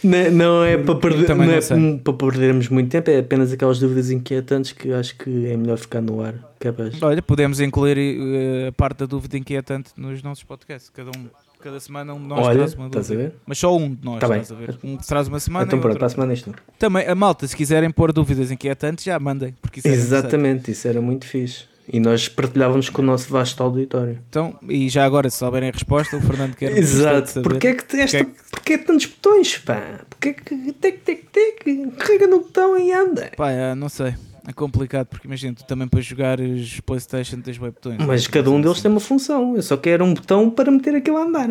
Não, 0.04 0.30
não 0.30 0.64
é 0.64 0.76
para 0.78 0.94
perder, 0.94 1.28
não 1.30 1.44
não 1.44 1.52
é 1.52 1.98
para 1.98 2.12
perdermos 2.12 2.68
muito 2.68 2.90
tempo, 2.90 3.10
é 3.10 3.18
apenas 3.18 3.52
aquelas 3.52 3.80
dúvidas 3.80 4.10
inquietantes 4.12 4.70
que 4.72 4.92
acho 4.92 5.16
que 5.16 5.48
é 5.48 5.56
melhor 5.56 5.78
ficar 5.78 6.00
no 6.00 6.22
ar. 6.22 6.34
Para- 6.60 6.92
Olha, 7.08 7.20
podemos 7.20 7.58
incluir 7.58 7.98
eh, 7.98 8.68
a 8.68 8.72
parte 8.72 8.98
da 8.98 9.06
dúvida 9.06 9.36
inquietante 9.36 9.90
nos 9.96 10.22
nossos 10.22 10.44
podcasts. 10.44 10.88
Cada, 10.94 11.10
um, 11.10 11.26
cada 11.62 11.80
semana 11.80 12.12
um 12.14 12.20
de 12.20 12.26
nós 12.28 12.46
Olha, 12.46 12.58
traz 12.58 12.74
uma 12.74 12.86
estás 12.86 13.10
a 13.10 13.14
dúvida. 13.14 13.30
ver? 13.30 13.36
Mas 13.46 13.58
só 13.58 13.76
um 13.76 13.94
de 13.94 14.04
nós, 14.04 14.20
Tá 14.20 14.28
bem. 14.28 14.40
estás 14.40 14.60
a 14.60 14.64
ver? 14.66 14.78
Um 14.82 14.96
que 14.96 15.06
traz 15.06 15.28
uma 15.28 15.40
semana 15.40 15.64
Então 15.66 15.80
pronto, 15.80 15.96
para 15.96 16.06
a 16.06 16.10
semana 16.10 16.32
isto. 16.32 16.52
Também, 16.78 17.06
a 17.06 17.14
malta, 17.14 17.46
se 17.46 17.56
quiserem 17.56 17.90
pôr 17.90 18.12
dúvidas 18.12 18.50
inquietantes, 18.50 19.04
já 19.04 19.18
mandem. 19.18 19.54
Porque 19.62 19.78
isso 19.80 19.88
é. 19.88 19.92
Exatamente, 19.92 20.70
isso 20.70 20.86
era 20.88 21.00
muito 21.00 21.26
fixe. 21.26 21.64
E 21.88 21.98
nós 21.98 22.28
partilhávamos 22.28 22.88
com 22.90 23.02
o 23.02 23.04
nosso 23.04 23.28
vasto 23.30 23.60
auditório. 23.62 24.18
Então, 24.28 24.56
e 24.68 24.88
já 24.88 25.04
agora, 25.04 25.28
se 25.28 25.38
souberem 25.38 25.68
a 25.68 25.72
resposta, 25.72 26.16
o 26.16 26.20
Fernando 26.20 26.54
quer 26.54 26.76
Exato. 26.78 27.42
Porquê 27.42 27.68
é 27.68 27.74
que 27.74 27.96
esta, 27.96 28.18
Porque 28.24 28.40
porquê 28.52 28.78
tantos 28.78 29.06
botões, 29.06 29.58
pá? 29.58 30.00
Porquê 30.08 30.32
que 30.32 30.72
tic, 30.74 31.04
tic, 31.04 31.28
tic, 31.32 31.96
carrega 31.98 32.28
no 32.28 32.38
botão 32.38 32.78
e 32.78 32.92
anda? 32.92 33.32
Pá, 33.36 33.50
é, 33.50 33.74
não 33.74 33.88
sei. 33.88 34.14
É 34.46 34.52
complicado 34.52 35.06
porque 35.06 35.26
imagina, 35.26 35.54
tu 35.54 35.64
também 35.64 35.86
para 35.86 36.00
jogar 36.00 36.40
os 36.40 36.80
Playstation 36.80 37.40
tens 37.40 37.58
web 37.60 37.74
botões. 37.74 38.04
Mas 38.04 38.26
cada 38.26 38.50
um 38.50 38.60
deles 38.60 38.80
tem 38.82 38.90
uma 38.90 39.00
função. 39.00 39.54
Eu 39.56 39.62
só 39.62 39.76
quero 39.76 40.04
um 40.04 40.14
botão 40.14 40.50
para 40.50 40.70
meter 40.70 40.94
aquilo 40.96 41.18
a 41.18 41.22
andar. 41.22 41.48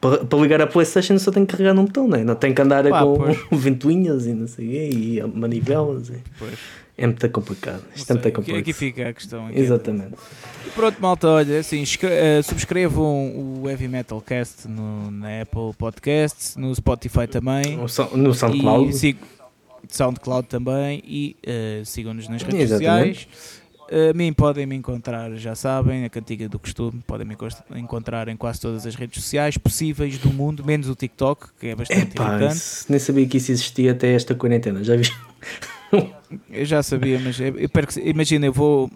Para, 0.00 0.24
para 0.26 0.38
ligar 0.38 0.60
a 0.60 0.66
Playstation 0.66 1.18
só 1.18 1.30
tenho 1.30 1.46
que 1.46 1.52
carregar 1.52 1.72
num 1.72 1.86
botão, 1.86 2.06
não 2.06 2.18
é? 2.18 2.22
Não 2.24 2.34
tenho 2.34 2.54
que 2.54 2.60
andar 2.60 2.86
Pá, 2.88 3.02
com 3.02 3.16
pois. 3.16 3.38
ventoinhas 3.52 4.26
e 4.26 4.34
não 4.34 4.46
sei 4.46 4.66
o 4.66 4.70
quê, 4.70 4.90
e 4.92 5.22
manivelas. 5.38 6.10
E... 6.10 6.18
Pois. 6.38 6.58
É 6.98 7.06
muito 7.06 7.28
complicado. 7.30 7.82
Isto 7.94 8.10
é 8.10 8.14
muito 8.14 8.22
sei, 8.22 8.30
aqui, 8.30 8.36
complexo. 8.36 8.60
aqui 8.60 8.72
fica 8.72 9.08
a 9.08 9.12
questão. 9.12 9.46
aqui. 9.48 9.58
Exatamente. 9.58 10.14
E 10.66 10.70
pronto, 10.70 10.96
malta, 11.00 11.28
olha, 11.28 11.58
assim, 11.60 11.82
escre- 11.82 12.08
eh, 12.10 12.40
subscrevam 12.42 13.62
o 13.62 13.68
Heavy 13.68 13.86
Metal 13.86 14.18
Cast 14.22 14.66
no, 14.66 15.10
na 15.10 15.42
Apple 15.42 15.74
Podcasts, 15.76 16.56
no 16.56 16.74
Spotify 16.74 17.26
também. 17.26 17.76
No 17.76 17.86
No 18.16 18.32
SoundCloud. 18.34 18.90
E 18.90 18.92
sig- 18.94 19.16
SoundCloud 19.88 20.48
também 20.48 21.02
e 21.06 21.36
eh, 21.42 21.82
sigam-nos 21.84 22.28
nas 22.28 22.42
redes 22.42 22.70
Exatamente. 22.72 23.24
sociais. 23.24 23.66
A 23.88 24.12
mim 24.14 24.32
podem 24.32 24.66
me 24.66 24.74
encontrar, 24.74 25.32
já 25.36 25.54
sabem, 25.54 26.04
a 26.04 26.10
cantiga 26.10 26.48
do 26.48 26.58
costume, 26.58 27.00
podem 27.06 27.24
me 27.24 27.36
encontrar 27.76 28.26
em 28.26 28.36
quase 28.36 28.60
todas 28.60 28.84
as 28.84 28.96
redes 28.96 29.22
sociais 29.22 29.56
possíveis 29.56 30.18
do 30.18 30.32
mundo, 30.32 30.64
menos 30.64 30.88
o 30.88 30.96
TikTok, 30.96 31.50
que 31.60 31.68
é 31.68 31.74
bastante 31.76 32.16
Epá, 32.16 32.30
irritante. 32.36 32.60
nem 32.88 32.98
sabia 32.98 33.26
que 33.28 33.36
isso 33.36 33.52
existia 33.52 33.92
até 33.92 34.12
esta 34.12 34.34
quarentena. 34.34 34.82
Já 34.82 34.96
vi? 34.96 35.08
Eu 36.50 36.64
já 36.64 36.82
sabia, 36.82 37.18
mas 37.20 37.38
eu, 37.38 37.56
eu 37.58 37.68
perco- 37.68 37.98
imagina, 38.00 38.46
eu 38.46 38.52
vou. 38.52 38.90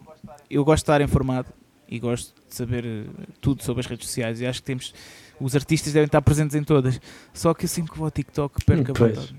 Eu 0.50 0.64
gosto 0.64 0.78
de 0.80 0.82
estar 0.90 1.00
informado 1.00 1.46
e 1.88 1.98
gosto 2.00 2.34
de 2.48 2.54
saber 2.56 2.84
eh, 2.84 3.04
tudo 3.40 3.62
sobre 3.62 3.80
as 3.80 3.86
redes 3.86 4.08
sociais 4.08 4.40
e 4.40 4.46
acho 4.46 4.60
que 4.60 4.66
temos. 4.66 4.92
Os 5.40 5.54
artistas 5.54 5.92
devem 5.92 6.06
estar 6.06 6.20
presentes 6.20 6.56
em 6.56 6.64
todas. 6.64 7.00
Só 7.32 7.54
que 7.54 7.64
assim 7.64 7.86
que 7.86 7.96
vou 7.96 8.06
ao 8.06 8.10
TikTok 8.10 8.64
perco 8.64 8.90
a 8.90 9.08
vontade. 9.08 9.34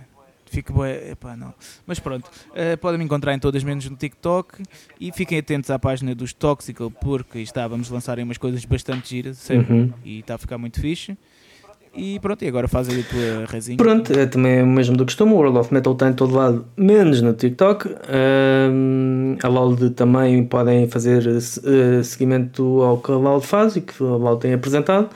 Fico 0.52 0.74
bué, 0.74 1.12
epá, 1.12 1.38
não. 1.38 1.54
Mas 1.88 1.97
pronto, 1.97 2.30
eh, 2.54 2.76
podem 2.76 2.97
me 2.99 3.06
encontrar 3.06 3.34
em 3.34 3.39
todas 3.39 3.64
menos 3.64 3.89
no 3.89 3.95
TikTok 3.95 4.62
e 4.99 5.10
fiquem 5.14 5.39
atentos 5.39 5.70
à 5.70 5.80
página 5.80 6.14
dos 6.14 6.34
Toxical 6.34 6.91
porque 6.91 7.39
está, 7.39 7.66
vamos 7.70 7.89
lançar 7.89 8.18
aí 8.18 8.24
umas 8.26 8.38
coisas 8.38 8.66
bastante 8.66 9.10
giras, 9.10 9.38
sempre, 9.38 9.74
Uhum. 9.74 9.93
e 10.04 10.20
está 10.20 10.36
a 10.36 10.38
ficar 10.38 10.58
muito 10.58 10.82
fixe. 10.82 11.18
E 11.95 12.20
pronto, 12.20 12.43
e 12.43 12.47
agora 12.49 12.68
faz 12.68 12.88
aí 12.89 12.99
a 12.99 13.04
tua 13.04 13.45
resinha. 13.47 13.78
Pronto, 13.78 14.12
é 14.12 14.26
também 14.26 14.62
o 14.62 14.68
mesmo 14.68 14.95
do 14.97 15.04
costume. 15.06 15.32
O 15.34 15.36
World 15.36 15.58
of 15.58 15.74
Metal 15.74 15.91
está 15.93 16.10
em 16.10 16.14
todo 16.14 16.34
lado, 16.36 16.66
menos 16.78 17.22
no 17.22 17.34
TikTok. 17.34 17.88
Ahm, 18.10 19.38
a 19.43 19.47
Loud 19.47 19.89
também 19.91 20.43
podem 20.45 20.88
fazer 20.88 21.26
eh, 21.28 22.04
seguimento 22.04 22.82
ao 22.82 22.97
que 22.97 23.12
a 23.12 23.16
Loud 23.16 23.45
faz 23.45 23.76
e 23.76 23.82
que 23.82 24.02
a 24.04 24.06
Loud 24.06 24.41
tem 24.41 24.54
apresentado. 24.54 25.10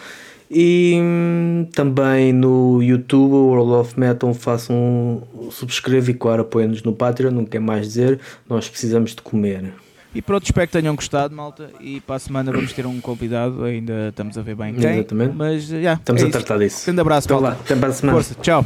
E 0.58 0.98
hum, 0.98 1.68
também 1.74 2.32
no 2.32 2.82
YouTube, 2.82 3.34
o 3.34 3.48
World 3.48 3.74
of 3.74 4.00
Metal, 4.00 4.34
façam 4.34 4.74
um 4.74 5.52
e 6.08 6.14
claro, 6.14 6.44
apoiem-nos 6.44 6.82
no 6.82 6.94
Patreon. 6.94 7.32
Não 7.32 7.44
quer 7.44 7.60
mais 7.60 7.88
dizer, 7.88 8.22
nós 8.48 8.70
precisamos 8.70 9.14
de 9.14 9.22
comer. 9.22 9.74
E 10.14 10.22
pronto, 10.22 10.46
espero 10.46 10.66
que 10.66 10.72
tenham 10.72 10.96
gostado, 10.96 11.36
malta. 11.36 11.72
E 11.82 12.00
para 12.00 12.16
a 12.16 12.20
semana 12.20 12.54
vamos 12.54 12.72
ter 12.72 12.86
um 12.86 13.02
convidado, 13.02 13.66
ainda 13.66 14.08
estamos 14.08 14.38
a 14.38 14.42
ver 14.42 14.56
bem 14.56 14.74
quem. 14.74 14.92
Exatamente. 15.00 15.36
Mas 15.36 15.64
já, 15.68 15.96
Estamos 15.96 16.24
é 16.24 16.26
a 16.28 16.30
tratar 16.30 16.58
disso. 16.58 16.86
Grande 16.86 17.02
abraço, 17.02 17.28
Então 17.28 17.42
lá, 17.42 17.50
malta. 17.50 17.64
até 17.66 17.76
para 17.76 17.90
a 17.90 17.92
semana. 17.92 18.18
Força, 18.18 18.36
tchau. 18.42 18.66